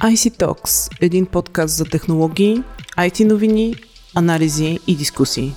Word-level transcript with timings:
IC 0.00 0.38
Talks– 0.38 0.90
един 1.00 1.26
подкаст 1.26 1.76
за 1.76 1.84
технологии, 1.84 2.62
IT 2.98 3.24
новини, 3.24 3.74
анализи 4.14 4.78
и 4.86 4.96
дискусии. 4.96 5.52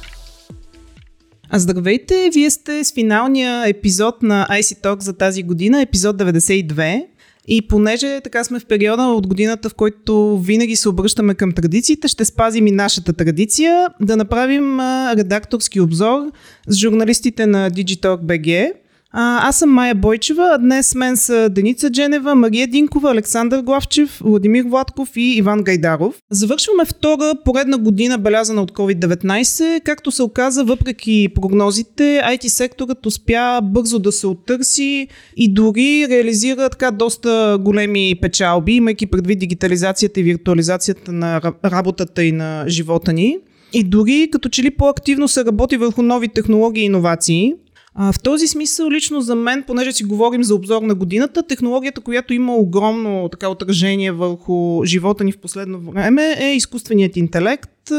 А 1.50 1.60
здравейте, 1.60 2.30
вие 2.34 2.50
сте 2.50 2.84
с 2.84 2.93
финалния 2.93 3.68
епизод 3.68 4.24
на 4.24 4.48
IC 4.52 4.84
Talk 4.84 5.02
за 5.04 5.14
тази 5.14 5.43
година, 5.43 5.82
епизод 5.82 6.18
92. 6.18 7.06
И 7.48 7.68
понеже 7.68 8.21
така 8.24 8.43
сме 8.43 8.60
в 8.60 8.66
периода 8.66 9.04
от 9.04 9.28
годината, 9.28 9.70
в 9.70 9.74
който 9.74 10.38
винаги 10.38 10.75
се 10.75 10.89
обръщаме 10.89 11.36
към 11.36 11.52
традициите, 11.52 12.07
ще 12.07 12.25
спазим 12.25 12.68
и 12.68 12.71
нашата 12.71 13.14
традиция 13.14 13.88
да 14.02 14.18
направим 14.18 14.80
редакторски 15.18 15.82
обзор 15.82 16.32
с 16.68 16.75
журналистите 16.75 17.46
на 17.46 17.71
Digitalk 17.71 18.21
BG. 18.21 18.74
А, 19.16 19.48
аз 19.48 19.60
съм 19.60 19.70
Майя 19.70 19.96
Бойчева, 19.96 20.52
а 20.56 20.58
днес 20.58 20.88
с 20.88 20.96
мен 20.96 21.18
са 21.18 21.50
Деница 21.50 21.92
Дженева, 21.92 22.36
Мария 22.36 22.68
Динкова, 22.68 23.12
Александър 23.12 23.62
Главчев, 23.62 24.22
Владимир 24.24 24.64
Владков 24.64 25.10
и 25.16 25.38
Иван 25.38 25.64
Гайдаров. 25.64 26.16
Завършваме 26.32 26.86
втора 26.86 27.34
поредна 27.46 27.78
година 27.78 28.18
белязана 28.18 28.62
от 28.62 28.72
COVID-19. 28.72 29.82
Както 29.84 30.12
се 30.12 30.24
оказа, 30.24 30.64
въпреки 30.64 31.30
прогнозите, 31.36 32.22
IT 32.26 32.48
секторът 32.48 33.06
успя 33.06 33.62
бързо 33.64 34.00
да 34.00 34.12
се 34.12 34.28
оттърси 34.28 35.08
и 35.38 35.53
дори 35.53 36.08
реализира 36.09 36.70
така 36.70 36.92
доста 36.92 37.58
големи 37.61 38.16
печалби, 38.22 38.73
имайки 38.73 39.06
предвид 39.06 39.39
дигитализацията 39.39 40.20
и 40.20 40.23
виртуализацията 40.23 41.11
на 41.11 41.42
работата 41.66 42.23
и 42.23 42.31
на 42.31 42.66
живота 42.67 43.14
ни. 43.14 43.38
И 43.73 43.84
дори 43.84 44.30
като 44.31 44.50
че 44.50 44.64
ли 44.64 44.72
по-активно 44.72 45.28
се 45.28 45.45
работи 45.45 45.78
върху 45.78 46.02
нови 46.02 46.28
технологии 46.28 46.84
и 46.84 46.86
иновации. 46.86 47.53
А, 47.95 48.11
в 48.11 48.20
този 48.20 48.47
смисъл, 48.47 48.89
лично 48.89 49.22
за 49.22 49.36
мен, 49.36 49.63
понеже 49.67 49.91
си 49.91 50.03
говорим 50.03 50.44
за 50.44 50.55
обзор 50.55 50.81
на 50.81 50.95
годината, 50.95 51.44
технологията, 51.44 52.02
която 52.02 52.33
има 52.33 52.55
огромно 52.55 53.30
така 53.30 53.49
отражение 53.49 54.11
върху 54.11 54.86
живота 54.86 55.23
ни 55.23 55.31
в 55.31 55.38
последно 55.38 55.80
време 55.80 56.36
е 56.39 56.55
изкуственият 56.55 57.17
интелект. 57.17 57.91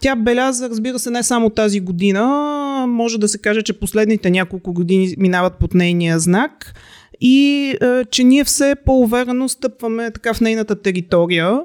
Тя 0.00 0.16
беляза, 0.16 0.70
разбира 0.70 0.98
се, 0.98 1.10
не 1.10 1.22
само 1.22 1.50
тази 1.50 1.80
година, 1.80 2.24
може 2.88 3.18
да 3.18 3.28
се 3.28 3.38
каже, 3.38 3.62
че 3.62 3.72
последните 3.72 4.30
няколко 4.30 4.72
години 4.72 5.14
минават 5.18 5.58
под 5.58 5.74
нейния 5.74 6.18
знак. 6.18 6.74
И 7.20 7.68
е, 7.82 8.04
че 8.10 8.24
ние 8.24 8.44
все 8.44 8.74
по-уверено 8.86 9.48
стъпваме 9.48 10.10
така 10.10 10.34
в 10.34 10.40
нейната 10.40 10.82
територия 10.82 11.60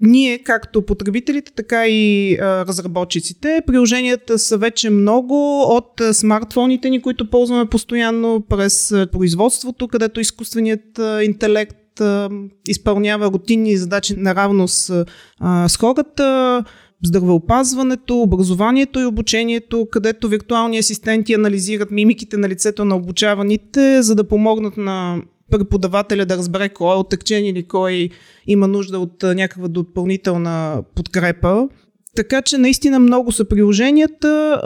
ние, 0.00 0.38
както 0.38 0.82
потребителите, 0.82 1.52
така 1.52 1.88
и 1.88 2.34
а, 2.34 2.66
разработчиците, 2.66 3.62
приложенията 3.66 4.38
са 4.38 4.58
вече 4.58 4.90
много 4.90 5.62
от 5.62 6.00
а, 6.00 6.14
смартфоните 6.14 6.90
ни, 6.90 7.02
които 7.02 7.30
ползваме 7.30 7.66
постоянно 7.66 8.44
през 8.48 8.92
а, 8.92 9.06
производството, 9.12 9.88
където 9.88 10.20
изкуственият 10.20 10.98
а, 10.98 11.24
интелект 11.24 12.00
а, 12.00 12.28
изпълнява 12.68 13.26
рутинни 13.26 13.76
задачи 13.76 14.14
наравно 14.16 14.68
с, 14.68 15.04
а, 15.40 15.68
с 15.68 15.76
хората 15.76 16.64
здравеопазването, 17.04 18.22
образованието 18.22 19.00
и 19.00 19.04
обучението, 19.04 19.88
където 19.90 20.28
виртуални 20.28 20.78
асистенти 20.78 21.34
анализират 21.34 21.90
мимиките 21.90 22.36
на 22.36 22.48
лицето 22.48 22.84
на 22.84 22.96
обучаваните, 22.96 24.02
за 24.02 24.14
да 24.14 24.28
помогнат 24.28 24.76
на 24.76 25.22
преподавателя 25.50 26.26
да 26.26 26.36
разбере 26.36 26.68
кой 26.68 26.94
е 26.94 26.98
оттъкчен 26.98 27.46
или 27.46 27.62
кой 27.62 28.08
има 28.46 28.68
нужда 28.68 28.98
от 28.98 29.22
някаква 29.22 29.68
допълнителна 29.68 30.82
подкрепа. 30.94 31.68
Така 32.16 32.42
че 32.42 32.58
наистина 32.58 32.98
много 32.98 33.32
са 33.32 33.44
приложенията. 33.44 34.60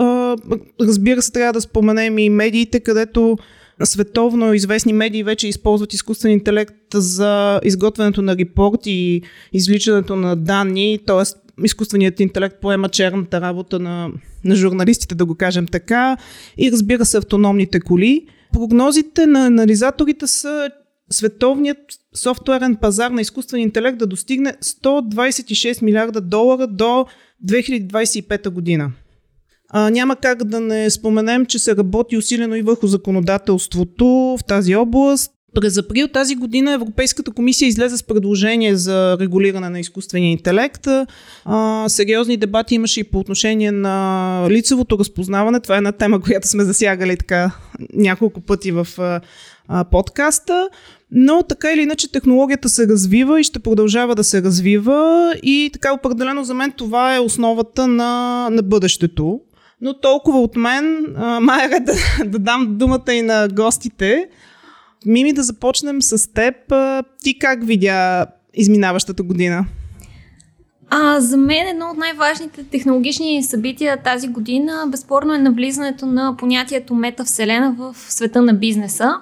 Разбира 0.81 1.23
се, 1.23 1.33
трябва 1.33 1.53
да 1.53 1.61
споменем 1.61 2.19
и 2.19 2.31
медиите, 2.31 2.81
където 2.81 3.39
световно 3.85 4.55
известни 4.55 4.93
медии 4.93 5.23
вече 5.23 5.49
използват 5.49 5.93
изкуствен 5.93 6.33
интелект 6.33 6.75
за 6.95 7.61
изготвянето 7.65 8.23
на 8.23 8.37
репорти 8.37 8.91
и 8.91 9.23
извличането 9.53 10.17
на 10.17 10.37
данни, 10.37 10.99
т.е. 11.07 11.63
изкуственият 11.65 12.21
интелект 12.21 12.57
поема 12.61 12.89
черната 12.89 13.41
работа 13.41 13.79
на, 13.79 14.11
на 14.45 14.55
журналистите, 14.55 15.15
да 15.15 15.25
го 15.25 15.35
кажем 15.35 15.67
така, 15.67 16.17
и 16.59 16.73
разбира 16.73 17.05
се 17.05 17.19
автономните 17.19 17.81
коли. 17.81 18.27
Прогнозите 18.55 19.27
на 19.27 19.47
анализаторите 19.47 20.27
са 20.27 20.71
световният 21.11 21.79
софтуерен 22.17 22.77
пазар 22.77 23.11
на 23.11 23.21
изкуствен 23.21 23.61
интелект 23.61 23.99
да 23.99 24.07
достигне 24.07 24.53
126 24.63 25.83
милиарда 25.83 26.21
долара 26.21 26.67
до 26.67 27.07
2025 27.47 28.49
година. 28.51 28.93
А, 29.69 29.91
няма 29.91 30.17
как 30.17 30.45
да 30.45 30.61
не 30.61 30.91
споменем, 30.91 31.47
че 31.47 31.59
се 31.59 31.77
работи 31.77 32.17
усилено 32.17 32.55
и 32.55 32.63
върху 32.63 32.87
законодателството 32.87 34.07
в 34.07 34.45
тази 34.45 34.77
област. 34.77 35.33
През 35.55 35.77
април 35.77 36.09
тази 36.09 36.35
година 36.35 36.73
Европейската 36.73 37.31
комисия 37.31 37.67
излезе 37.67 37.97
с 37.97 38.03
предложение 38.03 38.77
за 38.77 39.17
регулиране 39.21 39.69
на 39.69 39.81
изкуствения 39.81 40.31
интелект. 40.31 40.87
А, 41.45 41.89
сериозни 41.89 42.37
дебати 42.37 42.75
имаше 42.75 43.01
и 43.01 43.05
по 43.05 43.19
отношение 43.19 43.73
на 43.73 44.47
лицевото 44.51 44.99
разпознаване. 44.99 45.61
Това 45.61 45.75
е 45.75 45.79
една 45.79 45.93
тема, 45.93 46.21
която 46.21 46.49
сме 46.49 46.65
засягали 46.65 47.17
така 47.17 47.51
няколко 47.95 48.41
пъти 48.41 48.73
в 48.73 48.89
а, 49.69 49.85
подкаста. 49.85 50.69
Но 51.11 51.43
така 51.43 51.73
или 51.73 51.83
иначе 51.83 52.13
технологията 52.13 52.69
се 52.69 52.89
развива 52.89 53.41
и 53.41 53.45
ще 53.45 53.59
продължава 53.59 54.15
да 54.15 54.25
се 54.25 54.43
развива 54.43 55.35
и 55.43 55.71
така 55.73 55.95
определено 55.95 56.45
за 56.45 56.55
мен 56.55 56.73
това 56.73 57.17
е 57.17 57.21
основата 57.21 57.87
на, 57.87 58.49
на 58.51 58.63
бъдещето. 58.63 59.41
Но 59.81 60.01
толкова 60.01 60.41
от 60.41 60.57
мен, 60.57 61.15
Майра, 61.41 61.81
да, 61.81 61.95
да 62.25 62.39
дам 62.39 62.79
думата 62.79 63.13
и 63.15 63.23
на 63.23 63.49
гостите. 63.49 64.29
Мими, 65.07 65.33
да 65.33 65.43
започнем 65.43 66.03
с 66.03 66.33
теб. 66.33 66.55
Ти 67.23 67.39
как 67.39 67.67
видя 67.67 68.27
изминаващата 68.55 69.23
година? 69.23 69.67
А, 70.91 71.21
за 71.21 71.37
мен 71.37 71.67
едно 71.67 71.91
от 71.91 71.97
най-важните 71.97 72.65
технологични 72.65 73.43
събития 73.43 74.03
тази 74.03 74.29
година 74.29 74.85
безспорно 74.89 75.35
е 75.35 75.39
навлизането 75.39 76.07
на 76.07 76.37
понятието 76.37 76.95
метавселена 76.95 77.75
в 77.79 77.97
света 77.99 78.43
на 78.43 78.55
бизнеса. 78.55 79.15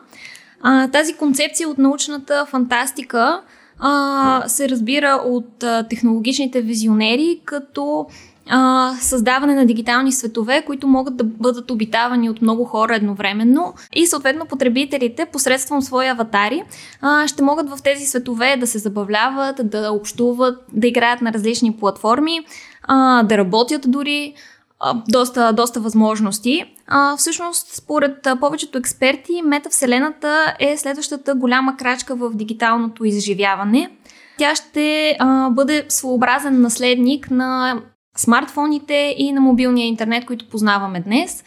А, 0.62 0.88
тази 0.88 1.14
концепция 1.14 1.68
от 1.68 1.78
научната 1.78 2.46
фантастика 2.46 3.42
а, 3.78 4.44
се 4.46 4.68
разбира 4.68 5.22
от 5.26 5.62
а, 5.62 5.88
технологичните 5.88 6.60
визионери 6.60 7.40
като 7.44 8.06
а, 8.48 8.92
създаване 9.00 9.54
на 9.54 9.66
дигитални 9.66 10.12
светове, 10.12 10.62
които 10.66 10.86
могат 10.86 11.16
да 11.16 11.24
бъдат 11.24 11.70
обитавани 11.70 12.30
от 12.30 12.42
много 12.42 12.64
хора 12.64 12.96
едновременно 12.96 13.74
и 13.94 14.06
съответно 14.06 14.46
потребителите 14.46 15.26
посредством 15.26 15.82
свои 15.82 16.06
аватари 16.06 16.62
а, 17.00 17.28
ще 17.28 17.42
могат 17.42 17.70
в 17.70 17.82
тези 17.82 18.06
светове 18.06 18.56
да 18.56 18.66
се 18.66 18.78
забавляват, 18.78 19.70
да 19.70 19.92
общуват, 19.92 20.64
да 20.72 20.86
играят 20.86 21.20
на 21.20 21.32
различни 21.32 21.76
платформи, 21.76 22.40
а, 22.82 23.22
да 23.22 23.38
работят 23.38 23.82
дори 23.86 24.34
доста, 25.08 25.52
доста 25.52 25.80
възможности. 25.80 26.64
А, 26.86 27.16
всъщност, 27.16 27.74
според 27.74 28.28
повечето 28.40 28.78
експерти, 28.78 29.42
метавселената 29.44 30.54
е 30.58 30.76
следващата 30.76 31.34
голяма 31.34 31.76
крачка 31.76 32.14
в 32.14 32.30
дигиталното 32.34 33.04
изживяване. 33.04 33.90
Тя 34.38 34.54
ще 34.54 35.16
а, 35.18 35.50
бъде 35.50 35.86
своеобразен 35.88 36.60
наследник 36.60 37.30
на 37.30 37.80
смартфоните 38.16 39.14
и 39.18 39.32
на 39.32 39.40
мобилния 39.40 39.86
интернет, 39.86 40.26
които 40.26 40.48
познаваме 40.48 41.00
днес. 41.00 41.44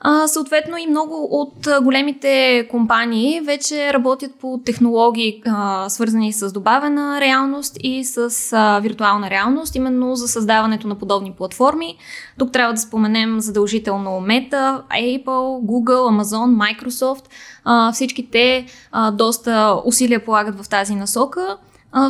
А, 0.00 0.28
съответно 0.28 0.76
и 0.76 0.86
много 0.86 1.28
от 1.30 1.68
големите 1.82 2.66
компании 2.70 3.40
вече 3.40 3.92
работят 3.92 4.34
по 4.40 4.60
технологии, 4.64 5.42
а, 5.46 5.88
свързани 5.88 6.32
с 6.32 6.52
добавена 6.52 7.20
реалност 7.20 7.76
и 7.80 8.04
с 8.04 8.30
а, 8.52 8.80
виртуална 8.80 9.30
реалност, 9.30 9.74
именно 9.74 10.16
за 10.16 10.28
създаването 10.28 10.88
на 10.88 10.94
подобни 10.94 11.32
платформи. 11.32 11.96
Тук 12.38 12.52
трябва 12.52 12.74
да 12.74 12.80
споменем 12.80 13.40
задължително 13.40 14.10
Meta, 14.10 14.82
Apple, 14.90 15.64
Google, 15.64 16.22
Amazon, 16.22 16.78
Microsoft. 16.82 17.24
А, 17.64 17.92
всички 17.92 18.30
те 18.30 18.66
а, 18.92 19.10
доста 19.10 19.80
усилия 19.84 20.24
полагат 20.24 20.64
в 20.64 20.68
тази 20.68 20.94
насока. 20.94 21.56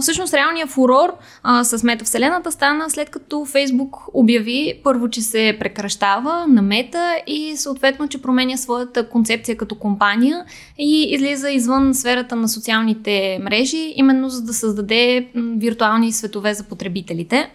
Всъщност 0.00 0.34
реалният 0.34 0.70
фурор 0.70 1.16
а, 1.42 1.64
с 1.64 1.82
метавселената 1.82 2.52
стана 2.52 2.90
след 2.90 3.10
като 3.10 3.44
Фейсбук 3.44 3.96
обяви 4.14 4.80
първо, 4.84 5.08
че 5.10 5.20
се 5.20 5.56
прекращава 5.60 6.46
на 6.48 6.62
мета 6.62 7.16
и 7.26 7.56
съответно, 7.56 8.08
че 8.08 8.22
променя 8.22 8.56
своята 8.56 9.08
концепция 9.08 9.56
като 9.56 9.74
компания 9.74 10.44
и 10.78 11.02
излиза 11.10 11.50
извън 11.50 11.94
сферата 11.94 12.36
на 12.36 12.48
социалните 12.48 13.38
мрежи, 13.42 13.92
именно 13.96 14.28
за 14.28 14.42
да 14.42 14.54
създаде 14.54 15.28
виртуални 15.34 16.12
светове 16.12 16.54
за 16.54 16.64
потребителите. 16.64 17.50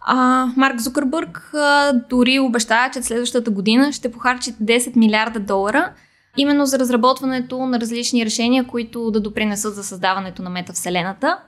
А, 0.00 0.46
Марк 0.56 0.80
Зукърбърг 0.80 1.50
а, 1.54 1.92
дори 2.10 2.38
обещава, 2.38 2.90
че 2.92 3.02
следващата 3.02 3.50
година 3.50 3.92
ще 3.92 4.12
похарчи 4.12 4.52
10 4.52 4.96
милиарда 4.96 5.40
долара 5.40 5.92
именно 6.36 6.66
за 6.66 6.78
разработването 6.78 7.66
на 7.66 7.80
различни 7.80 8.24
решения, 8.24 8.66
които 8.66 9.10
да 9.10 9.20
допринесат 9.20 9.74
за 9.74 9.84
създаването 9.84 10.42
на 10.42 10.50
метавселената. 10.50 11.38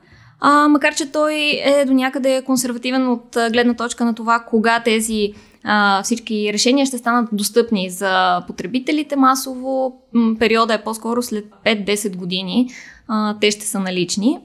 А, 0.44 0.68
макар, 0.68 0.94
че 0.94 1.12
той 1.12 1.34
е 1.64 1.84
до 1.84 1.92
някъде 1.92 2.42
консервативен 2.42 3.08
от 3.08 3.36
гледна 3.52 3.74
точка 3.74 4.04
на 4.04 4.14
това 4.14 4.40
кога 4.40 4.82
тези 4.82 5.32
а, 5.64 6.02
всички 6.02 6.52
решения 6.52 6.86
ще 6.86 6.98
станат 6.98 7.28
достъпни 7.32 7.90
за 7.90 8.42
потребителите 8.46 9.16
масово. 9.16 10.02
Периода 10.38 10.74
е 10.74 10.82
по-скоро 10.82 11.22
след 11.22 11.44
5-10 11.66 12.16
години. 12.16 12.68
А, 13.08 13.38
те 13.40 13.50
ще 13.50 13.66
са 13.66 13.80
налични. 13.80 14.38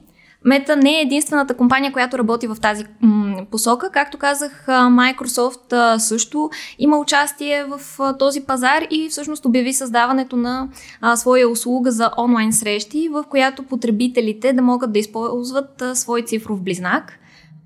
Мета 0.44 0.76
не 0.76 0.98
е 0.98 1.02
единствената 1.02 1.54
компания, 1.54 1.92
която 1.92 2.18
работи 2.18 2.46
в 2.46 2.56
тази 2.62 2.84
м- 3.00 3.46
посока. 3.50 3.90
Както 3.90 4.18
казах, 4.18 4.64
Microsoft 4.68 5.72
а, 5.72 5.98
също 5.98 6.50
има 6.78 6.98
участие 6.98 7.64
в 7.64 7.80
а, 7.98 8.18
този 8.18 8.40
пазар 8.40 8.82
и 8.90 9.08
всъщност 9.08 9.44
обяви 9.44 9.72
създаването 9.72 10.36
на 10.36 10.68
а, 11.00 11.16
своя 11.16 11.48
услуга 11.48 11.90
за 11.90 12.10
онлайн 12.18 12.52
срещи, 12.52 13.08
в 13.08 13.24
която 13.30 13.62
потребителите 13.62 14.52
да 14.52 14.62
могат 14.62 14.92
да 14.92 14.98
използват 14.98 15.82
свой 15.94 16.22
цифров 16.22 16.62
близнак. 16.62 17.18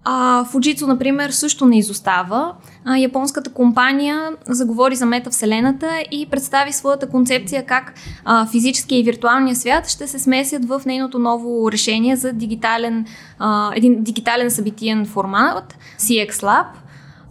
А, 0.04 0.44
Fujitsu, 0.44 0.86
например, 0.86 1.30
също 1.30 1.66
не 1.66 1.78
изостава. 1.78 2.54
А, 2.84 2.96
японската 2.96 3.50
компания 3.50 4.30
заговори 4.48 4.96
за 4.96 5.06
метавселената 5.06 6.04
и 6.10 6.26
представи 6.30 6.72
своята 6.72 7.08
концепция 7.08 7.66
как 7.66 7.94
а, 8.24 8.46
физическия 8.46 8.98
и 8.98 9.02
виртуалния 9.02 9.56
свят 9.56 9.88
ще 9.88 10.06
се 10.06 10.18
смесят 10.18 10.64
в 10.64 10.82
нейното 10.86 11.18
ново 11.18 11.72
решение 11.72 12.16
за 12.16 12.32
дигитален, 12.32 13.06
а, 13.38 13.72
един 13.74 14.02
дигитален 14.02 14.50
събитиен 14.50 15.06
формат 15.06 15.76
CX 15.98 16.30
Lab. 16.30 16.66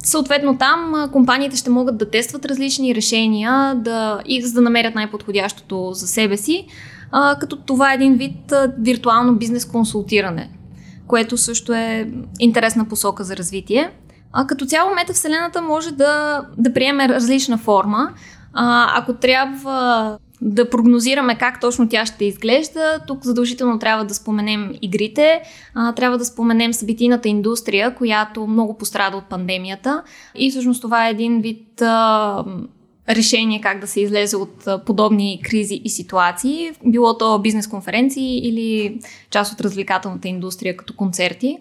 Съответно 0.03 0.57
там 0.57 1.09
компаниите 1.11 1.55
ще 1.55 1.69
могат 1.69 1.97
да 1.97 2.09
тестват 2.09 2.45
различни 2.45 2.95
решения 2.95 3.75
да, 3.75 4.21
и 4.25 4.41
за 4.41 4.53
да 4.53 4.61
намерят 4.61 4.95
най-подходящото 4.95 5.89
за 5.93 6.07
себе 6.07 6.37
си, 6.37 6.67
а, 7.11 7.35
като 7.39 7.55
това 7.55 7.91
е 7.91 7.95
един 7.95 8.15
вид 8.15 8.51
а, 8.51 8.73
виртуално 8.79 9.35
бизнес 9.35 9.65
консултиране 9.65 10.49
което 11.11 11.37
също 11.37 11.73
е 11.73 12.11
интересна 12.39 12.85
посока 12.85 13.23
за 13.23 13.37
развитие. 13.37 13.91
А 14.33 14.47
като 14.47 14.65
цяло 14.65 14.95
метавселената 14.95 15.61
може 15.61 15.91
да, 15.91 16.43
да 16.57 16.73
приеме 16.73 17.09
различна 17.09 17.57
форма. 17.57 18.13
А, 18.53 18.99
ако 18.99 19.13
трябва 19.13 20.17
да 20.41 20.69
прогнозираме 20.69 21.37
как 21.37 21.59
точно 21.61 21.89
тя 21.89 22.05
ще 22.05 22.25
изглежда, 22.25 22.99
тук 23.07 23.23
задължително 23.23 23.79
трябва 23.79 24.05
да 24.05 24.13
споменем 24.13 24.73
игрите, 24.81 25.41
а, 25.75 25.93
трябва 25.93 26.17
да 26.17 26.25
споменем 26.25 26.73
събитийната 26.73 27.29
индустрия, 27.29 27.95
която 27.95 28.47
много 28.47 28.77
пострада 28.77 29.17
от 29.17 29.25
пандемията 29.25 30.03
и 30.35 30.51
всъщност 30.51 30.81
това 30.81 31.07
е 31.07 31.11
един 31.11 31.41
вид 31.41 31.81
а, 31.81 32.43
решение 33.15 33.61
как 33.61 33.79
да 33.79 33.87
се 33.87 34.01
излезе 34.01 34.35
от 34.35 34.67
подобни 34.85 35.41
кризи 35.43 35.81
и 35.83 35.89
ситуации, 35.89 36.71
било 36.85 37.17
то 37.17 37.39
бизнес 37.39 37.67
конференции 37.67 38.47
или 38.47 38.99
част 39.29 39.53
от 39.53 39.61
развлекателната 39.61 40.27
индустрия 40.27 40.77
като 40.77 40.95
концерти. 40.95 41.57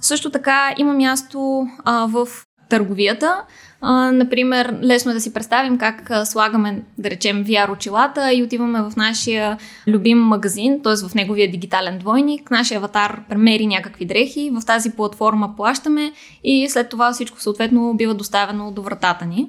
Също 0.00 0.30
така 0.30 0.74
има 0.78 0.92
място 0.92 1.66
а, 1.84 2.06
в 2.06 2.28
търговията. 2.70 3.42
А, 3.80 4.12
например, 4.12 4.78
лесно 4.82 5.10
е 5.10 5.14
да 5.14 5.20
си 5.20 5.32
представим 5.32 5.78
как 5.78 6.10
слагаме, 6.24 6.82
да 6.98 7.10
речем, 7.10 7.44
VR 7.44 7.72
очилата 7.72 8.32
и 8.32 8.42
отиваме 8.42 8.82
в 8.82 8.92
нашия 8.96 9.58
любим 9.86 10.18
магазин, 10.18 10.80
т.е. 10.82 11.08
в 11.08 11.14
неговия 11.14 11.50
дигитален 11.50 11.98
двойник. 11.98 12.50
Нашия 12.50 12.78
аватар 12.78 13.22
премери 13.28 13.66
някакви 13.66 14.04
дрехи, 14.04 14.50
в 14.50 14.66
тази 14.66 14.90
платформа 14.90 15.54
плащаме 15.56 16.12
и 16.44 16.68
след 16.68 16.88
това 16.88 17.12
всичко 17.12 17.40
съответно 17.40 17.94
бива 17.94 18.14
доставено 18.14 18.72
до 18.72 18.82
вратата 18.82 19.26
ни. 19.26 19.48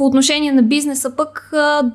По 0.00 0.06
отношение 0.06 0.52
на 0.52 0.62
бизнеса 0.62 1.16
пък 1.16 1.52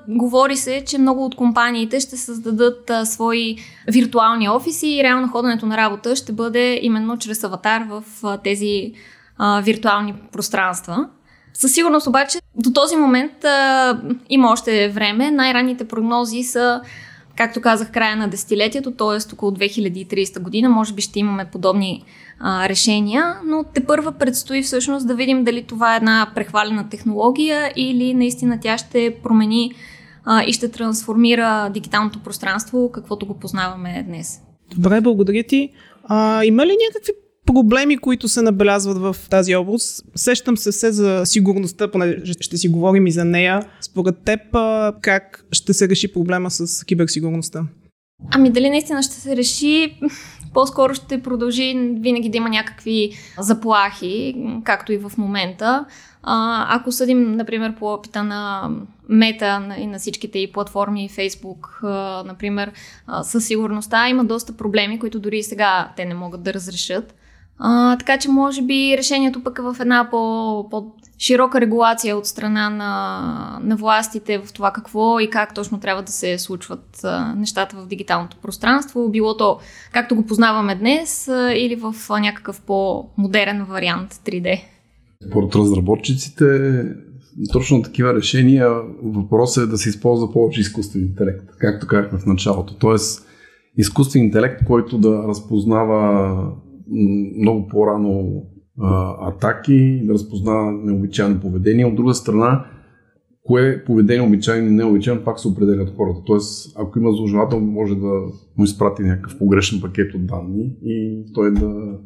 говори 0.07 0.57
се, 0.57 0.84
че 0.88 0.98
много 0.98 1.25
от 1.25 1.36
компаниите 1.36 2.00
ще 2.00 2.18
създадат 2.18 2.92
свои 3.06 3.57
виртуални 3.88 4.50
офиси 4.50 4.88
и 4.88 5.04
реално 5.04 5.28
ходенето 5.28 5.66
на 5.66 5.78
работа 5.78 6.16
ще 6.16 6.31
бъде 6.31 6.80
именно 6.81 7.18
чрез 7.18 7.44
аватар 7.44 7.84
в 7.90 8.04
тези 8.44 8.94
виртуални 9.63 10.13
пространства. 10.31 11.10
Със 11.54 11.74
сигурност 11.74 12.07
обаче 12.07 12.40
до 12.56 12.74
този 12.74 12.96
момент 12.96 13.34
има 14.30 14.52
още 14.52 14.90
време. 14.90 15.31
Най-ранните 15.31 15.88
прогнози 15.88 16.44
са 16.44 16.81
както 17.38 17.62
казах, 17.62 17.92
края 17.92 18.16
на 18.16 18.28
десетилетието, 18.28 18.92
т.е. 18.92 19.34
около 19.34 19.52
2030 19.52 20.40
година, 20.40 20.69
може 20.69 20.94
би 20.94 21.02
ще 21.02 21.19
имаме 21.19 21.46
подобни 21.46 22.04
а, 22.40 22.70
решения, 22.70 23.36
но 23.46 23.64
те 23.74 23.86
първа 23.86 24.12
предстои 24.12 24.64
всъщност 24.64 25.08
да 25.08 25.16
видим 25.16 25.44
дали 25.44 25.64
това 25.64 25.94
е 25.94 25.98
една 25.98 26.32
прехвалена 26.36 26.90
технология 26.90 27.74
или 27.76 28.14
наистина 28.14 28.60
тя 28.62 28.78
ще 28.78 29.16
промени 29.24 29.72
а, 30.26 30.44
и 30.44 30.54
ще 30.54 30.72
трансформира 30.72 31.70
дигиталното 31.74 32.20
пространство, 32.20 32.92
каквото 32.92 33.26
го 33.26 33.40
познаваме 33.40 34.06
днес. 34.08 34.42
Добре, 34.76 35.02
благодаря 35.02 35.44
ти. 35.44 35.70
А, 36.04 36.44
има 36.46 36.66
ли 36.66 36.78
някакви 36.88 37.14
проблеми, 37.46 37.98
които 37.98 38.28
се 38.28 38.42
набелязват 38.42 38.98
в 38.98 39.16
тази 39.30 39.56
област. 39.56 40.06
Сещам 40.16 40.58
се 40.58 40.72
все 40.72 40.92
за 40.92 41.22
сигурността, 41.26 41.92
понеже 41.92 42.34
ще 42.40 42.58
си 42.58 42.68
говорим 42.68 43.08
и 43.08 43.12
за 43.12 43.26
нея. 43.26 43.66
Според 43.81 44.18
теб, 44.18 44.40
как 45.02 45.46
ще 45.52 45.74
се 45.74 45.90
реши 45.90 46.14
проблема 46.14 46.52
с 46.52 46.86
киберсигурността? 46.86 47.66
Ами 48.32 48.50
дали 48.50 48.70
наистина 48.70 49.04
ще 49.04 49.14
се 49.14 49.36
реши, 49.36 50.00
по-скоро 50.54 50.94
ще 50.94 51.22
продължи 51.22 51.74
винаги 52.00 52.30
да 52.30 52.38
има 52.38 52.50
някакви 52.50 53.12
заплахи, 53.40 54.36
както 54.64 54.94
и 54.94 54.98
в 54.98 55.12
момента. 55.18 55.86
А, 56.24 56.66
ако 56.76 56.92
съдим, 56.92 57.32
например, 57.32 57.76
по 57.76 57.94
опита 57.94 58.24
на 58.24 58.70
Мета 59.10 59.76
и 59.78 59.88
на 59.88 60.00
всичките 60.00 60.40
и 60.40 60.52
платформи, 60.52 61.10
Facebook, 61.10 61.84
например, 62.24 62.72
със 63.24 63.46
сигурността 63.46 64.10
има 64.10 64.26
доста 64.26 64.58
проблеми, 64.58 65.00
които 65.00 65.20
дори 65.20 65.38
и 65.38 65.44
сега 65.44 65.92
те 65.96 66.06
не 66.06 66.14
могат 66.14 66.44
да 66.44 66.54
разрешат. 66.54 67.16
А, 67.60 67.98
така 67.98 68.18
че 68.18 68.30
може 68.30 68.62
би 68.62 68.96
решението 68.98 69.44
пък 69.44 69.60
е 69.60 69.62
в 69.62 69.76
една 69.80 70.08
по, 70.12 70.70
по-широка 71.18 71.62
регулация 71.62 72.18
от 72.18 72.26
страна 72.26 72.70
на, 72.70 73.60
на 73.64 73.76
властите 73.76 74.38
в 74.38 74.54
това 74.54 74.72
какво 74.72 75.20
и 75.20 75.30
как 75.30 75.54
точно 75.54 75.80
трябва 75.80 76.04
да 76.04 76.12
се 76.12 76.38
случват 76.38 77.06
нещата 77.36 77.76
в 77.76 77.88
дигиталното 77.88 78.38
пространство, 78.42 79.10
било 79.10 79.38
то 79.38 79.60
както 79.92 80.16
го 80.16 80.26
познаваме 80.26 80.76
днес 80.76 81.28
или 81.56 81.76
в 81.76 81.96
някакъв 82.10 82.62
по-модерен 82.62 83.64
вариант 83.64 84.14
3D. 84.14 84.62
Според 85.30 85.56
разработчиците, 85.56 86.46
точно 87.54 87.82
такива 87.82 88.14
решения, 88.14 88.70
въпросът 89.04 89.64
е 89.64 89.72
да 89.72 89.78
се 89.78 89.90
използва 89.90 90.32
повече 90.32 90.62
изкуствен 90.62 91.02
интелект, 91.02 91.46
както 91.60 91.88
казахме 91.88 92.20
в 92.20 92.26
началото. 92.26 92.74
Тоест, 92.74 93.28
изкуствен 93.78 94.24
интелект, 94.24 94.66
който 94.66 94.98
да 94.98 95.24
разпознава 95.28 96.38
много 97.38 97.68
по-рано 97.68 98.44
атаки, 99.22 100.01
да 100.04 100.13
разпознава 100.13 100.72
необичайно 100.72 101.39
поведение. 101.39 101.86
От 101.86 101.95
друга 101.95 102.13
страна, 102.13 102.66
кое 103.44 103.83
поведение 103.86 104.27
обичайно 104.27 104.68
и 104.68 104.72
необичайно 104.72 105.24
пак 105.24 105.39
се 105.39 105.48
определя 105.48 105.83
от 105.83 105.95
хората. 105.95 106.19
Тоест, 106.26 106.76
ако 106.80 107.00
има 107.00 107.11
зложелател, 107.11 107.59
може 107.59 107.95
да 107.95 108.21
му 108.57 108.64
изпрати 108.64 109.02
някакъв 109.04 109.38
погрешен 109.38 109.81
пакет 109.81 110.14
от 110.14 110.26
данни 110.26 110.71
и 110.83 111.23
той 111.33 111.54
да 111.54 112.00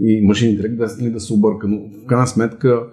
и 0.00 0.26
машин 0.26 0.50
интелект 0.50 0.76
да, 0.76 1.10
да 1.10 1.20
се 1.20 1.32
обърка. 1.32 1.68
Но 1.68 1.78
в 1.78 2.06
крайна 2.06 2.26
сметка 2.26 2.86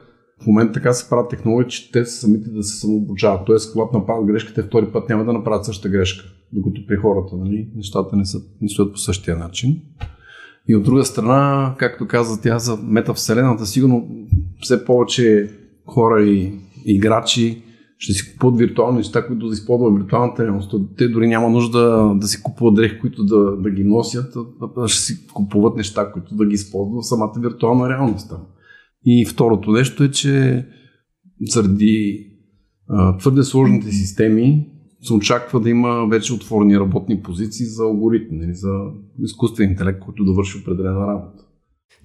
в 0.44 0.48
момента 0.48 0.74
така 0.74 0.94
се 0.94 1.10
правят 1.10 1.30
технологии, 1.30 1.70
че 1.70 1.92
те 1.92 2.06
самите 2.06 2.50
да 2.50 2.63
се 2.63 2.80
самообучават. 2.80 3.46
Тоест, 3.46 3.72
когато 3.72 3.98
направят 4.00 4.25
грешката, 4.25 4.63
втори 4.63 4.86
път 4.94 5.10
няма 5.10 5.25
да 5.25 5.34
направят 5.34 5.66
същата 5.66 5.90
грешка. 5.90 6.25
Докато 6.54 6.82
при 6.88 6.96
хората 6.96 7.36
нали, 7.38 7.70
нещата 7.75 8.16
не, 8.16 8.25
са, 8.25 8.38
не 8.62 8.70
стоят 8.70 8.94
по 8.94 8.98
същия 8.98 9.38
начин. 9.38 9.82
И 10.68 10.76
от 10.76 10.84
друга 10.84 11.06
страна, 11.06 11.76
както 11.78 12.08
каза 12.08 12.42
тя 12.42 12.60
за 12.60 12.78
метавселената, 12.84 13.66
сигурно 13.66 14.08
все 14.62 14.86
повече 14.86 15.50
хора 15.86 16.24
и 16.24 16.54
играчи 16.86 17.62
ще 17.98 18.14
си 18.14 18.32
купуват 18.32 18.60
виртуални 18.60 18.98
неща, 18.98 19.28
които 19.28 19.48
да 19.48 19.54
използват 19.54 19.98
виртуалната 19.98 20.44
реалност. 20.44 20.76
Те 20.98 21.08
дори 21.08 21.28
няма 21.28 21.50
нужда 21.50 22.14
да 22.16 22.28
си 22.28 22.44
купуват 22.44 22.76
дрехи, 22.76 23.00
които 23.00 23.24
да, 23.24 23.58
да 23.58 23.70
ги 23.70 23.84
носят, 23.84 24.34
а 24.78 24.88
ще 24.88 25.02
си 25.02 25.28
купуват 25.28 25.76
неща, 25.76 26.12
които 26.12 26.36
да 26.36 26.46
ги 26.46 26.54
използват 26.54 27.04
в 27.04 27.08
самата 27.08 27.34
виртуална 27.40 27.90
реалност. 27.90 28.34
И 29.06 29.26
второто 29.26 29.72
нещо 29.72 30.04
е, 30.04 30.12
че 30.12 30.66
заради 31.42 32.26
а, 32.88 33.18
твърде 33.18 33.44
сложните 33.44 33.92
системи, 33.92 34.68
се 35.06 35.14
очаква 35.14 35.60
да 35.60 35.70
има 35.70 36.08
вече 36.12 36.34
отворени 36.34 36.80
работни 36.80 37.22
позиции 37.22 37.66
за 37.66 37.84
алгоритми, 37.84 38.38
нали, 38.38 38.54
за 38.54 38.70
изкуствен 39.24 39.70
интелект, 39.70 40.00
който 40.00 40.24
да 40.24 40.34
върши 40.34 40.58
определена 40.58 41.08
работа. 41.08 41.44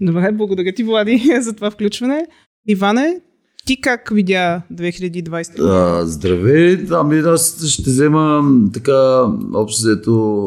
Добре, 0.01 0.33
благодаря 0.33 0.73
ти, 0.73 0.85
Влади, 0.85 1.23
за 1.41 1.53
това 1.53 1.71
включване. 1.71 2.27
Иване, 2.69 3.21
ти 3.67 3.81
как 3.81 4.11
видя 4.13 4.63
2020? 4.73 5.61
А, 5.61 6.07
здравей, 6.07 6.87
ами 6.91 7.19
аз 7.19 7.67
ще 7.67 7.91
взема 7.91 8.45
така 8.73 9.27
общо 9.55 9.83
взето 9.83 10.47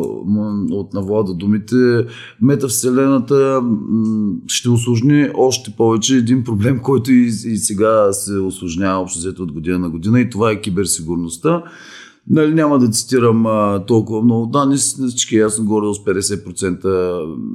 от 0.71 0.93
навлада 0.93 1.33
думите. 1.33 1.75
Метавселената 2.41 3.61
ще 4.47 4.69
осложни 4.69 5.29
още 5.33 5.73
повече 5.77 6.15
един 6.15 6.43
проблем, 6.43 6.79
който 6.79 7.11
и, 7.11 7.25
и 7.25 7.57
сега 7.57 8.13
се 8.13 8.33
осложнява 8.33 9.01
общо 9.01 9.19
взето 9.19 9.43
от 9.43 9.51
година 9.51 9.79
на 9.79 9.89
година 9.89 10.21
и 10.21 10.29
това 10.29 10.51
е 10.51 10.61
киберсигурността. 10.61 11.63
Нали, 12.29 12.53
няма 12.53 12.79
да 12.79 12.89
цитирам 12.89 13.45
а, 13.45 13.85
толкова 13.85 14.21
много 14.21 14.45
данни, 14.45 14.77
всички 14.77 15.35
ясно 15.35 15.65
горе 15.65 15.93
с 15.93 15.97
50% 15.97 16.85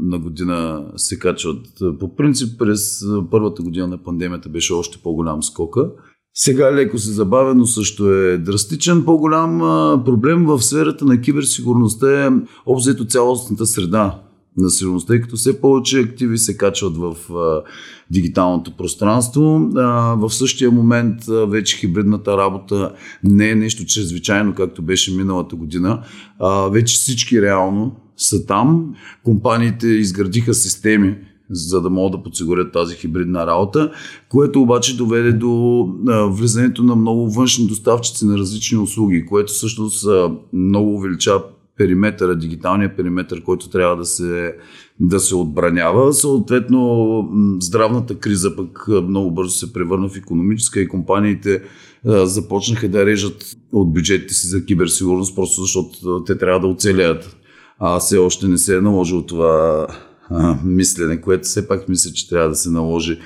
на 0.02 0.18
година 0.18 0.86
се 0.96 1.18
качват. 1.18 1.66
По 2.00 2.16
принцип 2.16 2.58
през 2.58 3.04
първата 3.30 3.62
година 3.62 3.86
на 3.86 3.98
пандемията 3.98 4.48
беше 4.48 4.72
още 4.72 4.98
по-голям 5.02 5.42
скока. 5.42 5.90
Сега 6.34 6.72
леко 6.74 6.98
се 6.98 7.12
забавя, 7.12 7.54
но 7.54 7.66
също 7.66 8.10
е 8.12 8.38
драстичен. 8.38 9.04
По-голям 9.04 9.62
а, 9.62 10.02
проблем 10.04 10.46
в 10.46 10.62
сферата 10.62 11.04
на 11.04 11.20
киберсигурността 11.20 12.26
е 12.26 12.30
обзето 12.66 13.06
цялостната 13.06 13.66
среда 13.66 14.22
на 14.58 14.70
сигурността, 14.70 15.12
тъй 15.12 15.20
като 15.20 15.36
все 15.36 15.60
повече 15.60 16.00
активи 16.00 16.38
се 16.38 16.56
качват 16.56 16.96
в 16.96 17.34
а, 17.34 17.62
дигиталното 18.10 18.76
пространство. 18.76 19.70
А, 19.76 20.14
в 20.14 20.30
същия 20.30 20.70
момент 20.70 21.28
а, 21.28 21.46
вече 21.46 21.76
хибридната 21.76 22.36
работа 22.36 22.92
не 23.24 23.50
е 23.50 23.54
нещо 23.54 23.84
чрезвичайно, 23.84 24.54
както 24.54 24.82
беше 24.82 25.14
миналата 25.14 25.56
година. 25.56 26.02
А, 26.38 26.68
вече 26.68 26.94
всички 26.94 27.42
реално 27.42 27.96
са 28.16 28.46
там. 28.46 28.94
Компаниите 29.24 29.86
изградиха 29.86 30.54
системи, 30.54 31.16
за 31.50 31.80
да 31.80 31.90
могат 31.90 32.12
да 32.12 32.22
подсигурят 32.22 32.72
тази 32.72 32.96
хибридна 32.96 33.46
работа, 33.46 33.92
което 34.28 34.62
обаче 34.62 34.96
доведе 34.96 35.32
до 35.32 35.84
влизането 36.30 36.82
на 36.82 36.96
много 36.96 37.30
външни 37.30 37.66
доставчици 37.66 38.26
на 38.26 38.38
различни 38.38 38.78
услуги, 38.78 39.26
което 39.26 39.52
всъщност 39.52 40.06
много 40.52 40.94
увеличава 40.94 41.42
периметъра, 41.78 42.36
дигиталния 42.36 42.96
периметър, 42.96 43.42
който 43.42 43.70
трябва 43.70 43.96
да 43.96 44.04
се, 44.04 44.54
да 45.00 45.20
се 45.20 45.34
отбранява. 45.34 46.12
Съответно, 46.12 47.28
здравната 47.60 48.14
криза 48.18 48.56
пък 48.56 48.88
много 48.88 49.30
бързо 49.30 49.50
се 49.50 49.72
превърна 49.72 50.08
в 50.08 50.16
економическа 50.16 50.80
и 50.80 50.88
компаниите 50.88 51.62
а, 52.06 52.26
започнаха 52.26 52.88
да 52.88 53.06
режат 53.06 53.44
от 53.72 53.92
бюджетите 53.92 54.34
си 54.34 54.46
за 54.46 54.64
киберсигурност, 54.64 55.36
просто 55.36 55.60
защото 55.60 56.24
те 56.24 56.38
трябва 56.38 56.60
да 56.60 56.66
оцелят. 56.66 57.36
А 57.78 57.98
все 57.98 58.18
още 58.18 58.48
не 58.48 58.58
се 58.58 58.76
е 58.76 58.80
наложило 58.80 59.22
това 59.22 59.86
а, 60.30 60.58
мислене, 60.64 61.20
което 61.20 61.44
все 61.44 61.68
пак 61.68 61.88
мисля, 61.88 62.12
че 62.12 62.28
трябва 62.28 62.48
да 62.48 62.54
се 62.54 62.70
наложи 62.70 63.18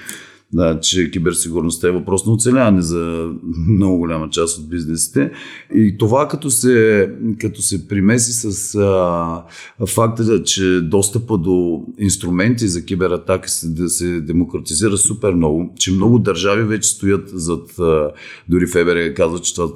да, 0.53 0.81
че 0.81 1.11
киберсигурността 1.11 1.89
е 1.89 1.93
въпрос 1.93 2.27
на 2.27 2.33
оцеляване 2.33 2.83
за 2.83 3.31
много 3.69 3.99
голяма 3.99 4.31
част 4.31 4.59
от 4.59 4.69
бизнесите. 4.69 5.31
И 5.75 5.97
това 5.99 6.29
като 6.29 6.51
се, 6.51 7.11
като 7.41 7.63
се 7.63 7.89
примеси 7.89 8.33
с 8.33 8.75
а, 8.75 9.43
факта, 9.87 10.43
че 10.43 10.81
достъпа 10.81 11.39
до 11.39 11.85
инструменти 11.99 12.69
за 12.69 12.85
кибератаки 12.85 13.51
се, 13.51 13.69
да 13.69 13.89
се 13.89 14.21
демократизира 14.21 14.97
супер 14.97 15.33
много, 15.33 15.75
че 15.79 15.93
много 15.93 16.19
държави 16.19 16.63
вече 16.63 16.89
стоят 16.89 17.29
зад, 17.35 17.79
а, 17.79 18.11
дори 18.49 18.67
Фебер 18.67 19.15
казва, 19.15 19.39
че 19.39 19.55
това 19.55 19.69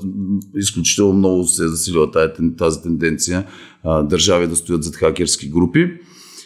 изключително 0.56 1.12
много 1.12 1.45
се 1.45 1.68
засилва 1.68 2.11
тази, 2.11 2.33
тази 2.59 2.83
тенденция 2.83 3.47
а, 3.85 4.02
държави 4.02 4.47
да 4.47 4.56
стоят 4.56 4.85
зад 4.85 4.97
хакерски 4.97 5.49
групи. 5.50 5.90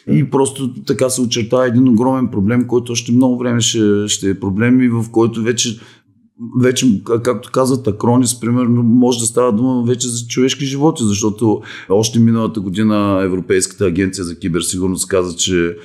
И 0.08 0.30
просто 0.30 0.74
така 0.86 1.10
се 1.10 1.20
очертава 1.20 1.66
един 1.66 1.88
огромен 1.88 2.28
проблем, 2.28 2.66
който 2.66 2.92
още 2.92 3.12
много 3.12 3.38
време 3.38 3.60
ще, 3.60 4.08
ще 4.08 4.30
е 4.30 4.40
проблем 4.40 4.80
и 4.80 4.88
в 4.88 5.04
който 5.12 5.42
вече 5.42 5.80
вече, 6.60 7.02
както 7.04 7.50
казват 7.52 7.86
Акронис, 7.86 8.40
примерно, 8.40 8.82
може 8.82 9.18
да 9.18 9.26
става 9.26 9.52
дума 9.52 9.82
вече 9.86 10.08
за 10.08 10.26
човешки 10.26 10.64
животи, 10.64 11.02
защото 11.04 11.62
още 11.88 12.18
миналата 12.18 12.60
година 12.60 13.20
Европейската 13.24 13.86
агенция 13.86 14.24
за 14.24 14.38
киберсигурност 14.38 15.08
каза, 15.08 15.36
че 15.36 15.76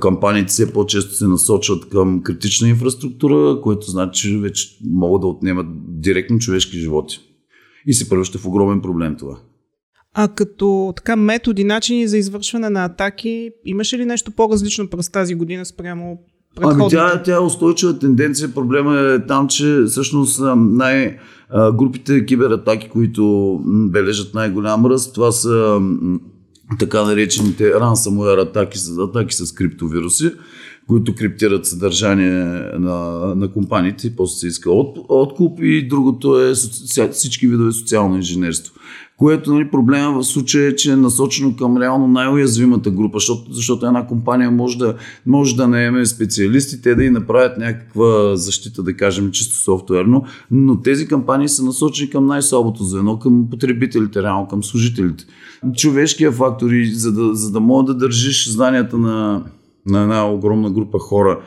кампаниите 0.00 0.48
все 0.48 0.72
по-често 0.72 1.14
се 1.14 1.26
насочват 1.26 1.88
към 1.88 2.22
критична 2.22 2.68
инфраструктура, 2.68 3.60
което 3.60 3.90
значи, 3.90 4.28
че 4.28 4.38
вече 4.38 4.78
могат 4.84 5.20
да 5.20 5.26
отнемат 5.26 5.66
директно 6.00 6.38
човешки 6.38 6.78
животи. 6.78 7.20
И 7.86 7.94
се 7.94 8.08
превръща 8.08 8.38
в 8.38 8.46
огромен 8.46 8.80
проблем 8.80 9.16
това. 9.18 9.38
А 10.20 10.28
като 10.28 10.92
така 10.96 11.16
методи, 11.16 11.64
начини 11.64 12.08
за 12.08 12.18
извършване 12.18 12.70
на 12.70 12.84
атаки, 12.84 13.50
имаше 13.64 13.98
ли 13.98 14.04
нещо 14.04 14.30
по-различно 14.30 14.88
през 14.88 15.10
тази 15.10 15.34
година 15.34 15.64
спрямо 15.64 16.18
Ами 16.62 16.84
тя, 16.90 17.22
тя 17.22 17.34
е 17.34 17.38
устойчива 17.38 17.98
тенденция. 17.98 18.54
Проблема 18.54 18.98
е 18.98 19.26
там, 19.26 19.48
че 19.48 19.82
всъщност 19.86 20.40
най- 20.56 21.18
групите 21.74 22.24
кибератаки, 22.24 22.88
които 22.88 23.60
бележат 23.66 24.34
най-голям 24.34 24.86
ръст, 24.86 25.14
това 25.14 25.32
са 25.32 25.80
така 26.78 27.04
наречените 27.04 27.72
ransomware 27.72 28.42
атаки, 28.42 28.78
атаки 29.00 29.34
с 29.34 29.52
криптовируси, 29.52 30.32
които 30.88 31.14
криптират 31.14 31.66
съдържание 31.66 32.44
на, 32.78 32.98
на 33.36 33.52
компаниите 33.52 34.06
и 34.06 34.16
после 34.16 34.38
се 34.38 34.46
иска 34.46 34.70
от, 34.70 34.98
откуп 35.08 35.58
и 35.62 35.88
другото 35.88 36.40
е 36.40 36.52
всички 37.12 37.46
видове 37.46 37.72
социално 37.72 38.16
инженерство 38.16 38.74
което 39.18 39.54
нали, 39.54 39.70
проблема 39.70 40.22
в 40.22 40.26
случая 40.26 40.68
е, 40.68 40.76
че 40.76 40.92
е 40.92 40.96
насочено 40.96 41.56
към 41.56 41.76
реално 41.76 42.08
най-уязвимата 42.08 42.90
група, 42.90 43.18
защото, 43.18 43.52
защото 43.52 43.86
една 43.86 44.06
компания 44.06 44.50
може 44.50 44.78
да, 44.78 44.94
може 45.26 45.56
да 45.56 45.68
наеме 45.68 46.06
специалисти, 46.06 46.82
те 46.82 46.94
да 46.94 47.04
и 47.04 47.10
направят 47.10 47.58
някаква 47.58 48.36
защита, 48.36 48.82
да 48.82 48.96
кажем 48.96 49.30
чисто 49.30 49.56
софтуерно, 49.56 50.24
но 50.50 50.80
тези 50.80 51.08
кампании 51.08 51.48
са 51.48 51.64
насочени 51.64 52.10
към 52.10 52.26
най-слабото 52.26 52.84
звено, 52.84 53.18
към 53.18 53.50
потребителите, 53.50 54.22
реално 54.22 54.48
към 54.48 54.64
служителите. 54.64 55.24
Човешкият 55.76 56.34
фактор 56.34 56.70
и 56.70 56.94
за 56.94 57.12
да, 57.12 57.34
за 57.34 57.50
да 57.50 57.60
мога 57.60 57.84
да 57.84 57.98
държиш 57.98 58.50
знанията 58.50 58.98
на, 58.98 59.42
на 59.88 60.02
една 60.02 60.30
огромна 60.30 60.70
група 60.70 60.98
хора, 60.98 61.40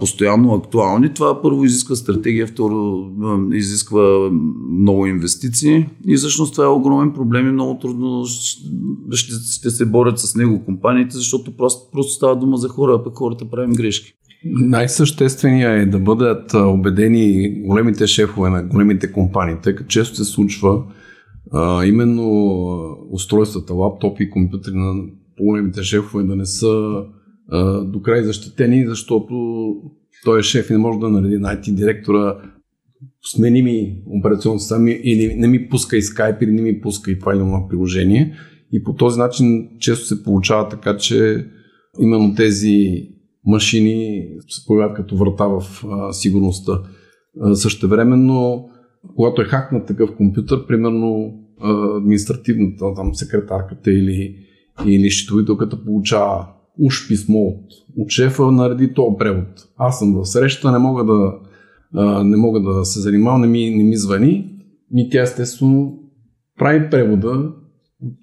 постоянно 0.00 0.54
актуални. 0.54 1.14
Това 1.14 1.42
първо 1.42 1.64
изисква 1.64 1.96
стратегия, 1.96 2.46
второ 2.46 3.10
изисква 3.52 4.30
много 4.70 5.06
инвестиции 5.06 5.86
и 6.08 6.16
всъщност 6.16 6.54
това 6.54 6.64
е 6.64 6.68
огромен 6.68 7.12
проблем 7.12 7.48
и 7.48 7.52
много 7.52 7.78
трудно 7.78 8.24
ще, 8.24 9.32
ще 9.58 9.70
се 9.70 9.86
борят 9.86 10.18
с 10.18 10.36
него 10.36 10.64
компаниите, 10.64 11.16
защото 11.16 11.56
просто, 11.56 11.90
просто 11.92 12.12
става 12.12 12.36
дума 12.36 12.56
за 12.56 12.68
хора, 12.68 12.96
а 13.00 13.04
пък 13.04 13.14
хората 13.16 13.50
правим 13.50 13.72
грешки. 13.72 14.12
Най-същественият 14.44 15.82
е 15.82 15.90
да 15.90 15.98
бъдат 15.98 16.54
убедени 16.54 17.54
големите 17.66 18.06
шефове 18.06 18.50
на 18.50 18.62
големите 18.62 19.12
компании, 19.12 19.56
тъй 19.62 19.74
като 19.74 19.88
често 19.88 20.16
се 20.16 20.24
случва 20.24 20.82
а, 21.52 21.84
именно 21.84 22.26
устройствата, 23.10 23.74
лаптопи 23.74 24.22
и 24.22 24.30
компютри 24.30 24.72
на 24.74 25.04
големите 25.40 25.82
шефове 25.82 26.24
да 26.24 26.36
не 26.36 26.46
са 26.46 27.02
до 27.84 28.02
край 28.02 28.22
защитени, 28.22 28.86
защото 28.86 29.34
той 30.24 30.40
е 30.40 30.42
шеф 30.42 30.70
и 30.70 30.72
не 30.72 30.78
може 30.78 30.98
да 30.98 31.08
нареди 31.08 31.38
на 31.38 31.56
IT 31.56 31.74
директора 31.74 32.36
смени 33.24 33.62
ми 33.62 34.02
операционно 34.06 34.58
система 34.58 34.90
или 34.90 35.34
не 35.34 35.48
ми 35.48 35.68
пуска 35.68 35.96
и 35.96 36.02
Skype 36.02 36.42
или 36.42 36.52
не 36.52 36.62
ми 36.62 36.80
пуска 36.80 37.10
и 37.10 37.18
това 37.18 37.32
или 37.32 37.40
това 37.40 37.68
приложение. 37.68 38.34
И 38.72 38.84
по 38.84 38.94
този 38.94 39.18
начин 39.18 39.68
често 39.78 40.06
се 40.06 40.22
получава 40.22 40.68
така, 40.68 40.96
че 40.96 41.46
именно 42.00 42.34
тези 42.34 43.08
машини 43.46 44.28
се 44.48 44.66
появяват 44.66 44.96
като 44.96 45.16
врата 45.16 45.46
в 45.46 45.84
а, 45.90 46.12
сигурността. 46.12 46.72
А, 47.40 47.54
същевременно, 47.54 48.68
когато 49.16 49.42
е 49.42 49.44
хакнат 49.44 49.86
такъв 49.86 50.16
компютър, 50.16 50.66
примерно 50.66 51.34
административната 51.96 52.94
там, 52.94 53.14
секретарката 53.14 53.92
или, 53.92 54.36
или 54.86 55.10
счетовителката 55.10 55.84
получава 55.84 56.46
уж 56.78 57.08
писмо 57.08 57.38
от, 57.38 57.64
от 57.96 58.10
шефа, 58.10 58.52
нареди 58.52 58.94
този 58.94 59.16
превод. 59.18 59.68
Аз 59.76 59.98
съм 59.98 60.14
в 60.14 60.24
среща, 60.24 60.72
не 60.72 60.78
мога 60.78 61.04
да, 61.04 61.32
а, 61.94 62.24
не 62.24 62.36
мога 62.36 62.60
да 62.60 62.84
се 62.84 63.00
занимавам, 63.00 63.40
не 63.40 63.46
ми, 63.46 63.70
не 63.70 63.84
ми 63.84 63.96
звъни. 63.96 64.48
И 64.94 65.08
тя 65.10 65.22
естествено 65.22 65.98
прави 66.58 66.90
превода, 66.90 67.52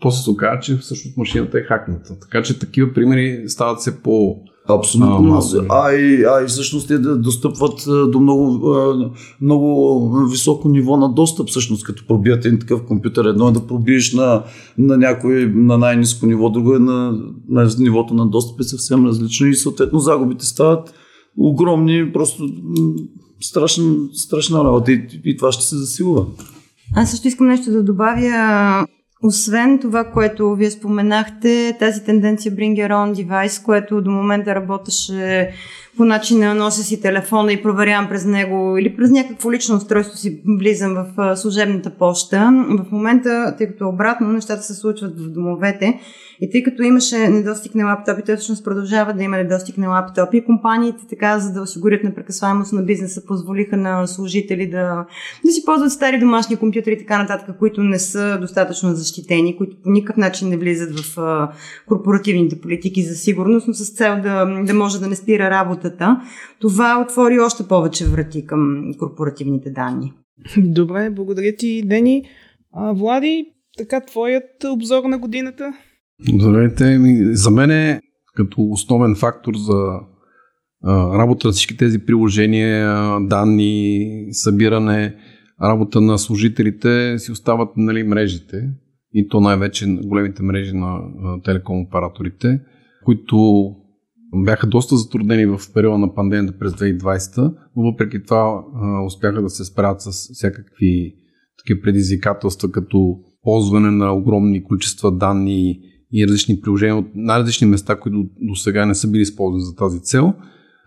после 0.02 0.24
се 0.24 0.30
оказа, 0.30 0.60
че 0.62 0.78
всъщност 0.78 1.18
машината 1.18 1.60
е 1.60 1.64
хакната. 1.64 2.20
Така 2.20 2.44
че 2.44 2.60
такива 2.60 2.94
примери 2.94 3.44
стават 3.50 3.82
се 3.82 4.02
по, 4.02 4.36
Абсолютно. 4.70 5.34
А, 5.34 5.66
а, 5.70 5.94
и, 5.94 6.24
а 6.24 6.44
и 6.44 6.48
всъщност 6.48 6.88
те 6.88 6.98
да 6.98 7.18
достъпват 7.18 7.86
до 8.12 8.20
много, 8.20 8.76
много 9.42 10.28
високо 10.32 10.70
ниво 10.70 10.98
на 10.98 11.14
достъп, 11.14 11.50
всъщност, 11.50 11.84
като 11.84 12.08
пробият 12.08 12.46
един 12.46 12.60
такъв 12.60 12.86
компютър. 12.86 13.26
Едно 13.26 13.48
е 13.48 13.52
да 13.52 13.68
пробиеш 13.68 14.14
на, 14.14 14.44
на 14.78 14.98
някой 14.98 15.52
на 15.56 15.78
най-низко 15.78 16.26
ниво, 16.26 16.50
друго 16.50 16.76
е 16.76 16.80
на, 16.80 17.20
на 17.50 17.70
нивото 17.80 18.14
на 18.14 18.28
достъп 18.28 18.60
е 18.60 18.64
съвсем 18.64 19.06
различно 19.06 19.48
и 19.48 19.56
съответно 19.56 20.00
загубите 20.00 20.46
стават 20.46 20.94
огромни, 21.38 22.14
просто 22.14 22.44
страшна, 23.42 23.96
страшна 24.14 24.64
работа 24.64 24.92
и, 24.92 25.08
и 25.26 25.38
това 25.38 25.52
ще 25.52 25.66
се 25.66 25.78
засилва. 25.78 26.26
Аз 26.96 27.12
също 27.12 27.28
искам 27.28 27.48
нещо 27.48 27.72
да 27.72 27.84
добавя 27.84 28.86
освен 29.24 29.80
това, 29.80 30.04
което 30.04 30.56
вие 30.56 30.72
споменахте, 30.72 31.76
тази 31.80 32.04
тенденция 32.04 32.52
Bring 32.52 32.74
Your 32.74 32.92
Own 32.92 33.26
Device, 33.26 33.66
което 33.66 34.02
до 34.02 34.12
момента 34.12 34.56
работеше 34.56 35.52
по 36.00 36.06
начина 36.06 36.56
нося 36.56 36.84
си 36.84 37.02
телефона 37.02 37.54
и 37.54 37.62
проверявам 37.62 38.10
през 38.10 38.26
него 38.26 38.78
или 38.78 38.96
през 38.96 39.12
някакво 39.12 39.52
лично 39.52 39.76
устройство 39.76 40.18
си 40.18 40.42
влизам 40.60 40.94
в 40.94 41.36
служебната 41.38 41.90
почта. 41.90 42.66
В 42.70 42.92
момента, 42.92 43.56
тъй 43.58 43.68
като 43.68 43.90
обратно 43.90 44.28
нещата 44.28 44.64
се 44.64 44.74
случват 44.74 45.20
в 45.20 45.30
домовете, 45.30 46.00
и 46.42 46.50
тъй 46.52 46.64
като 46.64 46.84
имаше 46.84 47.18
недостиг 47.18 47.76
на 47.76 47.86
лаптопи, 47.86 48.22
всъщност 48.26 48.64
продължава 48.64 49.14
да 49.14 49.24
има 49.24 49.38
недостиг 49.38 49.78
на 49.78 49.90
лаптопи. 49.90 50.46
Компаниите 50.46 51.04
така, 51.10 51.40
за 51.40 51.54
да 51.54 51.62
осигурят 51.62 52.04
непрекъсваемост 52.04 52.74
на 52.74 52.82
бизнеса, 52.82 53.26
позволиха 53.26 53.78
на 53.78 54.08
служители 54.08 54.70
да, 54.70 55.06
да 55.46 55.52
си 55.52 55.66
ползват 55.66 55.92
стари 55.92 56.20
домашни 56.20 56.56
компютри 56.56 56.94
и 56.94 56.98
така 56.98 57.18
нататък, 57.18 57.56
които 57.60 57.84
не 57.84 58.00
са 58.00 58.38
достатъчно 58.42 58.96
защитени, 58.96 59.58
които 59.58 59.78
по 59.84 59.90
никакъв 59.90 60.18
начин 60.18 60.50
не 60.50 60.58
влизат 60.58 61.00
в 61.00 61.18
корпоративните 61.88 62.62
политики 62.62 63.04
за 63.04 63.16
сигурност, 63.16 63.68
но 63.68 63.74
с 63.74 63.90
цел 63.90 64.22
да, 64.22 64.46
да 64.64 64.74
може 64.74 65.00
да 65.00 65.08
не 65.08 65.16
спира 65.16 65.50
работата. 65.90 66.22
Това 66.60 67.06
отвори 67.08 67.40
още 67.40 67.68
повече 67.68 68.08
врати 68.08 68.46
към 68.46 68.94
корпоративните 69.00 69.70
данни. 69.70 70.14
Добре, 70.58 71.10
благодаря 71.10 71.56
ти, 71.56 71.84
Дени. 71.86 72.24
А, 72.74 72.94
Влади, 72.94 73.46
така 73.78 74.02
твоят 74.02 74.64
обзор 74.74 75.04
на 75.04 75.18
годината? 75.18 75.74
Здравейте. 76.40 77.00
За 77.34 77.52
мен 77.52 77.72
е 77.72 78.02
като 78.36 78.62
основен 78.62 79.16
фактор 79.16 79.54
за 79.56 80.00
работа 81.18 81.48
на 81.48 81.52
всички 81.52 81.78
тези 81.78 82.00
приложения, 82.00 83.18
данни, 83.22 84.28
събиране, 84.32 85.16
работа 85.64 86.02
на 86.02 86.18
служителите 86.18 87.20
си 87.20 87.32
остават 87.32 87.70
нали, 87.78 88.04
мрежите 88.04 88.70
и 89.14 89.28
то 89.28 89.40
най-вече 89.40 89.86
големите 90.04 90.44
мрежи 90.44 90.74
на 90.74 91.00
телеком 91.44 91.82
операторите, 91.82 92.60
които 93.06 93.66
бяха 94.36 94.68
доста 94.68 94.98
затруднени 94.98 95.46
в 95.46 95.60
периода 95.74 95.98
на 95.98 96.14
пандемията 96.16 96.58
през 96.60 96.72
2020, 96.72 97.54
но 97.76 97.84
въпреки 97.92 98.24
това 98.24 98.64
успяха 99.06 99.42
да 99.42 99.50
се 99.50 99.66
справят 99.66 100.02
с 100.02 100.34
всякакви 100.34 101.16
такива 101.58 101.82
предизвикателства, 101.82 102.72
като 102.72 103.20
ползване 103.44 103.92
на 103.92 104.14
огромни 104.14 104.64
количества 104.64 105.12
данни 105.12 105.80
и 106.14 106.28
различни 106.28 106.62
приложения 106.62 106.96
от 106.96 107.06
най-различни 107.16 107.68
места, 107.68 108.00
които 108.00 108.26
до 108.42 108.56
сега 108.56 108.86
не 108.86 108.96
са 108.96 109.12
били 109.12 109.22
използвани 109.22 109.64
за 109.64 109.76
тази 109.76 110.02
цел. 110.02 110.34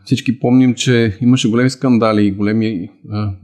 Всички 0.04 0.38
помним, 0.38 0.74
че 0.74 1.18
имаше 1.20 1.50
големи 1.50 1.70
скандали 1.70 2.26
и 2.26 2.32
големи 2.32 2.88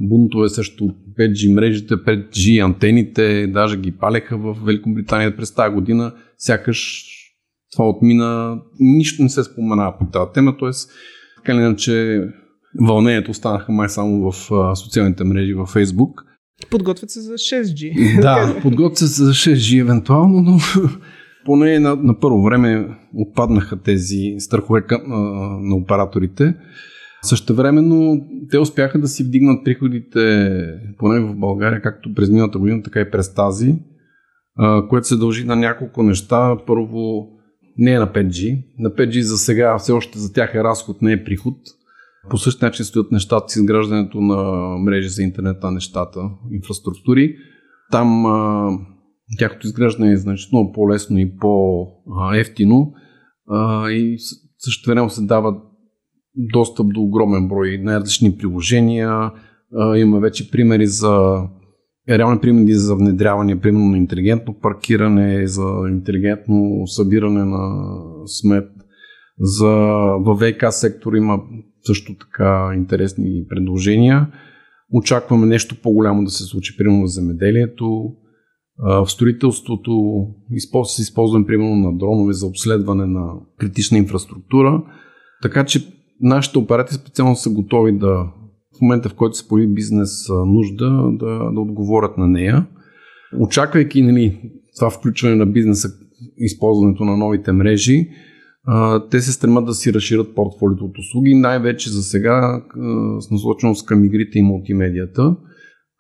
бунтове 0.01 0.49
срещу 0.49 0.85
5G 1.19 1.55
мрежите, 1.55 1.95
5G 1.95 2.65
антените, 2.65 3.47
даже 3.47 3.77
ги 3.77 3.93
палеха 3.93 4.39
в 4.39 4.57
Великобритания 4.65 5.37
през 5.37 5.55
тази 5.55 5.75
година. 5.75 6.13
Сякаш 6.39 7.05
това 7.73 7.89
отмина, 7.89 8.61
нищо 8.81 9.23
не 9.23 9.29
се 9.29 9.45
споменава 9.45 9.99
по 9.99 10.07
тази 10.07 10.33
тема, 10.35 10.57
т.е. 10.61 10.71
така 11.37 11.53
или 11.53 11.61
иначе 11.61 12.23
вълнението 12.87 13.31
останаха 13.31 13.73
май 13.73 13.89
само 13.89 14.33
в 14.33 14.53
а, 14.53 14.77
социалните 14.77 15.25
мрежи 15.25 15.55
във 15.55 15.75
Facebook. 15.75 16.13
Подготвят 16.71 17.11
се 17.11 17.21
за 17.21 17.33
6G. 17.33 18.21
Да, 18.23 18.61
подготвят 18.63 18.99
се 18.99 19.25
за 19.25 19.33
6G 19.33 19.81
евентуално, 19.81 20.41
но 20.41 20.59
поне 21.45 21.79
на, 21.79 21.97
на 21.97 22.21
първо 22.21 22.43
време 22.43 22.99
отпаднаха 23.15 23.83
тези 23.83 24.35
страхове 24.39 24.83
към, 24.83 25.01
а, 25.13 25.17
на 25.61 25.77
операторите. 25.77 26.55
Също 27.23 27.55
времено 27.55 28.21
те 28.51 28.59
успяха 28.59 28.99
да 28.99 29.09
си 29.09 29.25
вдигнат 29.25 29.65
приходите, 29.65 30.51
поне 30.99 31.21
в 31.21 31.37
България, 31.37 31.83
както 31.83 32.15
през 32.15 32.31
миналата 32.31 32.59
година, 32.59 32.83
така 32.83 33.01
и 33.01 33.11
през 33.11 33.35
тази, 33.35 33.75
а, 34.59 34.89
което 34.89 35.07
се 35.07 35.17
дължи 35.17 35.45
на 35.45 35.57
няколко 35.57 36.03
неща. 36.03 36.57
Първо, 36.67 37.29
не 37.79 37.93
е 37.93 37.99
на 37.99 38.13
5G. 38.13 38.65
На 38.79 38.91
5G 38.91 39.21
за 39.21 39.39
сега 39.39 39.79
все 39.79 39.93
още 39.93 40.19
за 40.19 40.33
тях 40.33 40.55
е 40.55 40.65
разход, 40.65 41.03
не 41.03 41.13
е 41.13 41.25
приход. 41.25 41.57
По 42.31 42.39
същия 42.39 42.67
начин 42.67 42.85
стоят 42.85 43.13
нещата 43.13 43.49
с 43.49 43.57
изграждането 43.57 44.21
на 44.21 44.43
мрежи 44.79 45.09
за 45.09 45.23
интернет 45.23 45.63
на 45.63 45.71
нещата, 45.71 46.21
инфраструктури. 46.53 47.37
Там 47.91 48.27
а, 48.27 48.71
тяхното 49.39 49.67
изграждане 49.67 50.13
е 50.13 50.17
значително 50.17 50.73
по-лесно 50.73 51.19
и 51.19 51.37
по-ефтино 51.37 52.93
а, 53.51 53.91
и 53.91 54.17
също 54.59 54.91
време 54.91 55.11
се 55.11 55.23
дава 55.23 55.57
достъп 56.37 56.87
до 56.95 57.01
огромен 57.01 57.49
брой 57.49 57.79
най-различни 57.83 58.37
приложения. 58.37 59.31
А, 59.77 59.97
има 59.97 60.21
вече 60.21 60.51
примери 60.51 60.87
за 60.87 61.43
реални 62.09 62.41
примери 62.41 62.75
за 62.75 62.95
внедряване, 62.95 63.61
примерно 63.61 63.89
на 63.89 63.99
интелигентно 63.99 64.55
паркиране, 64.63 65.47
за 65.47 65.65
интелигентно 65.91 66.87
събиране 66.87 67.45
на 67.45 67.95
смет. 68.27 68.69
За, 69.41 69.69
във 70.21 70.39
ВК 70.39 70.65
сектор 70.71 71.13
има 71.13 71.41
също 71.87 72.17
така 72.17 72.71
интересни 72.75 73.45
предложения. 73.49 74.27
Очакваме 74.93 75.47
нещо 75.47 75.77
по-голямо 75.83 76.25
да 76.25 76.31
се 76.31 76.45
случи, 76.45 76.77
примерно 76.77 77.03
в 77.03 77.11
земеделието. 77.11 78.13
В 78.79 79.07
строителството 79.07 80.25
се 80.85 81.03
използваме 81.03 81.47
примерно 81.47 81.77
на 81.77 81.99
дронове 81.99 82.33
за 82.33 82.47
обследване 82.47 83.07
на 83.07 83.33
критична 83.59 83.99
инфраструктура. 83.99 84.83
Така 85.43 85.65
че 85.65 85.87
нашите 86.21 86.59
оператори 86.59 86.95
специално 86.95 87.37
са 87.37 87.51
готови 87.51 87.99
да 87.99 88.27
в 88.79 88.83
момента, 88.83 89.09
в 89.09 89.15
който 89.15 89.37
се 89.37 89.49
появи 89.49 89.75
бизнес 89.75 90.29
нужда, 90.47 91.11
да, 91.13 91.51
да 91.53 91.61
отговорят 91.61 92.19
на 92.19 92.29
нея. 92.29 92.67
Очаквайки 93.41 94.03
нали, 94.03 94.41
това 94.77 94.91
включване 94.91 95.35
на 95.35 95.47
бизнеса, 95.47 95.89
използването 96.37 97.05
на 97.05 97.17
новите 97.17 97.53
мрежи, 97.53 98.09
те 99.11 99.21
се 99.21 99.33
стремат 99.33 99.67
да 99.67 99.75
си 99.75 99.93
разширят 99.93 100.35
портфолиото 100.35 100.85
от 100.85 100.99
услуги, 100.99 101.35
най-вече 101.35 101.91
за 101.91 102.03
сега 102.03 102.63
с 103.21 103.31
насоченост 103.31 103.87
към 103.87 104.05
игрите 104.05 104.39
и 104.39 104.43
мултимедията, 104.43 105.37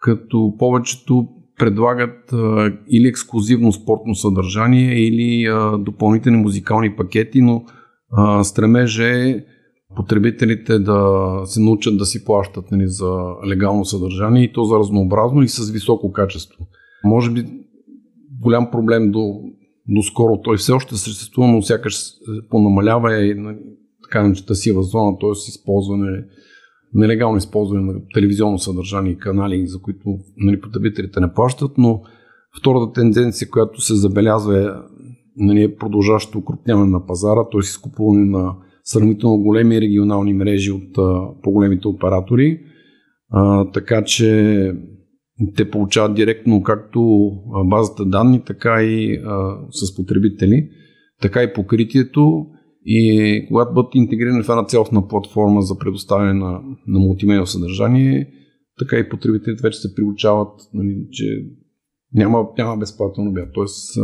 като 0.01 0.55
повечето 0.59 1.29
предлагат 1.59 2.35
или 2.91 3.09
ексклюзивно 3.09 3.73
спортно 3.73 4.15
съдържание, 4.15 4.95
или 4.95 5.49
допълнителни 5.79 6.39
музикални 6.39 6.97
пакети, 6.97 7.41
но 7.41 7.65
стремеже 8.43 9.11
е 9.11 9.45
потребителите 9.97 10.79
да 10.79 11.23
се 11.45 11.61
научат 11.61 11.99
да 11.99 12.07
си 12.07 12.25
плащат 12.25 12.71
нали, 12.71 12.89
за 12.89 13.13
легално 13.47 13.85
съдържание 13.85 14.45
и 14.45 14.53
то 14.53 14.65
за 14.65 14.79
разнообразно 14.79 15.43
и 15.43 15.49
с 15.49 15.71
високо 15.71 16.13
качество. 16.13 16.67
Може 17.05 17.31
би 17.31 17.47
голям 18.41 18.71
проблем 18.71 19.11
до, 19.11 19.41
до 19.89 20.03
скоро 20.03 20.41
той 20.43 20.57
все 20.57 20.73
още 20.73 20.97
съществува, 20.97 21.49
но 21.49 21.63
сякаш 21.63 22.05
понамалява 22.51 23.25
и 23.25 23.35
нали, 23.35 23.59
така 24.03 24.29
начата 24.29 24.55
сива 24.55 24.83
зона, 24.83 25.19
т.е. 25.21 25.31
използване, 25.49 26.25
нелегално 26.95 27.39
използване 27.39 27.93
на 27.93 28.01
телевизионно 28.15 28.59
съдържание 28.59 29.13
и 29.13 29.19
канали, 29.19 29.67
за 29.67 29.79
които 29.83 30.19
нали, 30.37 30.61
потребителите 30.61 31.21
не 31.21 31.33
плащат, 31.33 31.79
но 31.79 32.03
втората 32.61 32.93
тенденция, 32.93 33.51
която 33.51 33.81
се 33.81 33.95
забелязва 33.95 34.63
е 34.63 34.67
нали, 35.37 35.77
продължаващо 35.77 36.39
укрупняване 36.39 36.91
на 36.91 37.07
пазара, 37.07 37.45
т.е. 37.53 37.59
изкупуване 37.59 38.25
на 38.25 38.55
сравнително 38.89 39.39
големи 39.39 39.81
регионални 39.81 40.35
мрежи 40.35 40.73
от 40.73 40.93
по-големите 41.43 41.89
оператори, 41.89 42.61
а, 43.31 43.71
така 43.71 44.05
че 44.05 44.73
те 45.57 45.71
получават 45.71 46.15
директно 46.15 46.63
както 46.63 47.31
базата 47.65 48.05
данни, 48.05 48.43
така 48.47 48.83
и 48.83 49.21
а, 49.25 49.57
с 49.71 49.97
потребители, 49.97 50.69
така 51.23 51.43
и 51.43 51.53
покритието 51.53 52.47
и 52.87 53.45
когато 53.49 53.75
бъдат 53.75 53.95
интегрирани 53.95 54.43
в 54.43 54.49
една 54.49 54.65
цялостна 54.65 55.09
платформа 55.09 55.63
за 55.63 55.79
предоставяне 55.79 56.35
на, 56.35 56.61
на 56.87 56.99
мултимедиа 56.99 57.47
съдържание, 57.47 58.31
така 58.79 58.99
и 58.99 59.09
потребителите 59.09 59.63
вече 59.63 59.79
се 59.79 59.95
приучават, 59.95 60.53
нали, 60.75 61.07
че 61.11 61.25
няма, 62.13 62.47
няма 62.59 62.77
безплатен 62.77 63.29
обяд. 63.29 63.49
Тоест, 63.55 63.99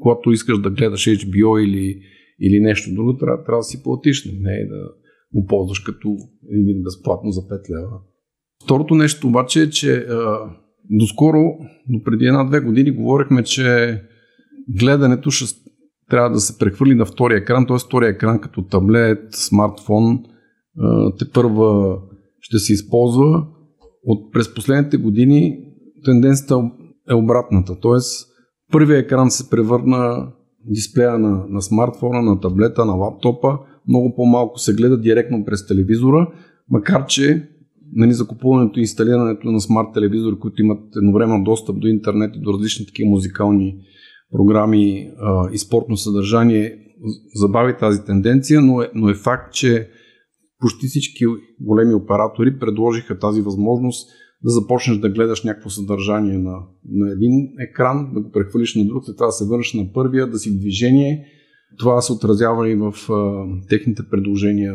когато 0.00 0.30
искаш 0.30 0.58
да 0.58 0.70
гледаш 0.70 1.04
HBO 1.04 1.64
или 1.64 2.00
или 2.42 2.60
нещо 2.60 2.94
друго, 2.94 3.16
трябва, 3.16 3.44
трябва 3.44 3.58
да 3.58 3.64
си 3.64 3.82
платиш, 3.82 4.24
не 4.24 4.52
е 4.52 4.66
да 4.66 4.88
го 5.34 5.46
ползваш 5.46 5.80
като 5.80 6.16
един 6.50 6.82
безплатно 6.82 7.30
за 7.30 7.40
5 7.40 7.70
лева. 7.70 7.98
Второто 8.64 8.94
нещо 8.94 9.28
обаче 9.28 9.62
е, 9.62 9.70
че 9.70 9.94
а, 9.94 10.38
доскоро, 10.90 11.42
до 11.88 12.02
преди 12.04 12.24
една-две 12.24 12.60
години, 12.60 12.90
говорихме, 12.90 13.42
че 13.42 13.98
гледането 14.68 15.30
ще 15.30 15.62
трябва 16.10 16.30
да 16.30 16.40
се 16.40 16.58
прехвърли 16.58 16.94
на 16.94 17.04
втория 17.04 17.38
екран, 17.38 17.66
т.е. 17.66 17.78
втория 17.78 18.08
екран 18.08 18.40
като 18.40 18.62
таблет, 18.62 19.18
смартфон, 19.32 20.24
те 21.18 21.30
първа 21.30 21.98
ще 22.40 22.58
се 22.58 22.72
използва. 22.72 23.46
От 24.04 24.32
през 24.32 24.54
последните 24.54 24.96
години 24.96 25.58
тенденцията 26.04 26.70
е 27.10 27.14
обратната, 27.14 27.80
т.е. 27.80 28.26
първия 28.72 28.98
екран 28.98 29.30
се 29.30 29.50
превърна 29.50 30.32
дисплея 30.66 31.18
на, 31.18 31.44
на 31.48 31.62
смартфона, 31.62 32.22
на 32.22 32.40
таблета, 32.40 32.84
на 32.84 32.92
лаптопа. 32.92 33.58
Много 33.88 34.14
по-малко 34.14 34.58
се 34.58 34.74
гледа 34.74 35.00
директно 35.00 35.44
през 35.44 35.66
телевизора, 35.66 36.32
макар 36.70 37.06
че 37.06 37.48
нали, 37.92 38.12
закупуването 38.12 38.78
и 38.78 38.82
инсталирането 38.82 39.50
на 39.50 39.60
смарт 39.60 39.88
телевизори, 39.94 40.38
които 40.40 40.62
имат 40.62 40.96
едновременно 40.96 41.44
достъп 41.44 41.80
до 41.80 41.86
интернет 41.86 42.36
и 42.36 42.40
до 42.40 42.52
различни 42.52 42.86
такива 42.86 43.10
музикални 43.10 43.76
програми 44.32 45.10
а, 45.20 45.48
и 45.52 45.58
спортно 45.58 45.96
съдържание, 45.96 46.78
забави 47.34 47.76
тази 47.78 48.04
тенденция, 48.04 48.60
но 48.60 48.82
е, 48.82 48.90
но 48.94 49.08
е 49.08 49.14
факт, 49.14 49.54
че 49.54 49.88
почти 50.58 50.86
всички 50.86 51.24
големи 51.60 51.94
оператори 51.94 52.58
предложиха 52.58 53.18
тази 53.18 53.40
възможност 53.40 54.10
да 54.44 54.50
започнеш 54.50 54.98
да 54.98 55.08
гледаш 55.08 55.44
някакво 55.44 55.70
съдържание 55.70 56.38
на, 56.38 56.58
на 56.88 57.12
един 57.12 57.48
екран, 57.60 58.10
да 58.14 58.20
го 58.20 58.30
прехвърлиш 58.30 58.74
на 58.74 58.84
друг, 58.84 59.04
след 59.04 59.16
това 59.16 59.26
да 59.26 59.32
се 59.32 59.46
върнеш 59.46 59.74
на 59.74 59.92
първия, 59.92 60.26
да 60.26 60.38
си 60.38 60.50
в 60.50 60.58
движение. 60.58 61.24
Това 61.78 62.00
се 62.00 62.12
отразява 62.12 62.70
и 62.70 62.74
в 62.74 62.94
а, 63.10 63.44
техните 63.68 64.02
предложения 64.10 64.74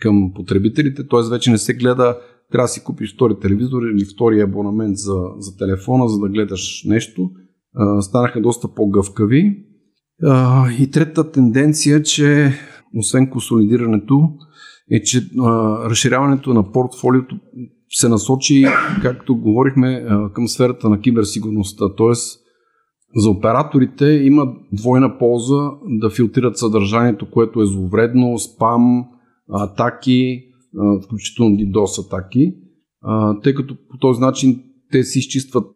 към 0.00 0.32
потребителите, 0.34 1.08
т.е. 1.08 1.30
вече 1.30 1.50
не 1.50 1.58
се 1.58 1.74
гледа 1.74 2.18
трябва 2.52 2.64
да 2.64 2.68
си 2.68 2.84
купиш 2.84 3.14
втори 3.14 3.34
телевизор 3.40 3.82
или 3.82 4.04
втори 4.04 4.40
абонамент 4.40 4.96
за, 4.96 5.14
за 5.38 5.56
телефона, 5.56 6.08
за 6.08 6.18
да 6.18 6.28
гледаш 6.28 6.84
нещо. 6.84 7.30
А, 7.74 8.02
станаха 8.02 8.40
доста 8.40 8.74
по-гъвкави. 8.74 9.64
А, 10.22 10.70
и 10.72 10.90
третата 10.90 11.32
тенденция, 11.32 12.02
че 12.02 12.52
освен 12.96 13.30
консолидирането, 13.30 14.28
е, 14.90 15.02
че 15.02 15.18
а, 15.18 15.50
разширяването 15.90 16.54
на 16.54 16.72
портфолиото 16.72 17.36
се 17.90 18.08
насочи, 18.08 18.64
както 19.02 19.36
говорихме, 19.36 20.06
към 20.34 20.48
сферата 20.48 20.88
на 20.88 21.00
киберсигурността. 21.00 21.94
Тоест, 21.96 22.40
За 23.16 23.30
операторите 23.30 24.06
има 24.06 24.46
двойна 24.72 25.18
полза 25.18 25.70
да 25.88 26.10
филтрират 26.10 26.58
съдържанието, 26.58 27.30
което 27.30 27.62
е 27.62 27.66
зловредно, 27.66 28.38
спам, 28.38 29.04
атаки, 29.52 30.42
включително 31.04 31.56
DDoS 31.56 32.06
атаки, 32.06 32.54
тъй 33.42 33.54
като 33.54 33.76
по 33.90 33.98
този 33.98 34.20
начин 34.20 34.62
те 34.92 35.04
си 35.04 35.18
изчистват 35.18 35.66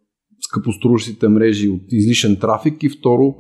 скъпоструващите 0.41 1.29
мрежи 1.29 1.69
от 1.69 1.83
излишен 1.89 2.37
трафик 2.37 2.83
и 2.83 2.89
второ 2.89 3.35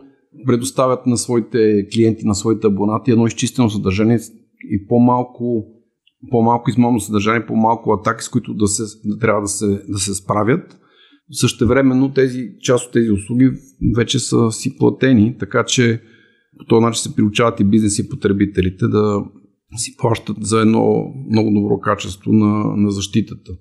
предоставят 0.47 1.07
на 1.07 1.17
своите 1.17 1.87
клиенти, 1.95 2.27
на 2.27 2.35
своите 2.35 2.67
абонати 2.67 3.11
едно 3.11 3.27
изчистено 3.27 3.71
съдържание 3.71 4.19
и 4.71 4.87
по-малко, 4.87 5.65
по-малко 6.31 6.71
измамно 6.71 7.01
съдържание, 7.01 7.47
по-малко 7.47 7.93
атаки, 7.93 8.25
с 8.25 8.29
които 8.29 8.55
да, 8.55 8.67
се, 8.67 8.83
да 9.05 9.19
трябва 9.19 9.43
да 9.43 9.49
се, 9.49 9.83
да 9.89 9.99
се 9.99 10.15
справят. 10.15 10.79
Същевременно 11.31 12.13
тези, 12.13 12.49
част 12.61 12.87
от 12.87 12.93
тези 12.93 13.11
услуги 13.11 13.51
вече 13.97 14.19
са 14.19 14.51
си 14.51 14.79
платени, 14.79 15.37
така 15.39 15.65
че 15.65 16.03
по 16.59 16.65
този 16.65 16.85
начин 16.85 17.03
се 17.03 17.17
приучават 17.17 17.61
и 17.61 17.65
бизнес 17.65 17.99
и 17.99 18.09
потребителите 18.09 18.89
да 18.89 19.25
си 19.77 19.97
плащат 19.97 20.37
за 20.41 20.61
едно 20.61 21.15
много 21.31 21.51
добро 21.51 21.81
качество 21.81 22.33
на, 22.33 22.77
на 22.77 22.91
защитата. 22.91 23.53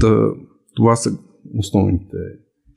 Та, 0.00 0.28
това 0.76 0.96
са 0.96 1.18
основните 1.58 2.16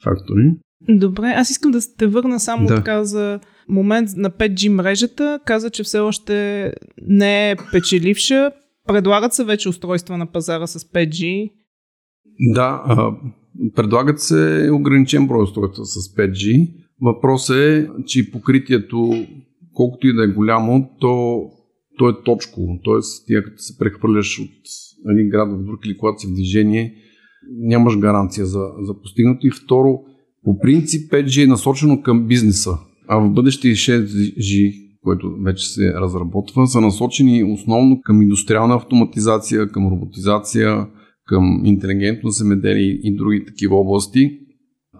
фактори. 0.03 0.55
Добре, 0.89 1.33
аз 1.35 1.49
искам 1.49 1.71
да 1.71 1.79
те 1.97 2.07
върна 2.07 2.39
само 2.39 2.67
да. 2.67 2.75
така 2.75 3.03
за 3.03 3.39
момент 3.69 4.09
на 4.15 4.31
5G 4.31 4.69
мрежата. 4.69 5.39
Каза, 5.45 5.69
че 5.69 5.83
все 5.83 5.99
още 5.99 6.73
не 7.07 7.51
е 7.51 7.55
печеливша. 7.71 8.51
Предлагат 8.89 9.33
се 9.33 9.43
вече 9.43 9.69
устройства 9.69 10.17
на 10.17 10.25
пазара 10.25 10.67
с 10.67 10.79
5G. 10.79 11.51
Да, 12.39 12.83
предлагат 13.75 14.21
се 14.21 14.69
ограничен 14.73 15.27
брой 15.27 15.43
устройства 15.43 15.85
с 15.85 16.15
5G. 16.15 16.73
Въпросът 17.01 17.57
е, 17.57 17.89
че 18.05 18.31
покритието, 18.31 19.27
колкото 19.73 20.07
и 20.07 20.13
да 20.13 20.23
е 20.23 20.27
голямо, 20.27 20.89
то, 20.99 21.41
то 21.97 22.09
е 22.09 22.23
точково. 22.25 22.79
Тоест, 22.83 23.27
ти 23.27 23.33
като 23.45 23.57
се 23.57 23.77
прехвърляш 23.77 24.39
от 24.39 24.49
един 25.11 25.29
град 25.29 25.49
в 25.51 25.65
друг 25.65 25.85
или 25.85 25.97
когато 25.97 26.19
си 26.19 26.27
в 26.27 26.33
движение, 26.33 26.95
нямаш 27.51 27.97
гаранция 27.97 28.45
за, 28.45 28.65
за 28.81 29.01
постигнато. 29.01 29.47
И 29.47 29.51
второ, 29.51 29.99
по 30.43 30.59
принцип 30.59 31.11
5G 31.11 31.43
е 31.43 31.47
насочено 31.47 32.01
към 32.01 32.27
бизнеса, 32.27 32.71
а 33.07 33.19
в 33.19 33.33
бъдеще 33.33 33.67
6G, 33.67 34.88
което 35.03 35.35
вече 35.43 35.67
се 35.67 35.93
разработва, 35.93 36.67
са 36.67 36.81
насочени 36.81 37.43
основно 37.43 38.01
към 38.01 38.21
индустриална 38.21 38.75
автоматизация, 38.75 39.67
към 39.67 39.87
роботизация, 39.87 40.87
към 41.25 41.61
интелигентно 41.65 42.29
земеделие 42.29 42.99
и 43.03 43.15
други 43.15 43.45
такива 43.45 43.75
области, 43.75 44.39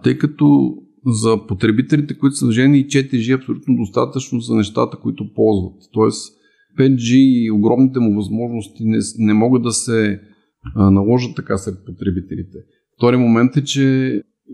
тъй 0.02 0.18
като 0.18 0.74
за 1.06 1.46
потребителите, 1.46 2.18
които 2.18 2.36
са 2.36 2.52
жени 2.52 2.78
и 2.78 2.86
4G 2.86 3.30
е 3.30 3.34
абсолютно 3.34 3.76
достатъчно 3.76 4.40
за 4.40 4.54
нещата, 4.54 4.96
които 4.96 5.34
ползват. 5.34 5.82
Тоест 5.92 6.34
5G 6.78 7.14
и 7.14 7.50
огромните 7.50 8.00
му 8.00 8.14
възможности 8.14 8.84
не, 8.84 8.98
не 9.18 9.34
могат 9.34 9.62
да 9.62 9.72
се 9.72 10.20
наложат 10.76 11.36
така 11.36 11.56
сред 11.58 11.74
потребителите. 11.86 12.58
Втори 12.96 13.16
момент 13.16 13.56
е, 13.56 13.64
че 13.64 13.82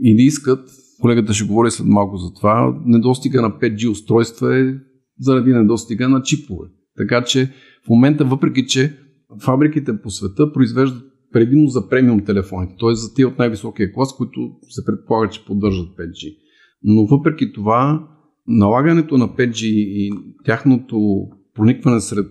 или 0.04 0.22
искат, 0.22 0.68
колегата 1.00 1.32
ще 1.34 1.46
говори 1.46 1.70
след 1.70 1.86
малко 1.86 2.16
за 2.16 2.34
това, 2.34 2.80
недостига 2.84 3.42
на 3.42 3.50
5G 3.50 3.90
устройства 3.90 4.58
е 4.58 4.74
заради 5.20 5.52
недостига 5.52 6.08
на 6.08 6.22
чипове. 6.22 6.68
Така 6.96 7.24
че 7.24 7.52
в 7.86 7.88
момента, 7.88 8.24
въпреки 8.24 8.66
че 8.66 8.98
фабриките 9.44 10.00
по 10.02 10.10
света 10.10 10.52
произвеждат 10.52 11.02
предимно 11.32 11.68
за 11.68 11.88
премиум 11.88 12.24
телефоните, 12.24 12.74
т.е. 12.80 12.94
за 12.94 13.14
тези 13.14 13.24
от 13.24 13.38
най-високия 13.38 13.92
клас, 13.92 14.16
които 14.16 14.50
се 14.68 14.84
предполага, 14.84 15.30
че 15.30 15.44
поддържат 15.44 15.88
5G. 15.88 16.36
Но 16.82 17.06
въпреки 17.06 17.52
това, 17.52 18.08
налагането 18.46 19.18
на 19.18 19.28
5G 19.28 19.66
и 19.66 20.12
тяхното 20.44 21.26
проникване 21.54 22.00
сред, 22.00 22.30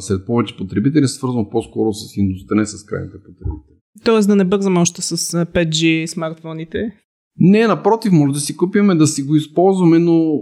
сред 0.00 0.26
повече 0.26 0.56
потребители 0.56 1.04
е 1.04 1.08
свързано 1.08 1.50
по-скоро 1.50 1.92
с 1.92 2.16
индустрия, 2.16 2.56
не 2.56 2.66
с 2.66 2.84
крайните 2.84 3.16
потребители. 3.16 3.76
Тоест 4.04 4.28
да 4.28 4.36
не 4.36 4.44
бързаме 4.44 4.80
още 4.80 5.02
с 5.02 5.16
5G 5.44 6.06
смартфоните? 6.06 6.96
Не, 7.38 7.66
напротив, 7.66 8.12
може 8.12 8.32
да 8.32 8.40
си 8.40 8.56
купиме, 8.56 8.94
да 8.94 9.06
си 9.06 9.22
го 9.22 9.36
използваме, 9.36 9.98
но 9.98 10.34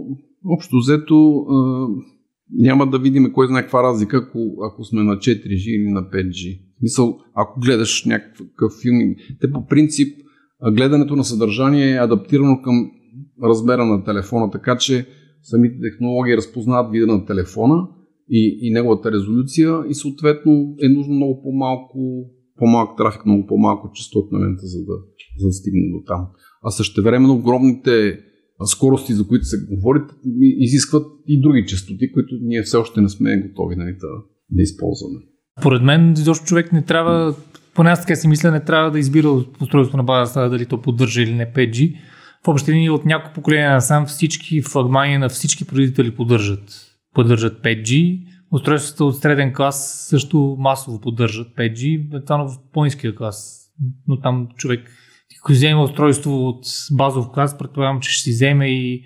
общо 0.45 0.77
взето 0.77 1.45
няма 2.51 2.89
да 2.89 2.99
видим 2.99 3.33
кой 3.33 3.47
знае 3.47 3.61
каква 3.61 3.83
разлика, 3.83 4.17
ако, 4.17 4.55
ако 4.71 4.83
сме 4.83 5.03
на 5.03 5.13
4G 5.13 5.69
или 5.69 5.91
на 5.91 6.01
5G. 6.01 6.61
Мисъл, 6.81 7.19
ако 7.33 7.59
гледаш 7.59 8.05
някакъв 8.05 8.71
филм, 8.81 9.15
те 9.41 9.51
по 9.51 9.67
принцип 9.67 10.17
гледането 10.71 11.15
на 11.15 11.23
съдържание 11.23 11.91
е 11.91 11.99
адаптирано 11.99 12.61
към 12.61 12.91
размера 13.43 13.85
на 13.85 14.03
телефона, 14.03 14.51
така 14.51 14.77
че 14.77 15.05
самите 15.41 15.75
технологии 15.81 16.37
разпознават 16.37 16.91
вида 16.91 17.07
на 17.07 17.25
телефона 17.25 17.87
и, 18.29 18.59
и 18.61 18.71
неговата 18.71 19.11
резолюция 19.11 19.83
и 19.89 19.93
съответно 19.93 20.75
е 20.83 20.89
нужно 20.89 21.13
много 21.13 21.41
по-малко, 21.43 22.29
по-малък 22.57 22.97
трафик, 22.97 23.25
много 23.25 23.45
по-малко 23.47 23.91
частотна 23.93 24.39
лента, 24.39 24.65
за 24.65 24.79
да, 24.79 24.93
за 25.39 25.47
да 25.47 25.53
стигне 25.53 25.91
до 25.91 26.03
там. 26.07 26.27
А 26.63 26.71
същевременно 26.71 27.33
огромните 27.33 28.19
скорости, 28.65 29.13
за 29.13 29.27
които 29.27 29.45
се 29.45 29.57
говори, 29.69 29.99
изискват 30.41 31.05
и 31.27 31.41
други 31.41 31.65
частоти, 31.67 32.11
които 32.11 32.35
ние 32.41 32.63
все 32.63 32.77
още 32.77 33.01
не 33.01 33.09
сме 33.09 33.41
готови 33.41 33.75
нали, 33.75 33.91
да, 33.91 34.07
да 34.51 34.61
използваме. 34.61 35.19
Поред 35.61 35.81
мен, 35.81 36.13
изобщо 36.13 36.45
човек 36.45 36.71
не 36.73 36.81
трябва, 36.81 37.35
поне 37.73 37.89
аз 37.89 38.01
така 38.01 38.15
си 38.15 38.27
мисля, 38.27 38.51
не 38.51 38.63
трябва 38.63 38.91
да 38.91 38.99
избира 38.99 39.29
устройство 39.61 39.97
на 39.97 40.03
база 40.03 40.49
дали 40.49 40.65
то 40.65 40.81
поддържа 40.81 41.21
или 41.21 41.33
не 41.33 41.53
5G. 41.53 41.95
В 42.45 42.47
общи 42.47 42.71
линии 42.71 42.89
от 42.89 43.05
няколко 43.05 43.35
поколения 43.35 43.71
на 43.71 43.81
сам 43.81 44.05
всички 44.05 44.61
флагмани 44.61 45.17
на 45.17 45.29
всички 45.29 45.65
производители 45.65 46.15
поддържат, 46.15 46.85
поддържат 47.13 47.63
5G. 47.63 48.21
Устройствата 48.51 49.05
от 49.05 49.17
среден 49.17 49.53
клас 49.53 50.05
също 50.09 50.55
масово 50.59 51.01
поддържат 51.01 51.47
5G, 51.47 52.25
това 52.25 52.37
в 52.37 52.57
по-низкия 52.73 53.15
клас. 53.15 53.67
Но 54.07 54.19
там 54.19 54.47
човек, 54.55 54.91
ако 55.47 55.53
вземе 55.53 55.81
устройство 55.81 56.47
от 56.47 56.65
базов 56.91 57.31
клас, 57.33 57.57
предполагам, 57.57 57.99
че 57.99 58.11
ще 58.11 58.23
си 58.23 58.31
вземе 58.31 58.67
и 58.67 59.03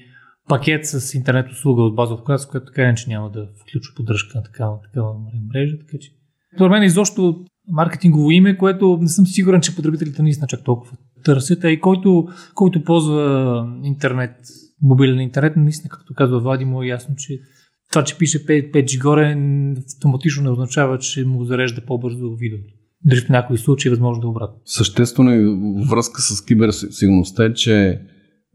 пакет 0.50 0.86
с 0.86 1.14
интернет 1.14 1.52
услуга 1.52 1.82
от 1.82 1.96
базов 1.96 2.24
клас, 2.24 2.48
което 2.48 2.66
така 2.66 2.82
иначе 2.82 3.10
няма 3.10 3.32
да 3.32 3.48
включва 3.62 3.96
поддръжка 3.96 4.38
на 4.38 4.44
такава, 4.44 4.82
такава 4.82 5.14
мрежа. 5.54 5.78
Така 5.80 5.98
че, 6.02 6.12
според 6.56 6.72
мен 6.72 6.84
изобщо 6.84 7.46
маркетингово 7.68 8.32
име, 8.32 8.58
което 8.58 8.98
не 9.02 9.08
съм 9.08 9.26
сигурен, 9.26 9.62
че 9.62 9.76
потребителите 9.76 10.22
наистина 10.22 10.48
чак 10.48 10.64
толкова 10.64 10.98
търсят, 11.24 11.64
а 11.64 11.72
и 11.72 11.80
който, 11.80 12.28
който 12.56 12.84
ползва 12.84 13.68
интернет, 13.84 14.36
мобилен 14.82 15.20
интернет, 15.20 15.56
наистина, 15.56 15.90
както 15.90 16.14
казва 16.14 16.40
Влади, 16.40 16.66
му 16.66 16.84
е 16.84 16.88
ясно, 16.88 17.16
че 17.16 17.40
това, 17.92 18.04
че 18.04 18.18
пише 18.18 18.46
5, 18.46 18.72
5G 18.72 19.02
горе, 19.02 19.38
автоматично 19.96 20.44
не 20.44 20.50
означава, 20.50 20.98
че 20.98 21.26
му 21.26 21.46
зарежда 21.46 21.82
по-бързо 21.86 22.36
видеото. 22.36 22.81
Дори 23.06 23.20
в 23.20 23.30
някои 23.30 23.58
случаи 23.58 23.90
е 23.90 23.92
възможно 23.92 24.22
да 24.22 24.28
е 24.28 24.30
обратно. 24.30 24.58
Съществено 24.66 25.32
и 25.32 25.58
връзка 25.90 26.22
с 26.22 26.46
киберсигурността 26.46 27.46
е, 27.46 27.54
че 27.54 28.02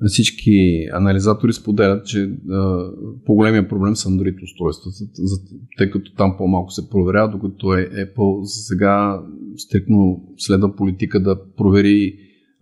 всички 0.06 0.87
анализатори 0.92 1.52
споделят, 1.52 2.06
че 2.06 2.30
по-големия 3.26 3.68
проблем 3.68 3.96
са 3.96 4.09
Android 4.09 4.42
устройствата, 4.42 4.96
тъй 5.78 5.90
като 5.90 6.14
там 6.14 6.35
по-малко 6.38 6.70
се 6.70 6.90
проверява, 6.90 7.30
докато 7.30 7.74
е 7.74 7.88
Apple 7.90 8.42
за 8.42 8.62
сега 8.62 9.20
стрикно 9.56 10.22
следва 10.37 10.76
политика 10.76 11.22
да 11.22 11.54
провери 11.56 12.14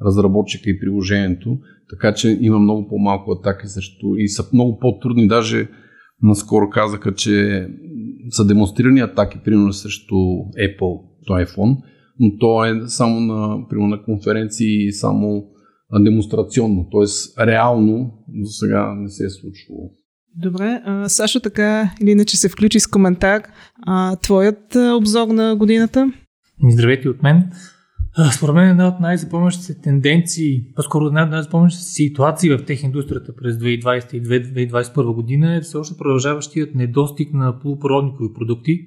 разработчика 0.07 0.71
и 0.71 0.81
приложението, 0.81 1.59
така 1.91 2.15
че 2.15 2.39
има 2.41 2.59
много 2.59 2.89
по-малко 2.89 3.33
атаки 3.33 3.67
срещу 3.67 4.07
и 4.17 4.29
са 4.29 4.45
много 4.53 4.79
по-трудни. 4.79 5.29
Даже 5.29 5.69
наскоро 6.23 6.71
казаха, 6.71 7.15
че 7.15 7.67
са 8.31 8.47
демонстрирани 8.47 9.01
атаки, 9.01 9.39
примерно 9.45 9.73
срещу 9.73 10.15
Apple, 10.69 11.01
iPhone, 11.33 11.77
но 12.21 12.39
то 12.41 12.65
е 12.65 12.81
само 12.87 13.21
на, 13.21 13.69
примерно, 13.69 13.89
на 13.89 14.03
конференции, 14.03 14.93
само 14.93 15.45
демонстрационно, 16.01 16.89
т.е. 16.93 17.47
реално 17.47 18.11
до 18.29 18.49
сега 18.49 18.95
не 18.95 19.09
се 19.09 19.25
е 19.25 19.31
случвало. 19.31 19.91
Добре, 20.37 20.83
а, 20.85 21.09
Сашо 21.09 21.41
така 21.41 21.91
или 22.03 22.11
иначе 22.11 22.37
се 22.37 22.49
включи 22.49 22.81
с 22.81 22.87
коментар. 22.87 23.43
А, 23.83 24.17
твоят 24.17 24.77
а, 24.77 24.95
обзор 24.97 25.29
на 25.29 25.57
годината? 25.57 26.13
Здравейте 26.71 27.09
от 27.09 27.23
мен. 27.23 27.51
Според 28.37 28.55
мен 28.55 28.69
една 28.69 28.89
от 28.89 29.01
най-запомнящите 29.01 29.81
тенденции, 29.81 30.75
по-скоро 30.77 31.07
една 31.07 31.25
от 31.25 31.31
най-запомнящите 31.31 31.85
ситуации 31.85 32.51
в 32.51 32.65
тех 32.65 32.83
индустрията 32.83 33.33
през 33.37 33.57
2020 33.57 34.15
и 34.15 34.23
2021 34.23 35.15
година 35.15 35.57
е 35.57 35.61
все 35.61 35.77
още 35.77 35.99
продължаващият 35.99 36.75
недостиг 36.75 37.33
на 37.33 37.59
полупроводникови 37.61 38.29
продукти. 38.35 38.81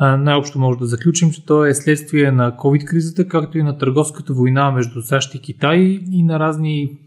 Най-общо 0.00 0.58
може 0.58 0.78
да 0.78 0.86
заключим, 0.86 1.30
че 1.30 1.46
то 1.46 1.64
е 1.64 1.74
следствие 1.74 2.30
на 2.30 2.56
COVID-кризата, 2.56 3.28
както 3.28 3.58
и 3.58 3.62
на 3.62 3.78
търговската 3.78 4.32
война 4.32 4.70
между 4.70 5.02
САЩ 5.02 5.34
и 5.34 5.40
Китай 5.40 5.78
и 6.10 6.22
на 6.22 6.38
разни 6.38 6.98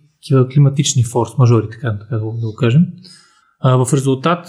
климатични 0.54 1.04
форс-мажори, 1.04 1.72
така, 1.72 2.00
така 2.00 2.16
да 2.16 2.22
го 2.22 2.56
кажем. 2.60 2.86
В 3.64 3.88
резултат 3.94 4.48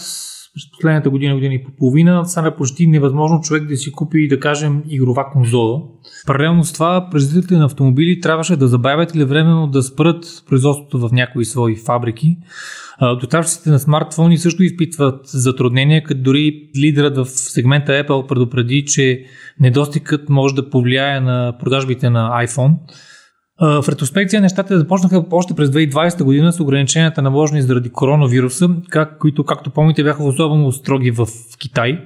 през 0.54 0.70
последната 0.70 1.10
година, 1.10 1.34
година 1.34 1.54
и 1.54 1.64
половина, 1.78 2.24
стана 2.24 2.56
почти 2.56 2.86
невъзможно 2.86 3.40
човек 3.40 3.68
да 3.68 3.76
си 3.76 3.92
купи, 3.92 4.28
да 4.28 4.40
кажем, 4.40 4.82
игрова 4.88 5.30
конзола. 5.32 5.82
Паралелно 6.26 6.64
с 6.64 6.72
това, 6.72 7.08
производителите 7.10 7.54
на 7.54 7.64
автомобили 7.64 8.20
трябваше 8.20 8.56
да 8.56 8.68
забавят 8.68 9.14
или 9.14 9.24
временно 9.24 9.66
да 9.66 9.82
спрат 9.82 10.24
производството 10.48 11.08
в 11.08 11.12
някои 11.12 11.44
свои 11.44 11.76
фабрики. 11.76 12.36
Доставчиците 13.20 13.70
на 13.70 13.78
смартфони 13.78 14.38
също 14.38 14.62
изпитват 14.62 15.20
затруднения, 15.26 16.02
като 16.02 16.22
дори 16.22 16.70
лидерът 16.82 17.16
в 17.16 17.24
сегмента 17.30 17.92
Apple 17.92 18.26
предупреди, 18.26 18.84
че 18.86 19.24
недостигът 19.60 20.28
може 20.28 20.54
да 20.54 20.70
повлияе 20.70 21.20
на 21.20 21.56
продажбите 21.60 22.10
на 22.10 22.46
iPhone. 22.46 22.74
В 23.60 23.84
ретроспекция 23.88 24.40
нещата 24.40 24.78
започнаха 24.78 25.24
още 25.30 25.54
през 25.54 25.70
2020 25.70 26.22
година 26.22 26.52
с 26.52 26.60
ограниченията 26.60 27.22
наложени 27.22 27.62
заради 27.62 27.90
коронавируса, 27.90 28.68
как, 28.88 29.18
които, 29.18 29.44
както 29.44 29.70
помните, 29.70 30.02
бяха 30.02 30.24
особено 30.24 30.72
строги 30.72 31.10
в 31.10 31.26
Китай. 31.58 32.04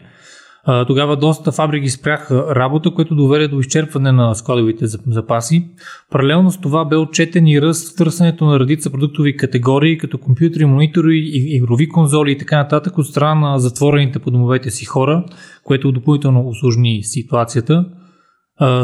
Тогава 0.86 1.16
доста 1.16 1.52
фабрики 1.52 1.90
спряха 1.90 2.54
работа, 2.54 2.90
което 2.90 3.14
доведе 3.14 3.48
до 3.48 3.60
изчерпване 3.60 4.12
на 4.12 4.34
складовите 4.34 4.86
запаси. 5.06 5.68
Паралелно 6.10 6.50
с 6.50 6.60
това 6.60 6.84
бе 6.84 6.96
отчетен 6.96 7.46
и 7.46 7.62
ръст 7.62 7.92
в 7.92 7.96
търсенето 7.96 8.44
на 8.44 8.60
редица 8.60 8.90
продуктови 8.90 9.36
категории, 9.36 9.98
като 9.98 10.18
компютри, 10.18 10.64
монитори, 10.64 11.30
игрови 11.34 11.88
конзоли 11.88 12.32
и 12.32 12.38
така 12.38 12.56
нататък 12.56 12.98
от 12.98 13.06
страна 13.06 13.34
на 13.34 13.58
затворените 13.58 14.18
по 14.18 14.30
домовете 14.30 14.70
си 14.70 14.84
хора, 14.84 15.24
което 15.64 15.92
допълнително 15.92 16.48
осложни 16.48 17.02
ситуацията. 17.02 17.84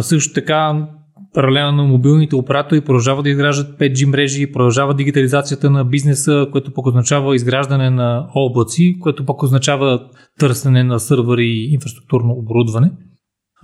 също 0.01 0.35
така 0.35 0.87
паралелно 1.35 1.87
мобилните 1.87 2.37
оператори 2.37 2.81
продължават 2.81 3.25
да 3.25 3.31
изграждат 3.31 3.79
5G 3.79 4.05
мрежи, 4.05 4.53
продължава 4.53 4.95
дигитализацията 4.95 5.71
на 5.71 5.85
бизнеса, 5.85 6.47
което 6.53 6.75
пък 6.75 6.87
означава 6.87 7.37
изграждане 7.37 7.91
на 7.91 8.27
облаци, 8.35 8.97
което 9.01 9.27
пък 9.27 9.43
означава 9.43 10.09
търсене 10.39 10.85
на 10.85 11.01
сървъри 11.01 11.47
и 11.47 11.73
инфраструктурно 11.75 12.33
оборудване. 12.33 12.91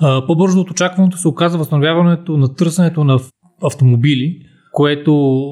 По-бързо 0.01 0.61
от 0.61 0.71
очакваното 0.71 1.19
се 1.19 1.29
оказа 1.29 1.59
възстановяването 1.59 2.37
на 2.37 2.55
търсенето 2.55 3.05
на 3.05 3.21
автомобили, 3.63 4.37
което 4.73 5.43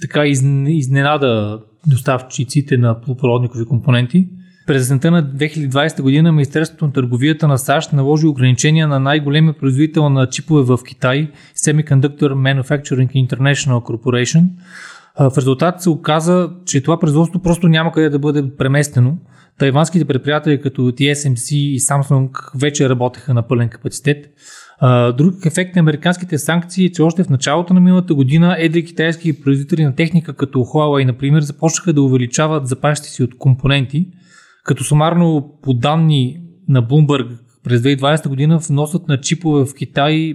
така 0.00 0.26
изненада 0.66 1.60
доставчиците 1.86 2.76
на 2.76 3.00
полупроводникови 3.00 3.64
компоненти. 3.64 4.28
През 4.68 4.82
есента 4.82 5.10
на 5.10 5.24
2020 5.24 6.02
година 6.02 6.32
Министерството 6.32 6.86
на 6.86 6.92
търговията 6.92 7.48
на 7.48 7.58
САЩ 7.58 7.92
наложи 7.92 8.26
ограничения 8.26 8.88
на 8.88 9.00
най-големия 9.00 9.52
производител 9.52 10.08
на 10.08 10.28
чипове 10.28 10.62
в 10.62 10.78
Китай, 10.88 11.30
Semiconductor 11.56 12.20
Manufacturing 12.20 13.28
International 13.28 13.82
Corporation. 13.82 14.44
В 15.18 15.38
резултат 15.38 15.82
се 15.82 15.90
оказа, 15.90 16.50
че 16.66 16.82
това 16.82 16.98
производство 16.98 17.42
просто 17.42 17.68
няма 17.68 17.92
къде 17.92 18.10
да 18.10 18.18
бъде 18.18 18.44
преместено. 18.58 19.16
Тайванските 19.58 20.04
предприятия 20.04 20.60
като 20.60 20.82
TSMC 20.82 21.54
и 21.54 21.80
Samsung 21.80 22.30
вече 22.60 22.88
работеха 22.88 23.34
на 23.34 23.48
пълен 23.48 23.68
капацитет. 23.68 24.26
Друг 25.16 25.46
ефект 25.46 25.76
на 25.76 25.80
американските 25.80 26.38
санкции 26.38 26.86
е, 26.86 26.92
че 26.92 27.02
още 27.02 27.24
в 27.24 27.28
началото 27.28 27.74
на 27.74 27.80
миналата 27.80 28.14
година 28.14 28.56
едри 28.58 28.84
китайски 28.84 29.40
производители 29.40 29.84
на 29.84 29.94
техника 29.94 30.32
като 30.32 30.58
Huawei, 30.58 31.04
например, 31.04 31.40
започнаха 31.40 31.92
да 31.92 32.02
увеличават 32.02 32.66
запасите 32.66 33.08
си 33.08 33.22
от 33.22 33.38
компоненти– 33.38 34.08
като 34.68 34.84
сумарно 34.84 35.58
по 35.62 35.74
данни 35.74 36.40
на 36.68 36.82
Bloomberg 36.82 37.38
през 37.64 37.80
2020 37.80 38.28
година 38.28 38.58
вносът 38.58 39.08
на 39.08 39.20
чипове 39.20 39.64
в 39.64 39.74
Китай 39.74 40.34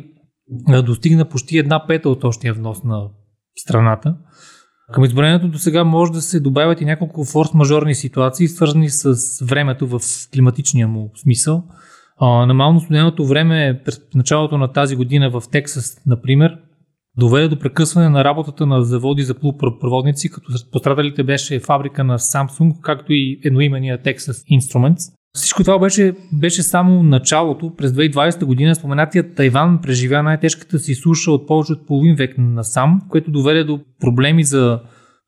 достигна 0.85 1.29
почти 1.29 1.57
една 1.57 1.87
пета 1.87 2.09
от 2.09 2.23
общия 2.23 2.53
внос 2.53 2.83
на 2.83 3.07
страната. 3.55 4.15
Към 4.93 5.03
изброението 5.03 5.47
до 5.47 5.57
сега 5.57 5.83
може 5.83 6.11
да 6.11 6.21
се 6.21 6.39
добавят 6.39 6.81
и 6.81 6.85
няколко 6.85 7.25
форс-мажорни 7.25 7.93
ситуации, 7.93 8.47
свързани 8.47 8.89
с 8.89 9.15
времето 9.45 9.87
в 9.87 10.01
климатичния 10.33 10.87
му 10.87 11.11
смисъл. 11.15 11.63
Намално 12.21 12.79
студеното 12.79 13.25
време 13.25 13.81
през 13.85 14.01
началото 14.15 14.57
на 14.57 14.71
тази 14.71 14.95
година 14.95 15.29
в 15.29 15.43
Тексас, 15.51 16.01
например, 16.05 16.57
доведе 17.17 17.47
до 17.47 17.59
прекъсване 17.59 18.09
на 18.09 18.23
работата 18.23 18.65
на 18.65 18.83
заводи 18.83 19.23
за 19.23 19.33
полупроводници, 19.33 20.29
като 20.29 20.51
пострадалите 20.71 21.23
беше 21.23 21.59
фабрика 21.59 22.03
на 22.03 22.19
Samsung, 22.19 22.81
както 22.81 23.13
и 23.13 23.39
едноимения 23.43 23.97
Texas 23.97 24.59
Instruments. 24.59 25.13
Всичко 25.35 25.63
това 25.63 25.79
беше, 25.79 26.13
беше 26.33 26.63
само 26.63 27.03
началото. 27.03 27.75
През 27.75 27.91
2020 27.91 28.45
година 28.45 28.75
споменатият 28.75 29.35
Тайван 29.35 29.79
преживя 29.81 30.23
най-тежката 30.23 30.79
си 30.79 30.95
суша 30.95 31.31
от 31.31 31.47
повече 31.47 31.73
от 31.73 31.87
половин 31.87 32.15
век 32.15 32.35
насам, 32.37 33.01
което 33.09 33.31
доведе 33.31 33.63
до 33.63 33.79
проблеми 33.99 34.43
за 34.43 34.79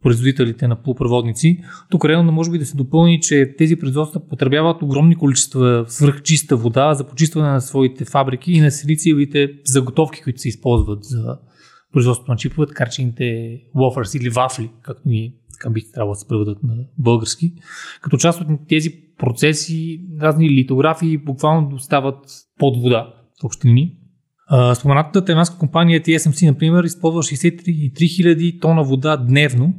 производителите 0.04 0.68
на 0.68 0.76
полупроводници. 0.76 1.60
Тук 1.90 2.06
реално 2.06 2.32
може 2.32 2.52
би 2.52 2.60
да 2.60 2.66
се 2.66 2.78
допълни, 2.78 3.20
че 3.22 3.56
тези 3.58 3.76
производства 3.76 4.22
потребяват 4.30 4.82
огромни 4.82 5.16
количества 5.16 5.86
свръхчиста 5.88 6.56
вода 6.56 6.94
за 6.94 7.08
почистване 7.08 7.50
на 7.50 7.62
своите 7.62 8.06
фабрики 8.06 8.52
и 8.52 8.62
на 8.62 8.72
силициевите 8.72 9.50
заготовки, 9.66 10.22
които 10.24 10.42
се 10.42 10.50
използват 10.50 11.04
за 11.04 11.38
производството 11.96 12.32
на 12.32 12.38
чипове, 12.38 12.68
така 12.68 12.86
речените 12.86 13.24
waffers 13.76 14.20
или 14.20 14.30
вафли, 14.30 14.70
както 14.82 15.10
ни 15.10 15.34
така 15.54 15.70
бих 15.70 15.92
трябвало 15.92 16.14
да 16.14 16.20
се 16.20 16.28
преведат 16.28 16.64
на 16.64 16.76
български. 16.98 17.54
Като 18.02 18.18
част 18.18 18.42
от 18.42 18.48
тези 18.70 18.90
процеси, 19.18 20.02
разни 20.22 20.50
литографии 20.50 21.18
буквално 21.18 21.70
достават 21.70 22.18
под 22.60 22.82
вода 22.82 23.14
в 23.42 23.46
общини. 23.46 23.98
Споменатата 24.76 25.26
тайванска 25.26 25.58
компания 25.58 26.02
TSMC, 26.02 26.48
например, 26.48 26.84
използва 26.84 27.24
63 27.24 27.64
000 27.94 28.62
тона 28.62 28.84
вода 28.84 29.18
дневно, 29.18 29.74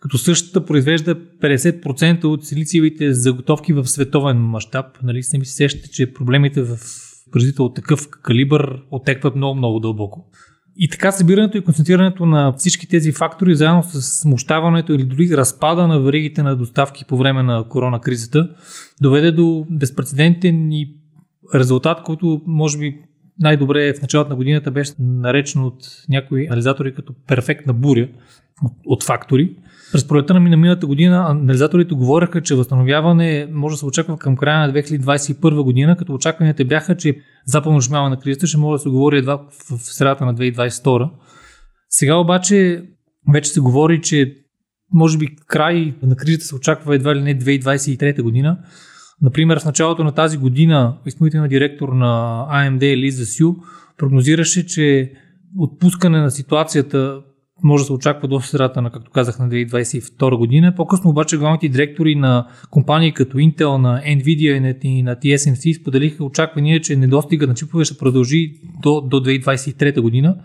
като 0.00 0.18
същата 0.18 0.66
произвежда 0.66 1.14
50% 1.14 2.24
от 2.24 2.46
силициевите 2.46 3.12
заготовки 3.12 3.72
в 3.72 3.86
световен 3.86 4.38
мащаб. 4.38 4.86
Нали, 5.02 5.22
сами 5.22 5.44
се 5.44 5.54
сещате, 5.54 5.90
че 5.90 6.12
проблемите 6.12 6.62
в 6.62 6.78
производител 7.30 7.64
от 7.64 7.74
такъв 7.74 8.08
калибър 8.22 8.82
отекват 8.90 9.36
много-много 9.36 9.80
дълбоко. 9.80 10.30
И 10.82 10.88
така 10.88 11.12
събирането 11.12 11.58
и 11.58 11.64
концентрирането 11.64 12.26
на 12.26 12.52
всички 12.52 12.88
тези 12.88 13.12
фактори, 13.12 13.54
заедно 13.54 13.82
с 13.82 14.02
смущаването 14.02 14.92
или 14.92 15.04
дори 15.04 15.36
разпада 15.36 15.88
на 15.88 16.00
веригите 16.00 16.42
на 16.42 16.56
доставки 16.56 17.04
по 17.04 17.16
време 17.16 17.42
на 17.42 17.68
корона 17.68 18.00
кризата, 18.00 18.50
доведе 19.00 19.32
до 19.32 19.66
безпредседентен 19.70 20.72
и 20.72 20.96
резултат, 21.54 22.02
който 22.02 22.42
може 22.46 22.78
би 22.78 22.98
най-добре 23.40 23.94
в 23.94 24.02
началото 24.02 24.30
на 24.30 24.36
годината 24.36 24.70
беше 24.70 24.92
наречен 24.98 25.62
от 25.62 26.04
някои 26.08 26.46
анализатори 26.46 26.94
като 26.94 27.14
перфектна 27.26 27.72
буря 27.72 28.08
от, 28.64 28.72
от 28.86 29.04
фактори. 29.04 29.56
През 29.92 30.08
пролета 30.08 30.34
на 30.34 30.40
миналата 30.40 30.86
година 30.86 31.26
анализаторите 31.28 31.94
говореха, 31.94 32.42
че 32.42 32.54
възстановяване 32.54 33.48
може 33.52 33.72
да 33.72 33.78
се 33.78 33.86
очаква 33.86 34.18
към 34.18 34.36
края 34.36 34.66
на 34.66 34.72
2021 34.74 35.62
година, 35.62 35.96
като 35.96 36.14
очакванията 36.14 36.64
бяха, 36.64 36.96
че 36.96 37.16
шмява 37.80 38.10
на 38.10 38.20
кризата 38.20 38.46
ще 38.46 38.58
може 38.58 38.78
да 38.78 38.82
се 38.82 38.88
говори 38.88 39.18
едва 39.18 39.40
в 39.70 39.78
средата 39.78 40.24
на 40.24 40.34
2022. 40.34 41.10
Сега 41.88 42.14
обаче 42.14 42.82
вече 43.32 43.50
се 43.50 43.60
говори, 43.60 44.00
че 44.02 44.34
може 44.92 45.18
би 45.18 45.36
край 45.46 45.94
на 46.02 46.16
кризата 46.16 46.44
се 46.44 46.54
очаква 46.54 46.94
едва 46.94 47.16
ли 47.16 47.22
не 47.22 47.38
2023 47.38 48.22
година. 48.22 48.58
Например, 49.22 49.60
в 49.60 49.64
началото 49.64 50.04
на 50.04 50.12
тази 50.12 50.38
година 50.38 50.98
изпълнителният 51.06 51.50
директор 51.50 51.88
на 51.88 52.46
AMD 52.52 52.96
Лиза 52.96 53.26
Сю 53.26 53.54
прогнозираше, 53.98 54.66
че 54.66 55.12
отпускане 55.58 56.20
на 56.20 56.30
ситуацията 56.30 57.20
може 57.62 57.82
да 57.82 57.86
се 57.86 57.92
очаква 57.92 58.28
до 58.28 58.40
средата 58.40 58.82
на, 58.82 58.90
както 58.90 59.10
казах, 59.10 59.38
на 59.38 59.48
2022 59.48 60.36
година. 60.36 60.74
По-късно 60.76 61.10
обаче 61.10 61.36
главните 61.36 61.68
директори 61.68 62.14
на 62.14 62.46
компании 62.70 63.12
като 63.12 63.36
Intel, 63.36 63.76
на 63.76 64.02
Nvidia 64.02 64.84
и 64.84 65.02
на 65.02 65.16
TSMC 65.16 65.80
споделиха 65.80 66.24
очаквания, 66.24 66.80
че 66.80 66.96
недостига 66.96 67.46
на 67.46 67.54
чипове 67.54 67.84
ще 67.84 67.98
продължи 67.98 68.52
до, 68.82 69.00
до 69.00 69.20
2023 69.20 70.00
година. 70.00 70.36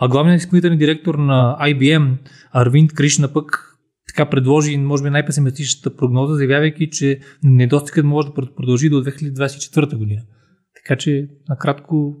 А 0.00 0.08
главният 0.08 0.40
изпълнителен 0.40 0.78
директор 0.78 1.14
на 1.14 1.56
IBM, 1.60 2.16
Арвинд 2.52 2.92
Кришна 2.92 3.32
пък 3.32 3.64
така 4.08 4.30
предложи, 4.30 4.76
може 4.76 5.02
би, 5.02 5.10
най-песимистичната 5.10 5.96
прогноза, 5.96 6.34
заявявайки, 6.34 6.90
че 6.90 7.20
недостигът 7.42 8.04
може 8.04 8.28
да 8.28 8.34
продължи 8.34 8.88
до 8.88 9.04
2024 9.04 9.96
година. 9.96 10.22
Така 10.76 10.98
че, 10.98 11.28
накратко, 11.48 12.16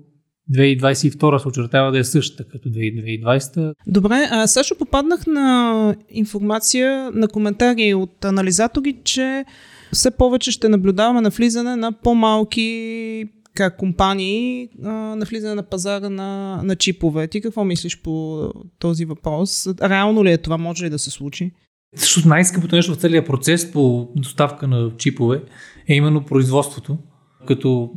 2022 0.52 1.38
се 1.38 1.48
очертава 1.48 1.92
да 1.92 1.98
е 1.98 2.04
същата 2.04 2.44
като 2.44 2.68
2020. 2.68 3.74
Добре, 3.86 4.28
а 4.30 4.46
също 4.46 4.74
попаднах 4.74 5.26
на 5.26 5.96
информация, 6.10 7.10
на 7.14 7.28
коментари 7.28 7.94
от 7.94 8.24
анализатори, 8.24 8.96
че 9.04 9.44
все 9.92 10.10
повече 10.10 10.50
ще 10.50 10.68
наблюдаваме 10.68 11.20
навлизане 11.20 11.76
на 11.76 11.92
по-малки 11.92 13.24
как, 13.54 13.76
компании 13.76 14.68
а, 14.84 14.90
на 14.90 15.24
влизане 15.24 15.54
на 15.54 15.62
пазара 15.62 16.10
на, 16.10 16.60
на 16.64 16.76
чипове. 16.76 17.28
Ти 17.28 17.40
какво 17.40 17.64
мислиш 17.64 18.00
по 18.02 18.44
този 18.78 19.04
въпрос? 19.04 19.68
Реално 19.82 20.24
ли 20.24 20.32
е 20.32 20.38
това? 20.38 20.56
Може 20.58 20.84
ли 20.84 20.90
да 20.90 20.98
се 20.98 21.10
случи? 21.10 21.52
Защото 21.96 22.28
най-скъпото 22.28 22.76
нещо 22.76 22.94
в 22.94 22.96
целия 22.96 23.24
процес 23.24 23.72
по 23.72 24.08
доставка 24.16 24.68
на 24.68 24.90
чипове 24.96 25.42
е 25.88 25.94
именно 25.94 26.24
производството. 26.24 26.98
Като 27.46 27.90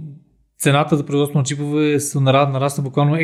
цената 0.62 0.98
за 0.98 1.06
производство 1.06 1.40
на 1.40 1.46
чипове 1.46 2.00
се 2.00 2.20
нараства 2.20 2.84
буквално 2.84 3.18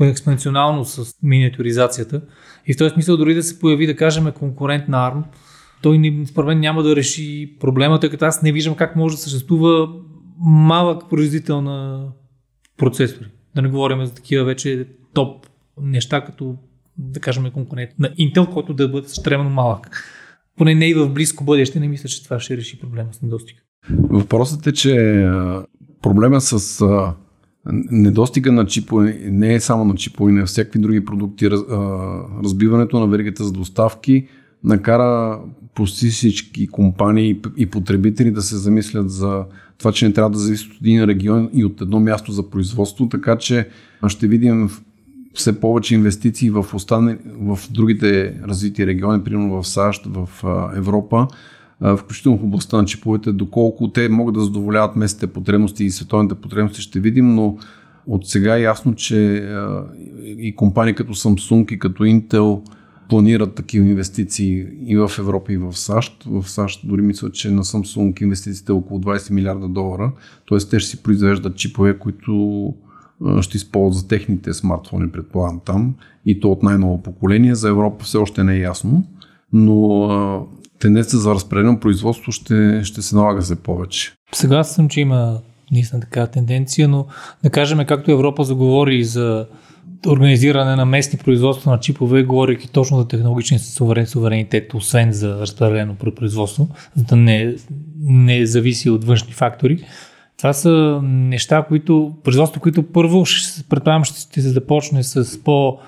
експоненциално 0.00 0.84
с 0.84 1.14
миниатюризацията. 1.22 2.22
И 2.66 2.74
в 2.74 2.76
този 2.76 2.90
смисъл 2.90 3.16
дори 3.16 3.34
да 3.34 3.42
се 3.42 3.58
появи, 3.58 3.86
да 3.86 3.96
кажем, 3.96 4.32
конкурент 4.32 4.88
на 4.88 5.12
ARM, 5.12 5.22
той 5.82 6.24
според 6.26 6.46
мен 6.46 6.60
няма 6.60 6.82
да 6.82 6.96
реши 6.96 7.56
проблема, 7.60 8.00
тъй 8.00 8.10
като 8.10 8.24
аз 8.24 8.42
не 8.42 8.52
виждам 8.52 8.74
как 8.74 8.96
може 8.96 9.16
да 9.16 9.22
съществува 9.22 9.88
малък 10.40 11.10
производител 11.10 11.60
на 11.60 12.08
процесори. 12.76 13.26
Да 13.54 13.62
не 13.62 13.68
говорим 13.68 14.06
за 14.06 14.14
такива 14.14 14.44
вече 14.44 14.86
топ 15.14 15.46
неща, 15.82 16.20
като 16.20 16.56
да 16.98 17.20
кажем 17.20 17.50
конкурент 17.50 17.90
на 17.98 18.08
Intel, 18.08 18.52
който 18.52 18.74
да 18.74 18.88
бъде 18.88 19.08
стремено 19.08 19.50
малък. 19.50 20.04
Поне 20.56 20.74
не 20.74 20.88
и 20.88 20.94
в 20.94 21.08
близко 21.08 21.44
бъдеще, 21.44 21.80
не 21.80 21.88
мисля, 21.88 22.08
че 22.08 22.24
това 22.24 22.40
ще 22.40 22.56
реши 22.56 22.80
проблема 22.80 23.08
с 23.12 23.22
недостига. 23.22 23.60
Въпросът 24.10 24.66
е, 24.66 24.72
че 24.72 25.24
проблема 26.02 26.40
с 26.40 26.84
недостига 27.90 28.52
на 28.52 28.66
чипове 28.66 29.20
не 29.24 29.54
е 29.54 29.60
само 29.60 29.84
на 29.84 29.94
чипове, 29.94 30.32
на 30.32 30.46
всякакви 30.46 30.78
други 30.78 31.04
продукти. 31.04 31.50
Разбиването 32.44 33.00
на 33.00 33.06
веригата 33.06 33.44
за 33.44 33.52
доставки 33.52 34.26
накара 34.64 35.40
почти 35.74 36.08
всички 36.08 36.66
компании 36.68 37.40
и 37.56 37.66
потребители 37.66 38.30
да 38.30 38.42
се 38.42 38.56
замислят 38.56 39.10
за 39.10 39.44
това, 39.78 39.92
че 39.92 40.06
не 40.06 40.12
трябва 40.12 40.30
да 40.30 40.38
зависи 40.38 40.68
от 40.70 40.80
един 40.80 41.04
регион 41.04 41.50
и 41.52 41.64
от 41.64 41.80
едно 41.80 42.00
място 42.00 42.32
за 42.32 42.50
производство, 42.50 43.08
така 43.08 43.36
че 43.38 43.68
ще 44.08 44.28
видим 44.28 44.70
все 45.34 45.60
повече 45.60 45.94
инвестиции 45.94 46.50
в, 46.50 46.66
остане, 46.74 47.18
в 47.40 47.58
другите 47.70 48.40
развити 48.44 48.86
региони, 48.86 49.24
примерно 49.24 49.62
в 49.62 49.68
САЩ, 49.68 50.06
в 50.06 50.28
Европа, 50.76 51.28
включително 51.98 52.38
в 52.38 52.44
областта 52.44 52.76
на 52.76 52.84
чиповете, 52.84 53.32
доколко 53.32 53.88
те 53.88 54.08
могат 54.08 54.34
да 54.34 54.40
задоволяват 54.40 54.96
местните 54.96 55.26
потребности 55.26 55.84
и 55.84 55.90
световните 55.90 56.34
потребности, 56.34 56.82
ще 56.82 57.00
видим, 57.00 57.34
но 57.34 57.56
от 58.06 58.26
сега 58.26 58.56
е 58.56 58.62
ясно, 58.62 58.94
че 58.94 59.48
и 60.24 60.56
компании 60.56 60.94
като 60.94 61.14
Samsung 61.14 61.72
и 61.72 61.78
като 61.78 62.02
Intel 62.02 62.60
планират 63.08 63.54
такива 63.54 63.86
инвестиции 63.86 64.66
и 64.86 64.96
в 64.96 65.10
Европа, 65.18 65.52
и 65.52 65.56
в 65.56 65.72
САЩ. 65.72 66.24
В 66.26 66.48
САЩ 66.48 66.88
дори 66.88 67.02
мисля, 67.02 67.30
че 67.30 67.50
на 67.50 67.64
Samsung 67.64 68.22
инвестициите 68.22 68.72
е 68.72 68.74
около 68.74 69.00
20 69.00 69.30
милиарда 69.30 69.68
долара, 69.68 70.12
т.е. 70.48 70.58
те 70.58 70.80
ще 70.80 70.90
си 70.90 71.02
произвеждат 71.02 71.56
чипове, 71.56 71.98
които 71.98 72.74
ще 73.40 73.56
използват 73.56 73.94
за 73.94 74.08
техните 74.08 74.52
смартфони, 74.52 75.10
предполагам 75.10 75.60
там, 75.64 75.94
и 76.26 76.40
то 76.40 76.52
от 76.52 76.62
най-ново 76.62 77.02
поколение. 77.02 77.54
За 77.54 77.68
Европа 77.68 78.04
все 78.04 78.18
още 78.18 78.44
не 78.44 78.54
е 78.54 78.60
ясно, 78.60 79.04
но 79.52 80.46
тенденция 80.80 81.18
за 81.18 81.34
разпределено 81.34 81.80
производство 81.80 82.32
ще, 82.32 82.80
ще 82.84 83.02
се 83.02 83.16
налага 83.16 83.40
за 83.40 83.56
повече. 83.56 84.12
Сега 84.32 84.64
съм, 84.64 84.88
че 84.88 85.00
има 85.00 85.38
наистина 85.72 86.00
такава 86.00 86.26
тенденция, 86.26 86.88
но 86.88 87.06
да 87.42 87.50
кажем, 87.50 87.86
както 87.86 88.10
Европа 88.10 88.44
заговори 88.44 89.04
за 89.04 89.46
организиране 90.06 90.76
на 90.76 90.84
местни 90.84 91.18
производства 91.18 91.70
на 91.70 91.80
чипове, 91.80 92.22
говоряки 92.22 92.68
точно 92.68 92.98
за 92.98 93.08
технологичен 93.08 93.58
суверен, 93.58 94.06
суверенитет, 94.06 94.74
освен 94.74 95.12
за 95.12 95.40
разпределено 95.40 95.94
производство, 95.94 96.68
за 96.96 97.04
да 97.04 97.16
не, 97.16 97.54
не 98.00 98.46
зависи 98.46 98.90
от 98.90 99.04
външни 99.04 99.32
фактори. 99.32 99.84
Това 100.38 100.52
са 100.52 101.00
неща, 101.02 101.64
които, 101.68 102.12
производство, 102.24 102.60
които 102.60 102.82
първо, 102.82 103.24
ще, 103.24 103.62
предполагам, 103.68 104.04
ще 104.04 104.42
се 104.42 104.48
започне 104.48 105.02
с 105.02 105.42
по, 105.44 105.78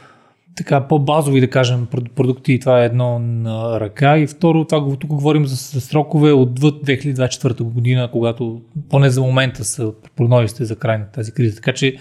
така, 0.57 0.89
по-базови, 0.89 1.41
да 1.41 1.51
кажем, 1.51 1.87
продукти. 2.15 2.61
Това 2.61 2.83
е 2.83 2.87
едно 2.87 3.19
на 3.19 3.81
ръка. 3.81 4.19
И 4.19 4.27
второ, 4.27 4.65
това 4.65 4.97
тук 4.97 5.11
говорим 5.11 5.47
за, 5.47 5.55
за 5.55 5.81
срокове 5.81 6.33
отвъд 6.33 6.87
2024 6.87 7.63
година, 7.63 8.09
когато 8.13 8.61
поне 8.89 9.11
за 9.11 9.21
момента 9.21 9.65
са 9.65 9.93
прогнозите 10.17 10.65
за 10.65 10.77
край 10.77 10.99
на 10.99 11.07
тази 11.07 11.33
криза. 11.33 11.57
Така 11.57 11.73
че 11.73 11.97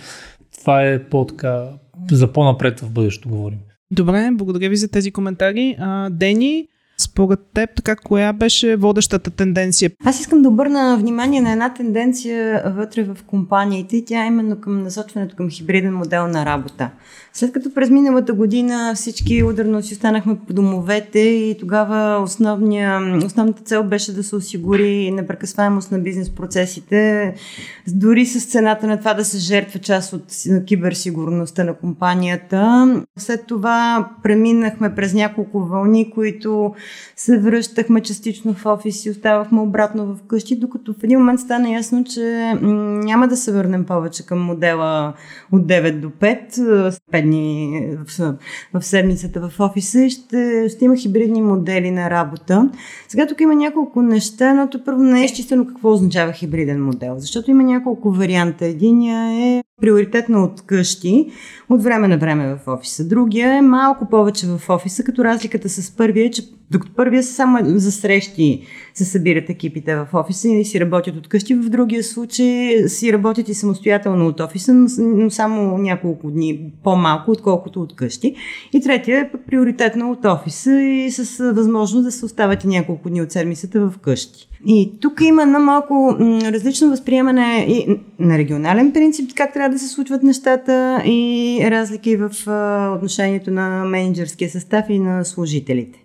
това 0.59 0.83
е 0.83 1.03
по-така, 1.03 1.67
за 2.11 2.33
по-напред 2.33 2.79
в 2.79 2.91
бъдещето 2.91 3.29
говорим. 3.29 3.59
Добре, 3.91 4.29
благодаря 4.33 4.69
ви 4.69 4.75
за 4.75 4.87
тези 4.87 5.11
коментари. 5.11 5.75
А, 5.79 6.09
Дени, 6.09 6.67
според 6.97 7.39
теб, 7.53 7.69
така, 7.75 7.95
коя 7.95 8.33
беше 8.33 8.75
водещата 8.75 9.31
тенденция? 9.31 9.91
Аз 10.05 10.19
искам 10.19 10.41
да 10.41 10.49
обърна 10.49 10.97
внимание 10.97 11.41
на 11.41 11.51
една 11.51 11.73
тенденция 11.73 12.63
вътре 12.75 13.03
в 13.03 13.17
компаниите 13.27 14.03
тя 14.05 14.23
е 14.23 14.27
именно 14.27 14.61
към 14.61 14.83
насочването 14.83 15.35
към 15.35 15.49
хибриден 15.49 15.93
модел 15.93 16.27
на 16.27 16.45
работа. 16.45 16.89
След 17.33 17.51
като 17.51 17.73
през 17.73 17.89
миналата 17.89 18.33
година 18.33 18.93
всички 18.95 19.43
ударно 19.43 19.81
си 19.81 19.93
останахме 19.93 20.37
по 20.47 20.53
домовете 20.53 21.19
и 21.19 21.57
тогава 21.59 22.23
основния, 22.23 23.17
основната 23.25 23.63
цел 23.63 23.83
беше 23.83 24.13
да 24.13 24.23
се 24.23 24.35
осигури 24.35 25.11
непрекъсваемост 25.11 25.91
на 25.91 25.99
бизнес 25.99 26.29
процесите, 26.29 27.33
дори 27.87 28.25
с 28.25 28.45
цената 28.45 28.87
на 28.87 28.99
това 28.99 29.13
да 29.13 29.25
се 29.25 29.37
жертва 29.37 29.79
част 29.79 30.13
от 30.13 30.23
киберсигурността 30.65 31.63
на 31.63 31.73
компанията. 31.73 32.87
След 33.17 33.47
това 33.47 34.09
преминахме 34.23 34.95
през 34.95 35.13
няколко 35.13 35.59
вълни, 35.59 36.11
които 36.11 36.73
се 37.15 37.39
връщахме 37.39 38.01
частично 38.01 38.53
в 38.53 38.65
офис 38.65 39.05
и 39.05 39.09
оставахме 39.09 39.61
обратно 39.61 40.05
в 40.05 40.17
къщи, 40.27 40.59
докато 40.59 40.93
в 40.93 41.03
един 41.03 41.19
момент 41.19 41.39
стана 41.39 41.69
ясно, 41.69 42.03
че 42.03 42.53
няма 42.61 43.27
да 43.27 43.37
се 43.37 43.51
върнем 43.51 43.85
повече 43.85 44.25
към 44.25 44.41
модела 44.41 45.13
от 45.51 45.61
9 45.61 45.99
до 45.99 46.09
5, 46.09 47.20
5 47.21 47.23
дни 47.23 47.87
в, 48.05 48.35
в 48.73 48.85
седмицата 48.85 49.49
в 49.49 49.59
офиса 49.59 50.01
и 50.01 50.09
ще, 50.09 50.69
ще 50.69 50.85
има 50.85 50.95
хибридни 50.95 51.41
модели 51.41 51.91
на 51.91 52.09
работа. 52.09 52.69
Сега 53.07 53.27
тук 53.27 53.41
има 53.41 53.55
няколко 53.55 54.01
неща, 54.01 54.53
но 54.53 54.69
първо 54.85 55.03
не 55.03 55.21
е 55.21 55.25
изчистено 55.25 55.67
какво 55.67 55.91
означава 55.91 56.31
хибриден 56.33 56.83
модел, 56.83 57.15
защото 57.17 57.51
има 57.51 57.63
няколко 57.63 58.11
варианта. 58.11 58.65
Единия 58.65 59.47
е 59.47 59.63
приоритетно 59.81 60.43
от 60.43 60.61
къщи, 60.61 61.27
от 61.69 61.83
време 61.83 62.07
на 62.07 62.17
време 62.17 62.55
в 62.55 62.67
офиса. 62.67 63.07
Другия 63.07 63.53
е 63.53 63.61
малко 63.61 64.09
повече 64.09 64.47
в 64.47 64.69
офиса, 64.69 65.03
като 65.03 65.23
разликата 65.23 65.69
с 65.69 65.91
първия 65.91 66.25
е, 66.25 66.31
че 66.31 66.43
докато 66.71 66.93
първия 66.95 67.23
са 67.23 67.33
само 67.33 67.57
за 67.63 67.91
срещи 67.91 68.61
се 68.93 69.05
събират 69.05 69.49
екипите 69.49 69.95
в 69.95 70.07
офиса 70.13 70.47
и 70.47 70.65
си 70.65 70.79
работят 70.79 71.15
от 71.15 71.27
къщи, 71.27 71.55
в 71.55 71.69
другия 71.69 72.03
случай 72.03 72.83
си 72.87 73.13
работят 73.13 73.49
и 73.49 73.53
самостоятелно 73.53 74.27
от 74.27 74.39
офиса, 74.39 74.73
но 74.99 75.29
само 75.29 75.77
няколко 75.77 76.31
дни 76.31 76.71
по-малко, 76.83 77.31
отколкото 77.31 77.81
от 77.81 77.95
къщи. 77.95 78.35
И 78.73 78.81
третия 78.81 79.19
е 79.19 79.29
приоритетно 79.47 80.11
от 80.11 80.25
офиса 80.25 80.81
и 80.81 81.11
с 81.11 81.53
възможност 81.53 82.03
да 82.03 82.11
се 82.11 82.25
остават 82.25 82.63
и 82.63 82.67
няколко 82.67 83.09
дни 83.09 83.21
от 83.21 83.31
седмицата 83.31 83.79
в 83.79 83.97
къщи. 83.97 84.47
И 84.67 84.91
тук 85.01 85.21
има 85.21 85.43
едно 85.43 85.59
малко 85.59 86.17
различно 86.43 86.89
възприемане 86.89 87.65
и 87.69 87.99
на 88.19 88.37
регионален 88.37 88.91
принцип, 88.91 89.31
как 89.35 89.53
трябва 89.53 89.69
да 89.71 89.79
се 89.79 89.87
случват 89.87 90.23
нещата 90.23 91.01
и 91.05 91.59
разлики 91.71 92.17
в 92.17 92.31
отношението 92.95 93.51
на 93.51 93.85
менеджерския 93.85 94.49
състав 94.49 94.85
и 94.89 94.99
на 94.99 95.25
служителите. 95.25 96.03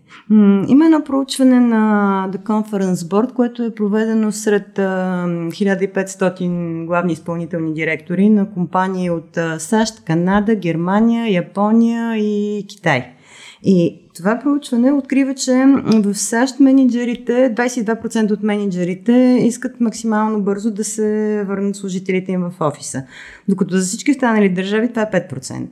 Има 0.69 0.85
едно 0.85 1.05
проучване 1.05 1.61
на 1.61 2.29
The 2.33 2.39
Conference 2.39 2.95
Board, 2.95 3.33
което 3.33 3.63
е 3.63 3.75
проведено 3.75 4.33
сред 4.33 4.69
1500 4.77 6.87
главни 6.87 7.13
изпълнителни 7.13 7.75
директори 7.75 8.29
на 8.29 8.51
компании 8.51 9.11
от 9.11 9.39
САЩ, 9.59 10.05
Канада, 10.05 10.55
Германия, 10.55 11.33
Япония 11.33 12.17
и 12.17 12.65
Китай. 12.69 13.16
И 13.63 14.01
това 14.15 14.39
проучване 14.39 14.93
открива, 14.93 15.35
че 15.35 15.65
в 15.85 16.15
САЩ 16.15 16.61
менеджерите, 16.61 17.33
22% 17.33 18.33
от 18.33 18.43
менеджерите 18.43 19.13
искат 19.43 19.81
максимално 19.81 20.43
бързо 20.43 20.71
да 20.71 20.85
се 20.85 21.45
върнат 21.49 21.77
служителите 21.77 22.33
им 22.33 22.41
в 22.41 22.53
офиса. 22.61 23.03
Докато 23.49 23.77
за 23.77 23.87
всички 23.87 24.11
останали 24.11 24.49
държави 24.49 24.89
това 24.89 25.03
е 25.03 25.11
5%. 25.11 25.67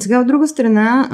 Сега 0.00 0.20
от 0.20 0.26
друга 0.26 0.48
страна, 0.48 1.08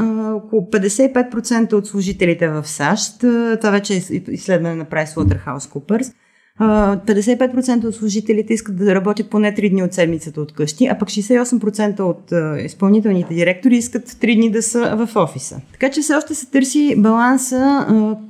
около 0.45 0.63
55% 0.63 1.73
от 1.73 1.87
служителите 1.87 2.49
в 2.49 2.67
САЩ, 2.67 3.19
това 3.61 3.71
вече 3.71 3.95
е 3.95 3.97
изследване 4.29 4.75
на 4.75 4.85
PricewaterhouseCoopers, 4.85 6.13
55% 6.61 7.85
от 7.85 7.95
служителите 7.95 8.55
искат 8.55 8.77
да 8.77 8.95
работят 8.95 9.31
поне 9.31 9.55
3 9.55 9.71
дни 9.71 9.83
от 9.83 9.93
седмицата 9.93 10.41
от 10.41 10.53
къщи, 10.53 10.87
а 10.87 10.99
пък 10.99 11.09
68% 11.09 12.01
от 12.01 12.33
изпълнителните 12.65 13.35
директори 13.35 13.77
искат 13.77 14.09
3 14.09 14.37
дни 14.37 14.51
да 14.51 14.63
са 14.63 14.97
в 14.97 15.17
офиса. 15.17 15.61
Така 15.73 15.91
че 15.91 16.01
все 16.01 16.15
още 16.15 16.35
се 16.35 16.47
търси 16.47 16.95
баланса 16.99 17.87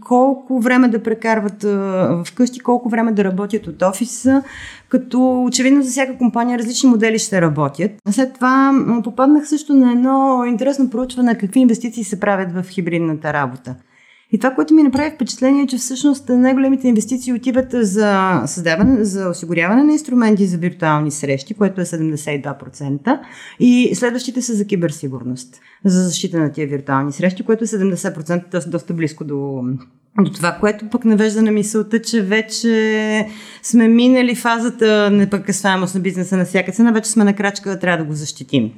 колко 0.07 0.61
време 0.61 0.89
да 0.89 1.03
прекарват 1.03 1.63
в 1.63 2.27
къщи, 2.35 2.61
колко 2.61 2.89
време 2.89 3.13
да 3.13 3.25
работят 3.25 3.67
от 3.67 3.83
офиса, 3.83 4.43
като 4.89 5.45
очевидно 5.45 5.83
за 5.83 5.91
всяка 5.91 6.19
компания 6.19 6.59
различни 6.59 6.91
модели 6.91 7.19
ще 7.19 7.41
работят. 7.41 7.91
След 8.11 8.35
това 8.35 8.73
попаднах 9.05 9.49
също 9.49 9.75
на 9.75 9.93
едно 9.93 10.45
интересно 10.49 10.91
проучване 10.91 11.39
какви 11.39 11.61
инвестиции 11.61 12.05
се 12.05 12.21
правят 12.21 12.53
в 12.53 12.69
хибридната 12.69 13.33
работа. 13.33 13.75
И 14.33 14.39
това, 14.39 14.51
което 14.51 14.75
ми 14.75 14.83
направи 14.83 15.11
впечатление 15.11 15.63
е, 15.63 15.67
че 15.67 15.77
всъщност 15.77 16.29
най-големите 16.29 16.89
инвестиции 16.89 17.33
отиват 17.33 17.69
за 17.73 18.43
създаване, 18.47 19.05
за 19.05 19.29
осигуряване 19.29 19.85
на 19.85 19.93
инструменти 19.93 20.47
за 20.47 20.59
виртуални 20.59 21.11
срещи, 21.11 21.55
което 21.55 21.81
е 21.81 21.85
72%, 21.85 23.21
и 23.61 23.91
следващите 23.95 24.43
са 24.43 24.55
за 24.55 24.67
киберсигурност, 24.67 25.61
за 25.85 26.03
защита 26.03 26.39
на 26.39 26.53
тия 26.53 26.67
виртуални 26.67 27.13
срещи, 27.13 27.43
което 27.43 27.65
е 27.65 27.67
70%, 27.67 28.51
т.е. 28.51 28.71
доста 28.71 28.95
близко 28.95 29.25
до 29.25 29.63
до 30.25 30.31
това, 30.31 30.57
което 30.61 30.91
пък 30.91 31.05
навежда 31.05 31.43
на 31.43 31.51
мисълта, 31.51 32.03
че 32.03 32.23
вече 32.23 33.27
сме 33.63 33.89
минали 33.89 34.35
фазата 34.35 35.11
непрекъсваемост 35.11 35.95
на 35.95 36.01
бизнеса 36.01 36.37
на 36.37 36.45
всяка 36.45 36.73
цена, 36.73 36.93
вече 36.93 37.11
сме 37.11 37.25
на 37.25 37.37
крачка 37.37 37.79
трябва 37.79 37.99
да 37.99 38.05
го 38.05 38.15
защитим. 38.15 38.73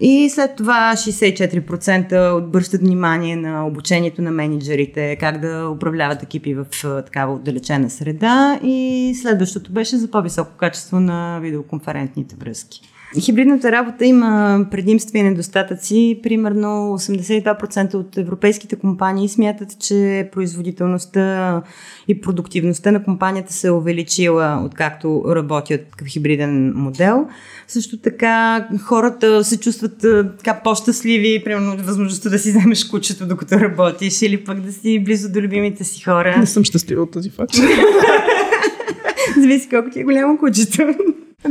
И 0.00 0.30
след 0.30 0.56
това 0.56 0.92
64% 0.96 2.36
отбръщат 2.36 2.80
внимание 2.80 3.36
на 3.36 3.66
обучението 3.66 4.22
на 4.22 4.30
менеджерите, 4.30 5.16
как 5.16 5.40
да 5.40 5.70
управляват 5.70 6.22
екипи 6.22 6.54
в 6.54 6.66
такава 6.82 7.34
отдалечена 7.34 7.90
среда. 7.90 8.60
И 8.62 9.12
следващото 9.22 9.72
беше 9.72 9.96
за 9.96 10.10
по-високо 10.10 10.56
качество 10.56 11.00
на 11.00 11.38
видеоконферентните 11.42 12.36
връзки. 12.36 12.82
Хибридната 13.20 13.72
работа 13.72 14.04
има 14.04 14.60
предимства 14.70 15.18
и 15.18 15.22
недостатъци. 15.22 16.20
Примерно 16.22 16.68
82% 16.98 17.94
от 17.94 18.16
европейските 18.16 18.76
компании 18.76 19.28
смятат, 19.28 19.78
че 19.80 20.28
производителността 20.32 21.62
и 22.08 22.20
продуктивността 22.20 22.90
на 22.90 23.04
компанията 23.04 23.52
се 23.52 23.66
е 23.66 23.70
увеличила, 23.70 24.62
откакто 24.64 25.24
работят 25.28 25.80
такъв 25.90 26.08
хибриден 26.08 26.72
модел. 26.74 27.26
Също 27.68 27.98
така 27.98 28.68
хората 28.82 29.44
се 29.44 29.60
чувстват 29.60 29.98
така 30.38 30.60
по-щастливи, 30.64 31.44
примерно 31.44 31.72
от 31.72 31.80
възможността 31.80 32.30
да 32.30 32.38
си 32.38 32.50
вземеш 32.50 32.84
кучето 32.84 33.26
докато 33.26 33.60
работиш 33.60 34.22
или 34.22 34.44
пък 34.44 34.60
да 34.60 34.72
си 34.72 35.02
близо 35.04 35.32
до 35.32 35.40
любимите 35.40 35.84
си 35.84 36.02
хора. 36.02 36.36
Не 36.38 36.46
съм 36.46 36.64
щастлива 36.64 37.02
от 37.02 37.10
този 37.10 37.30
факт. 37.30 37.54
Зависи 39.36 39.68
колко 39.68 39.90
ти 39.90 40.00
е 40.00 40.04
голямо 40.04 40.38
кучето. 40.38 40.94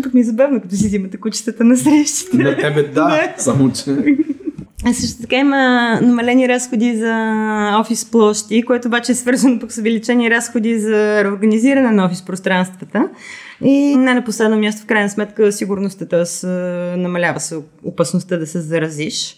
Пък 0.05 0.13
ми 0.13 0.21
е 0.21 0.23
забавно, 0.23 0.61
като 0.61 0.75
си 0.75 0.87
взимате 0.87 1.17
кучетата 1.17 1.63
на 1.63 1.77
срещите. 1.77 2.37
На 2.37 2.57
тебе 2.57 2.83
да, 2.93 3.33
само 3.37 3.71
че... 3.71 3.95
А 4.85 4.93
също 4.93 5.21
така 5.21 5.35
има 5.35 5.99
намалени 6.01 6.47
разходи 6.49 6.97
за 6.97 7.13
офис 7.79 8.11
площи, 8.11 8.63
което 8.63 8.87
обаче 8.87 9.11
е 9.11 9.15
свързано 9.15 9.59
пък 9.59 9.71
с 9.71 9.77
увеличени 9.77 10.31
разходи 10.31 10.79
за 10.79 11.23
реорганизиране 11.23 11.91
на 11.91 12.05
офис 12.05 12.21
пространствата. 12.25 13.09
И 13.61 13.95
не 13.95 14.13
на 14.13 14.23
последно 14.23 14.57
място, 14.57 14.81
в 14.81 14.85
крайна 14.85 15.09
сметка, 15.09 15.51
сигурността, 15.51 16.05
т.е. 16.05 16.47
намалява 16.97 17.39
се 17.39 17.57
опасността 17.83 18.37
да 18.37 18.47
се 18.47 18.61
заразиш. 18.61 19.37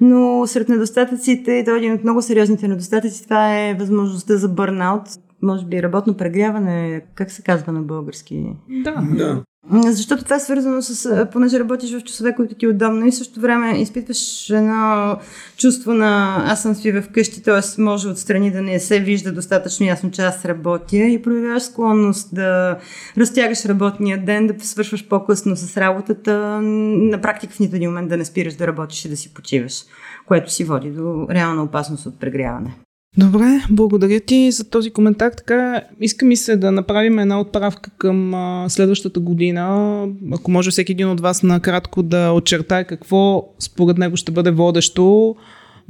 Но 0.00 0.46
сред 0.46 0.68
недостатъците, 0.68 1.52
и 1.52 1.64
то 1.64 1.74
е 1.74 1.78
един 1.78 1.92
от 1.92 2.02
много 2.02 2.22
сериозните 2.22 2.68
недостатъци, 2.68 3.24
това 3.24 3.58
е 3.58 3.74
възможността 3.74 4.36
за 4.36 4.48
бърнаут. 4.48 5.02
Може 5.42 5.66
би 5.66 5.82
работно 5.82 6.16
прегряване, 6.16 7.02
как 7.14 7.30
се 7.30 7.42
казва 7.42 7.72
на 7.72 7.82
български? 7.82 8.44
Да, 8.84 9.04
да. 9.16 9.42
Защото 9.70 10.24
това 10.24 10.36
е 10.36 10.40
свързано 10.40 10.82
с, 10.82 11.26
понеже 11.32 11.60
работиш 11.60 11.92
в 11.92 12.04
часове, 12.04 12.34
които 12.34 12.54
ти 12.54 12.66
е 12.66 12.68
удобно 12.68 13.06
и 13.06 13.12
също 13.12 13.40
време 13.40 13.80
изпитваш 13.80 14.50
едно 14.50 15.16
чувство 15.56 15.94
на 15.94 16.42
аз 16.46 16.62
съм 16.62 16.74
си 16.74 17.00
вкъщи, 17.00 17.42
т.е. 17.42 17.82
може 17.82 18.08
отстрани 18.08 18.50
да 18.50 18.62
не 18.62 18.80
се 18.80 19.00
вижда 19.00 19.32
достатъчно 19.32 19.86
ясно, 19.86 20.10
че 20.10 20.22
аз 20.22 20.44
работя 20.44 20.96
и 20.96 21.22
проявяваш 21.22 21.62
склонност 21.62 22.34
да 22.34 22.78
разтягаш 23.18 23.64
работния 23.64 24.24
ден, 24.24 24.46
да 24.46 24.64
свършваш 24.64 25.08
по-късно 25.08 25.56
с 25.56 25.76
работата, 25.76 26.60
на 26.62 27.20
практика 27.20 27.54
в 27.54 27.60
нито 27.60 27.76
един 27.76 27.90
момент 27.90 28.08
да 28.08 28.16
не 28.16 28.24
спираш 28.24 28.54
да 28.54 28.66
работиш 28.66 29.04
и 29.04 29.08
да 29.08 29.16
си 29.16 29.34
почиваш, 29.34 29.84
което 30.26 30.52
си 30.52 30.64
води 30.64 30.90
до 30.90 31.26
реална 31.30 31.62
опасност 31.62 32.06
от 32.06 32.20
прегряване. 32.20 32.85
Добре, 33.18 33.60
благодаря 33.70 34.20
ти 34.20 34.50
за 34.50 34.70
този 34.70 34.90
коментар. 34.90 35.32
Така, 35.36 35.82
иска 36.00 36.26
ми 36.26 36.36
се 36.36 36.56
да 36.56 36.72
направим 36.72 37.18
една 37.18 37.40
отправка 37.40 37.90
към 37.98 38.34
а, 38.34 38.66
следващата 38.68 39.20
година. 39.20 40.06
Ако 40.32 40.50
може 40.50 40.70
всеки 40.70 40.92
един 40.92 41.08
от 41.08 41.20
вас 41.20 41.42
накратко 41.42 42.02
да 42.02 42.32
очертае 42.32 42.84
какво 42.84 43.48
според 43.58 43.98
него 43.98 44.16
ще 44.16 44.32
бъде 44.32 44.50
водещо. 44.50 45.36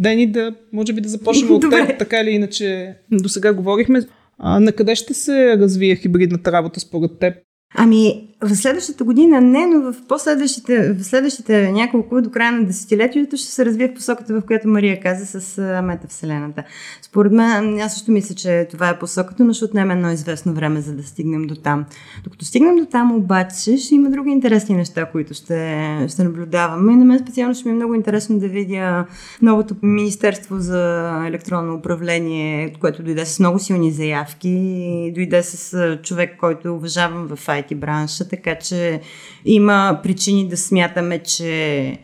Дени, 0.01 0.27
да, 0.27 0.55
може 0.73 0.93
би 0.93 1.01
да 1.01 1.09
започнем 1.09 1.51
от 1.51 1.71
теб, 1.71 1.99
така 1.99 2.21
или 2.21 2.31
иначе. 2.31 2.95
До 3.13 3.29
сега 3.29 3.53
говорихме. 3.53 4.03
А, 4.39 4.61
на 4.61 4.73
къде 4.73 4.95
ще 4.95 5.15
се 5.15 5.59
развие 5.59 5.97
хибридната 5.97 6.53
работа 6.53 6.81
според 6.81 7.19
теб? 7.19 7.35
Ами, 7.75 8.29
в 8.41 8.55
следващата 8.55 9.05
година 9.05 9.41
не, 9.41 9.67
но 9.67 9.93
в 9.93 9.95
последващите, 10.09 10.93
в 10.93 11.05
следващите 11.05 11.73
няколко 11.73 12.23
до 12.23 12.31
края 12.31 12.53
на 12.53 12.65
десетилетието 12.65 13.37
ще 13.37 13.47
се 13.47 13.65
развие 13.65 13.89
в 13.89 13.95
посоката, 13.95 14.35
в 14.35 14.43
която 14.47 14.69
Мария 14.69 15.01
каза 15.01 15.41
с 15.41 15.63
метавселената. 15.85 16.63
Според 17.03 17.33
мен, 17.33 17.81
аз 17.81 17.95
също 17.95 18.13
мисля, 18.13 18.35
че 18.35 18.69
това 18.71 18.89
е 18.89 18.99
посоката, 18.99 19.45
но 19.45 19.53
ще 19.53 19.65
отнеме 19.65 19.95
едно 19.95 20.11
известно 20.11 20.53
време, 20.53 20.81
за 20.81 20.93
да 20.93 21.03
стигнем 21.03 21.47
до 21.47 21.55
там. 21.55 21.85
Докато 22.25 22.45
стигнем 22.45 22.77
до 22.77 22.85
там, 22.85 23.17
обаче, 23.17 23.77
ще 23.77 23.95
има 23.95 24.11
други 24.11 24.31
интересни 24.31 24.77
неща, 24.77 25.07
които 25.07 25.35
ще, 25.35 26.07
ще 26.09 26.25
наблюдаваме. 26.25 26.93
И 26.93 26.97
на 26.97 27.05
мен 27.05 27.19
специално 27.19 27.55
ще 27.55 27.69
ми 27.69 27.73
е 27.73 27.77
много 27.77 27.95
интересно 27.95 28.39
да 28.39 28.49
видя 28.49 29.07
новото 29.43 29.77
Министерство 29.83 30.59
за 30.59 31.13
електронно 31.29 31.75
управление, 31.75 32.75
което 32.81 33.03
дойде 33.03 33.27
с 33.27 33.39
много 33.39 33.59
силни 33.59 33.93
заявки, 33.93 35.13
дойде 35.15 35.43
с 35.43 35.99
човек, 36.03 36.37
който 36.41 36.75
уважавам 36.75 37.27
в 37.27 37.47
IT 37.47 37.75
бранша 37.75 38.26
така 38.29 38.55
че 38.55 39.01
има 39.45 40.01
причини 40.03 40.49
да 40.49 40.57
смятаме, 40.57 41.19
че 41.19 41.99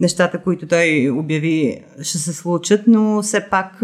нещата, 0.00 0.42
които 0.42 0.66
той 0.66 1.10
обяви, 1.10 1.78
ще 2.02 2.18
се 2.18 2.32
случат, 2.32 2.80
но 2.86 3.22
все 3.22 3.46
пак 3.50 3.78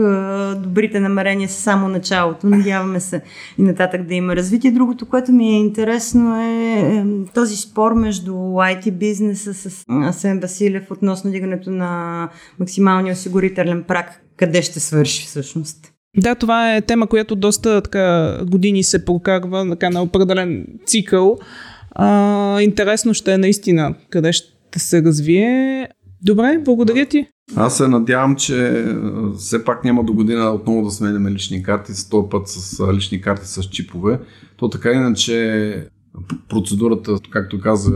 добрите 0.62 1.00
намерения 1.00 1.48
са 1.48 1.60
само 1.60 1.88
началото. 1.88 2.46
Надяваме 2.46 3.00
се 3.00 3.22
и 3.58 3.62
нататък 3.62 4.06
да 4.06 4.14
има 4.14 4.36
развитие. 4.36 4.70
Другото, 4.70 5.08
което 5.08 5.32
ми 5.32 5.48
е 5.48 5.58
интересно 5.58 6.40
е, 6.40 6.80
е 6.80 7.04
този 7.34 7.56
спор 7.56 7.92
между 7.92 8.32
IT 8.34 8.90
бизнеса 8.90 9.54
с 9.54 9.84
Асен 9.88 10.40
Василев 10.40 10.90
относно 10.90 11.30
дигането 11.30 11.70
на 11.70 12.28
максималния 12.58 13.12
осигурителен 13.12 13.84
прак. 13.88 14.22
Къде 14.36 14.62
ще 14.62 14.80
свърши 14.80 15.26
всъщност? 15.26 15.92
Да, 16.16 16.34
това 16.34 16.76
е 16.76 16.80
тема, 16.80 17.06
която 17.06 17.36
доста 17.36 17.82
така, 17.82 18.38
години 18.44 18.82
се 18.82 19.04
прокарва 19.04 19.68
така, 19.70 19.90
на 19.90 20.02
определен 20.02 20.66
цикъл. 20.86 21.38
А, 21.90 22.60
интересно 22.60 23.14
ще 23.14 23.32
е 23.32 23.38
наистина 23.38 23.94
къде 24.10 24.32
ще 24.32 24.78
се 24.78 25.02
развие. 25.02 25.88
Добре, 26.22 26.58
благодаря 26.64 27.06
ти. 27.06 27.26
Аз 27.56 27.76
се 27.76 27.88
надявам, 27.88 28.36
че 28.36 28.86
все 29.38 29.64
пак 29.64 29.84
няма 29.84 30.04
до 30.04 30.12
година 30.12 30.50
отново 30.50 30.84
да 30.84 30.90
сменяме 30.90 31.30
лични 31.30 31.62
карти, 31.62 31.94
с 31.94 32.08
този 32.08 32.28
път 32.30 32.48
с 32.48 32.92
лични 32.92 33.20
карти 33.20 33.46
с 33.46 33.62
чипове. 33.62 34.20
То 34.56 34.68
така 34.68 34.92
иначе 34.92 35.88
процедурата, 36.48 37.16
както 37.30 37.60
каза 37.60 37.92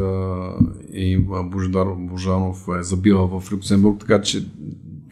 и 0.92 1.18
Божидар 1.44 1.86
Божанов, 1.98 2.66
е 2.80 2.82
забила 2.82 3.40
в 3.40 3.52
Люксембург, 3.52 4.00
така 4.00 4.22
че 4.22 4.46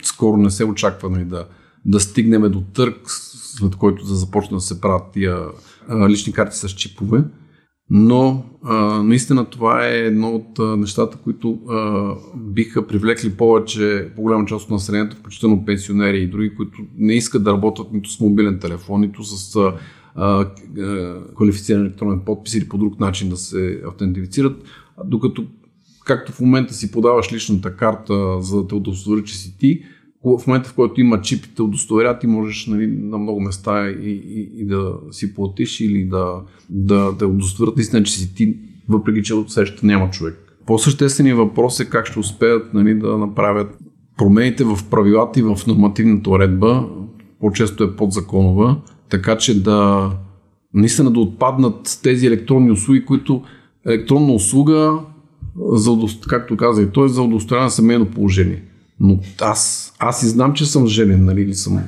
скоро 0.03 0.37
не 0.37 0.51
се 0.51 0.65
очаква 0.65 1.11
нали, 1.11 1.25
да, 1.25 1.47
да 1.85 2.01
стигнем 2.01 2.43
до 2.43 2.61
търг, 2.61 2.97
след 3.59 3.77
който 3.77 4.05
да 4.05 4.15
започне 4.15 4.57
да 4.57 4.61
се 4.61 4.81
правят 4.81 5.03
тия 5.13 5.39
лични 6.09 6.33
карти 6.33 6.57
с 6.57 6.69
чипове. 6.69 7.25
Но 7.95 8.45
а, 8.65 9.03
наистина 9.03 9.45
това 9.45 9.87
е 9.87 9.99
едно 9.99 10.31
от 10.31 10.59
а, 10.59 10.77
нещата, 10.77 11.17
които 11.17 11.59
а, 11.69 12.11
биха 12.37 12.87
привлекли 12.87 13.31
повече, 13.31 14.09
по-голяма 14.17 14.47
част 14.47 14.65
от 14.65 14.71
населението, 14.71 15.17
включително 15.17 15.65
пенсионери 15.65 16.19
и 16.19 16.27
други, 16.27 16.55
които 16.57 16.79
не 16.99 17.15
искат 17.15 17.45
да 17.45 17.53
работят 17.53 17.93
нито 17.93 18.11
с 18.11 18.21
мобилен 18.21 18.59
телефон, 18.59 19.01
нито 19.01 19.25
с 19.25 19.57
а, 19.57 19.75
а, 20.15 20.49
квалифициран 21.37 21.81
електронен 21.81 22.21
подпис 22.27 22.55
или 22.55 22.69
по 22.69 22.79
друг 22.79 23.01
начин 23.01 23.29
да 23.29 23.37
се 23.37 23.81
автентифицират, 23.89 24.65
докато 25.05 25.45
както 26.05 26.33
в 26.33 26.41
момента 26.41 26.75
си 26.75 26.93
подаваш 26.93 27.33
личната 27.33 27.77
карта, 27.77 28.41
за 28.41 28.57
да 28.57 28.69
те 28.69 28.75
удостовери, 28.75 29.25
че 29.25 29.37
си 29.37 29.59
ти, 29.59 29.83
в 30.25 30.47
момента, 30.47 30.69
в 30.69 30.75
който 30.75 31.01
има 31.01 31.21
чип 31.21 31.45
и 31.45 31.55
те 31.55 31.63
удостоверят, 31.63 32.21
ти 32.21 32.27
можеш 32.27 32.67
нали, 32.67 32.87
на 32.87 33.19
много 33.19 33.41
места 33.41 33.91
и, 33.91 34.11
и, 34.11 34.51
и 34.55 34.67
да 34.67 34.95
си 35.11 35.35
платиш 35.35 35.81
или 35.81 36.05
да, 36.05 36.41
да, 36.71 37.13
да 37.13 37.27
удостоверят 37.27 37.77
наистина, 37.77 38.03
че 38.03 38.13
си 38.13 38.35
ти, 38.35 38.57
въпреки 38.89 39.23
че 39.23 39.35
от 39.35 39.53
среща 39.53 39.87
няма 39.87 40.11
човек. 40.11 40.39
По-същественият 40.67 41.39
въпрос 41.39 41.81
е 41.81 41.91
как 41.91 42.07
ще 42.07 42.19
успеят 42.19 42.75
нали, 42.75 42.95
да 42.95 43.19
направят 43.19 43.79
промените 44.19 44.65
в 44.65 44.79
правилата 44.91 45.41
и 45.41 45.43
в 45.43 45.59
нормативната 45.67 46.31
уредба, 46.31 46.89
по-често 47.41 47.85
е 47.85 47.97
подзаконова, 47.97 48.77
така 49.09 49.39
че 49.39 49.63
да 49.63 50.11
наистина 50.75 51.11
да 51.11 51.21
отпаднат 51.21 52.01
тези 52.03 52.27
електронни 52.27 52.71
услуги, 52.71 53.05
които 53.05 53.43
електронна 53.87 54.33
услуга, 54.33 54.99
за, 55.73 55.99
както 56.29 56.57
каза 56.57 56.83
и 56.83 56.91
той, 56.91 57.09
за 57.09 57.23
удостоверяване 57.23 57.67
на 57.67 57.71
семейно 57.71 58.07
положение. 58.07 58.63
Но 59.03 59.19
аз, 59.41 59.93
аз 59.99 60.23
и 60.23 60.29
знам, 60.29 60.53
че 60.53 60.67
съм 60.67 60.87
женен, 60.87 61.25
нали, 61.25 61.43
или 61.43 61.55
съм. 61.55 61.81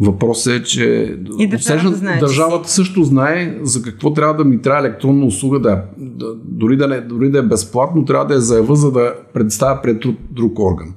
Въпросът 0.00 0.52
е, 0.52 0.62
че 0.62 1.16
и 1.38 1.46
държавата, 1.46 1.96
знае, 1.96 2.18
държавата 2.18 2.70
също 2.70 3.04
знае 3.04 3.58
за 3.62 3.82
какво 3.82 4.12
трябва 4.12 4.34
да 4.34 4.44
ми 4.44 4.62
трябва 4.62 4.80
електронна 4.80 5.26
услуга, 5.26 5.60
да, 5.60 5.82
да, 5.96 6.34
дори, 6.44 6.76
да 6.76 6.88
не, 6.88 7.00
дори 7.00 7.30
да 7.30 7.38
е 7.38 7.42
безплатно, 7.42 8.04
трябва 8.04 8.26
да 8.26 8.34
я 8.34 8.40
заява, 8.40 8.76
за 8.76 8.92
да 8.92 9.14
представя 9.34 9.82
пред 9.82 10.00
друг, 10.00 10.16
друг 10.30 10.58
орган. 10.58 10.94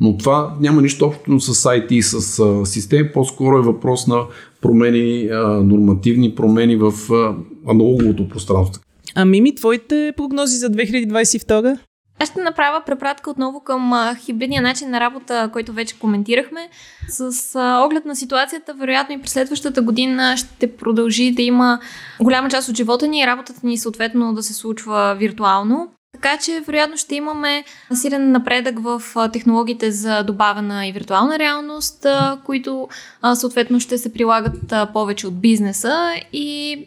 Но 0.00 0.16
това 0.16 0.56
няма 0.60 0.82
нищо 0.82 1.04
общо 1.04 1.40
с 1.40 1.62
IT 1.62 1.92
и 1.92 2.02
с 2.02 2.38
а, 2.38 2.66
системи, 2.66 3.12
по-скоро 3.12 3.58
е 3.58 3.62
въпрос 3.62 4.06
на 4.06 4.22
промени, 4.60 5.28
а, 5.32 5.46
нормативни 5.48 6.34
промени 6.34 6.76
в 6.76 6.92
а, 7.12 7.34
аналоговото 7.70 8.28
пространство. 8.28 8.82
А 9.14 9.24
Мими, 9.24 9.54
твоите 9.54 10.12
прогнози 10.16 10.56
за 10.56 10.70
2022? 10.70 11.78
Аз 12.22 12.28
ще 12.28 12.40
направя 12.40 12.82
препратка 12.86 13.30
отново 13.30 13.60
към 13.60 14.14
хибридния 14.24 14.62
начин 14.62 14.90
на 14.90 15.00
работа, 15.00 15.50
който 15.52 15.72
вече 15.72 15.98
коментирахме. 15.98 16.68
С 17.08 17.58
оглед 17.84 18.04
на 18.04 18.16
ситуацията, 18.16 18.74
вероятно 18.74 19.14
и 19.14 19.20
през 19.20 19.32
следващата 19.32 19.82
година 19.82 20.36
ще 20.36 20.76
продължи 20.76 21.32
да 21.32 21.42
има 21.42 21.80
голяма 22.20 22.50
част 22.50 22.68
от 22.68 22.76
живота 22.76 23.08
ни 23.08 23.20
и 23.20 23.26
работата 23.26 23.60
ни 23.64 23.78
съответно 23.78 24.34
да 24.34 24.42
се 24.42 24.54
случва 24.54 25.16
виртуално. 25.18 25.88
Така 26.12 26.38
че, 26.38 26.60
вероятно, 26.66 26.96
ще 26.96 27.14
имаме 27.14 27.64
силен 27.94 28.32
напредък 28.32 28.78
в 28.78 29.02
технологиите 29.32 29.92
за 29.92 30.22
добавена 30.22 30.86
и 30.86 30.92
виртуална 30.92 31.38
реалност, 31.38 32.06
които 32.44 32.88
съответно 33.34 33.80
ще 33.80 33.98
се 33.98 34.12
прилагат 34.12 34.74
повече 34.92 35.26
от 35.26 35.40
бизнеса 35.40 36.12
и 36.32 36.78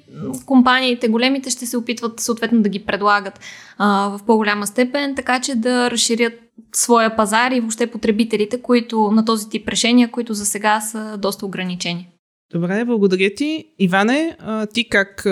компаниите, 0.45 1.07
големите, 1.07 1.49
ще 1.49 1.65
се 1.65 1.77
опитват 1.77 2.19
съответно 2.19 2.61
да 2.61 2.69
ги 2.69 2.85
предлагат 2.85 3.39
в 3.79 4.19
по-голяма 4.27 4.67
степен, 4.67 5.15
така 5.15 5.41
че 5.41 5.55
да 5.55 5.91
разширят 5.91 6.33
своя 6.73 7.15
пазар 7.15 7.51
и 7.51 7.59
въобще 7.59 7.87
потребителите, 7.87 8.61
които 8.61 9.11
на 9.11 9.25
този 9.25 9.49
тип 9.49 9.69
решения, 9.69 10.11
които 10.11 10.33
за 10.33 10.45
сега 10.45 10.81
са 10.81 11.17
доста 11.17 11.45
ограничени. 11.45 12.09
Добре, 12.53 12.85
благодаря 12.85 13.33
ти. 13.35 13.65
Иване, 13.79 14.37
ти 14.73 14.89
как 14.89 15.23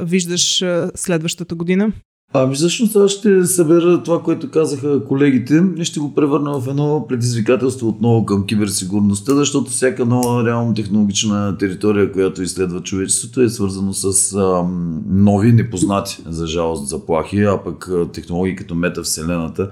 виждаш 0.00 0.64
следващата 0.94 1.54
година? 1.54 1.92
Ами 2.32 2.54
всъщност 2.54 2.96
аз 2.96 3.10
ще 3.10 3.46
събера 3.46 4.02
това, 4.02 4.22
което 4.22 4.50
казаха 4.50 5.04
колегите 5.04 5.62
и 5.76 5.84
ще 5.84 6.00
го 6.00 6.14
превърна 6.14 6.60
в 6.60 6.68
едно 6.68 7.06
предизвикателство 7.08 7.88
отново 7.88 8.26
към 8.26 8.46
киберсигурността, 8.46 9.34
защото 9.34 9.70
всяка 9.70 10.06
нова 10.06 10.44
реално 10.46 10.74
технологична 10.74 11.58
територия, 11.58 12.12
която 12.12 12.42
изследва 12.42 12.80
човечеството 12.80 13.40
е 13.40 13.48
свързано 13.48 13.92
с 13.94 14.34
а, 14.34 14.64
нови 15.06 15.52
непознати 15.52 16.22
за 16.26 16.46
жалост 16.46 16.88
заплахи, 16.88 17.42
а 17.42 17.64
пък 17.64 17.90
технологии 18.12 18.56
като 18.56 18.74
метавселената 18.74 19.70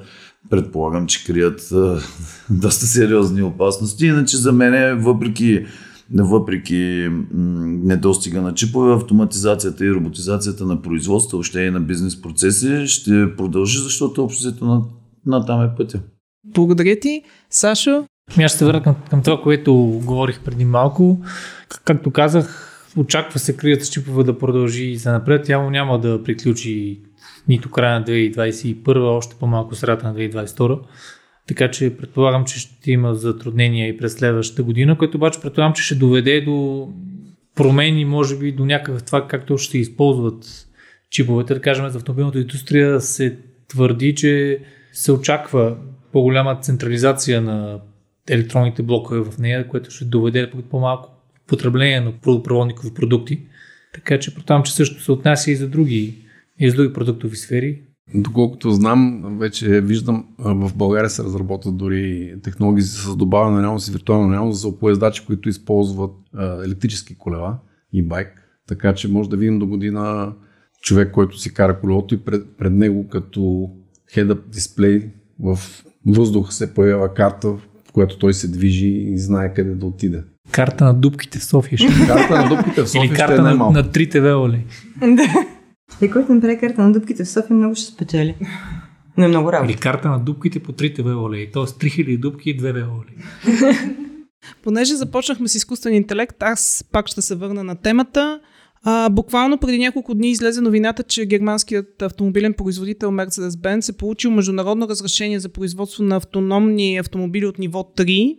предполагам, 0.50 1.06
че 1.06 1.24
крият 1.24 1.72
а, 1.72 2.00
доста 2.50 2.86
сериозни 2.86 3.42
опасности. 3.42 4.06
Иначе 4.06 4.36
за 4.36 4.52
мен, 4.52 5.00
въпреки 5.02 5.66
въпреки 6.14 7.08
недостига 7.32 8.42
на 8.42 8.54
чипове, 8.54 8.94
автоматизацията 8.94 9.84
и 9.86 9.92
роботизацията 9.92 10.64
на 10.64 10.82
производство, 10.82 11.38
още 11.38 11.60
и 11.60 11.70
на 11.70 11.80
бизнес 11.80 12.22
процеси 12.22 12.86
ще 12.86 13.36
продължи, 13.36 13.78
защото 13.78 14.24
обществото 14.24 14.64
на, 14.64 14.82
на 15.26 15.46
там 15.46 15.62
е 15.62 15.74
пътя. 15.76 16.00
Благодаря 16.44 16.98
ти. 17.00 17.22
Сашо? 17.50 18.04
Ами 18.34 18.44
аз 18.44 18.50
ще 18.50 18.58
се 18.58 18.64
върна 18.64 18.82
към, 18.82 18.94
към 19.10 19.22
това, 19.22 19.42
което 19.42 19.74
говорих 20.04 20.40
преди 20.40 20.64
малко. 20.64 21.20
Както 21.84 22.10
казах, 22.10 22.72
очаква 22.96 23.38
се 23.38 23.56
крият 23.56 23.84
с 23.84 23.90
чипове 23.90 24.24
да 24.24 24.38
продължи 24.38 24.84
и 24.84 24.96
за 24.96 25.12
напред. 25.12 25.48
Явно 25.48 25.70
няма 25.70 26.00
да 26.00 26.22
приключи 26.22 27.02
нито 27.48 27.70
края 27.70 28.00
на 28.00 28.06
2021, 28.06 29.16
още 29.16 29.36
по-малко 29.40 29.74
средата 29.74 30.06
на 30.06 30.14
2022. 30.14 30.78
Така 31.46 31.70
че 31.70 31.96
предполагам, 31.96 32.44
че 32.44 32.58
ще 32.58 32.90
има 32.90 33.14
затруднения 33.14 33.88
и 33.88 33.96
през 33.96 34.14
следващата 34.14 34.62
година, 34.62 34.98
което 34.98 35.16
обаче 35.16 35.40
предполагам, 35.40 35.74
че 35.74 35.82
ще 35.82 35.94
доведе 35.94 36.40
до 36.40 36.88
промени, 37.54 38.04
може 38.04 38.38
би 38.38 38.52
до 38.52 38.64
някакъв 38.64 39.02
това 39.02 39.28
как 39.28 39.58
ще 39.58 39.78
използват 39.78 40.68
чиповете. 41.10 41.54
Да 41.54 41.60
кажем, 41.60 41.88
за 41.88 41.98
автомобилната 41.98 42.38
индустрия 42.38 43.00
се 43.00 43.38
твърди, 43.68 44.14
че 44.14 44.58
се 44.92 45.12
очаква 45.12 45.76
по-голяма 46.12 46.60
централизация 46.60 47.42
на 47.42 47.80
електронните 48.30 48.82
блокове 48.82 49.20
в 49.20 49.38
нея, 49.38 49.68
което 49.68 49.90
ще 49.90 50.04
доведе 50.04 50.46
до 50.46 50.62
по-малко 50.62 51.10
потребление 51.46 52.00
на 52.00 52.12
проводникови 52.42 52.94
продукти. 52.94 53.40
Така 53.94 54.18
че 54.18 54.34
предполагам, 54.34 54.64
че 54.64 54.74
също 54.74 55.02
се 55.02 55.12
отнася 55.12 55.50
и 55.50 55.56
за 55.56 55.68
други, 55.68 56.14
и 56.58 56.70
за 56.70 56.76
други 56.76 56.92
продуктови 56.92 57.36
сфери. 57.36 57.82
Доколкото 58.14 58.70
знам, 58.70 59.22
вече 59.38 59.80
виждам, 59.80 60.24
в 60.38 60.70
България 60.76 61.10
се 61.10 61.22
разработват 61.22 61.76
дори 61.76 62.34
технологии 62.42 62.82
с 62.82 63.16
добавена 63.16 63.62
реалност 63.62 63.88
и 63.88 63.92
виртуална 63.92 64.32
реалност 64.32 64.60
за 64.60 64.78
поездачи, 64.78 65.26
които 65.26 65.48
използват 65.48 66.12
електрически 66.64 67.18
колела 67.18 67.58
и 67.92 68.02
байк. 68.02 68.42
Така 68.68 68.94
че 68.94 69.08
може 69.08 69.30
да 69.30 69.36
видим 69.36 69.58
до 69.58 69.66
година 69.66 70.32
човек, 70.82 71.12
който 71.12 71.38
си 71.38 71.54
кара 71.54 71.80
колелото 71.80 72.14
и 72.14 72.18
пред, 72.18 72.56
пред 72.58 72.72
него 72.72 73.08
като 73.08 73.70
head-up 74.14 74.40
дисплей 74.48 75.10
в 75.40 75.58
въздуха 76.06 76.52
се 76.52 76.74
появява 76.74 77.14
карта, 77.14 77.48
в 77.88 77.92
която 77.92 78.18
той 78.18 78.34
се 78.34 78.48
движи 78.48 78.88
и 78.88 79.18
знае 79.18 79.54
къде 79.54 79.74
да 79.74 79.86
отиде. 79.86 80.22
Карта 80.50 80.84
на 80.84 80.94
дупките 80.94 81.38
в 81.38 81.44
София. 81.44 81.78
Карта 82.06 82.42
на 82.42 82.48
дупките 82.48 82.82
в 82.82 82.88
София 82.88 83.04
Или 83.04 83.14
карта 83.14 83.32
ще 83.32 83.40
е 83.40 83.54
на, 83.54 83.70
на 83.70 83.90
трите 83.90 84.20
велоли. 84.20 84.64
И 86.02 86.10
който 86.10 86.34
направи 86.34 86.58
карта 86.58 86.82
на 86.82 86.92
дупките 86.92 87.24
в 87.24 87.28
София, 87.28 87.56
много 87.56 87.74
ще 87.74 87.84
спечели. 87.84 88.34
Но 89.16 89.24
е 89.24 89.28
много 89.28 89.52
работа. 89.52 89.72
Или 89.72 89.78
карта 89.78 90.08
на 90.08 90.18
дупките 90.18 90.60
по 90.60 90.72
трите 90.72 91.02
велоли. 91.02 91.50
Т.е. 91.52 91.62
3000 91.62 92.18
дупки 92.18 92.50
и 92.50 92.56
две 92.56 92.72
велоли. 92.72 93.14
Понеже 94.62 94.94
започнахме 94.94 95.48
с 95.48 95.54
изкуствен 95.54 95.94
интелект, 95.94 96.42
аз 96.42 96.84
пак 96.92 97.06
ще 97.08 97.22
се 97.22 97.34
върна 97.34 97.64
на 97.64 97.76
темата. 97.76 98.40
А, 98.82 99.08
буквално 99.08 99.58
преди 99.58 99.78
няколко 99.78 100.14
дни 100.14 100.30
излезе 100.30 100.60
новината, 100.60 101.02
че 101.02 101.26
германският 101.26 102.02
автомобилен 102.02 102.54
производител 102.54 103.10
Mercedes-Benz 103.10 103.92
е 103.92 103.96
получил 103.96 104.30
международно 104.30 104.88
разрешение 104.88 105.40
за 105.40 105.48
производство 105.48 106.02
на 106.02 106.16
автономни 106.16 106.96
автомобили 106.96 107.46
от 107.46 107.58
ниво 107.58 107.92
3. 107.96 108.38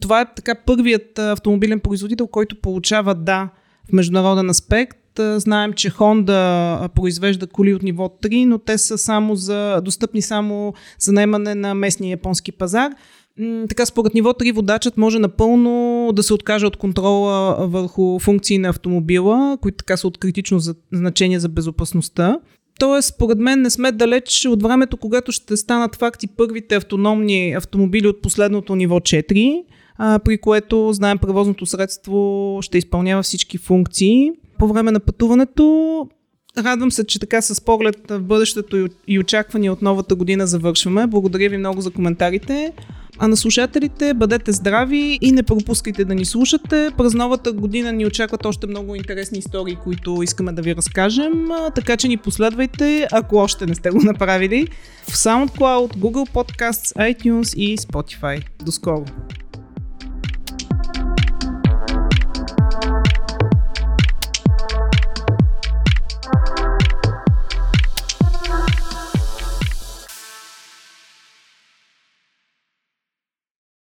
Това 0.00 0.20
е 0.20 0.34
така 0.36 0.54
първият 0.54 1.18
автомобилен 1.18 1.80
производител, 1.80 2.26
който 2.26 2.60
получава 2.60 3.14
да 3.14 3.48
в 3.88 3.92
международен 3.92 4.50
аспект 4.50 4.98
знаем, 5.20 5.72
че 5.72 5.90
Honda 5.90 6.88
произвежда 6.88 7.46
коли 7.46 7.74
от 7.74 7.82
ниво 7.82 8.04
3, 8.22 8.44
но 8.44 8.58
те 8.58 8.78
са 8.78 8.98
само 8.98 9.34
за, 9.34 9.80
достъпни 9.84 10.22
само 10.22 10.74
за 10.98 11.12
наемане 11.12 11.54
на 11.54 11.74
местния 11.74 12.10
японски 12.10 12.52
пазар. 12.52 12.92
Така, 13.68 13.86
според 13.86 14.14
ниво 14.14 14.30
3 14.30 14.52
водачът 14.52 14.96
може 14.96 15.18
напълно 15.18 16.10
да 16.12 16.22
се 16.22 16.34
откаже 16.34 16.66
от 16.66 16.76
контрола 16.76 17.66
върху 17.68 18.18
функции 18.18 18.58
на 18.58 18.68
автомобила, 18.68 19.58
които 19.62 19.76
така 19.76 19.96
са 19.96 20.06
от 20.06 20.18
критично 20.18 20.60
значение 20.92 21.40
за 21.40 21.48
безопасността. 21.48 22.38
Тоест, 22.78 23.08
според 23.08 23.38
мен 23.38 23.62
не 23.62 23.70
сме 23.70 23.92
далеч 23.92 24.46
от 24.48 24.62
времето, 24.62 24.96
когато 24.96 25.32
ще 25.32 25.56
станат 25.56 25.96
факти 25.96 26.26
първите 26.26 26.74
автономни 26.74 27.52
автомобили 27.52 28.08
от 28.08 28.22
последното 28.22 28.74
ниво 28.74 29.00
4, 29.00 29.62
при 30.24 30.38
което, 30.38 30.92
знаем, 30.92 31.18
превозното 31.18 31.66
средство 31.66 32.58
ще 32.62 32.78
изпълнява 32.78 33.22
всички 33.22 33.58
функции 33.58 34.30
по 34.58 34.68
време 34.68 34.90
на 34.90 35.00
пътуването. 35.00 36.08
Радвам 36.58 36.90
се, 36.90 37.06
че 37.06 37.18
така 37.18 37.42
с 37.42 37.60
поглед 37.60 37.96
в 38.10 38.20
бъдещето 38.20 38.88
и 39.08 39.18
очаквания 39.18 39.72
от 39.72 39.82
новата 39.82 40.14
година 40.14 40.46
завършваме. 40.46 41.06
Благодаря 41.06 41.48
ви 41.48 41.58
много 41.58 41.80
за 41.80 41.90
коментарите. 41.90 42.72
А 43.18 43.28
на 43.28 43.36
слушателите 43.36 44.14
бъдете 44.14 44.52
здрави 44.52 45.18
и 45.20 45.32
не 45.32 45.42
пропускайте 45.42 46.04
да 46.04 46.14
ни 46.14 46.24
слушате. 46.24 46.90
През 46.98 47.14
новата 47.14 47.52
година 47.52 47.92
ни 47.92 48.06
очакват 48.06 48.44
още 48.44 48.66
много 48.66 48.94
интересни 48.94 49.38
истории, 49.38 49.76
които 49.84 50.22
искаме 50.22 50.52
да 50.52 50.62
ви 50.62 50.76
разкажем, 50.76 51.48
така 51.74 51.96
че 51.96 52.08
ни 52.08 52.16
последвайте, 52.16 53.06
ако 53.12 53.36
още 53.36 53.66
не 53.66 53.74
сте 53.74 53.90
го 53.90 54.02
направили, 54.02 54.68
в 55.02 55.16
SoundCloud, 55.16 55.96
Google 55.96 56.30
Podcasts, 56.30 57.14
iTunes 57.14 57.56
и 57.56 57.78
Spotify. 57.78 58.42
До 58.64 58.72
скоро! 58.72 59.04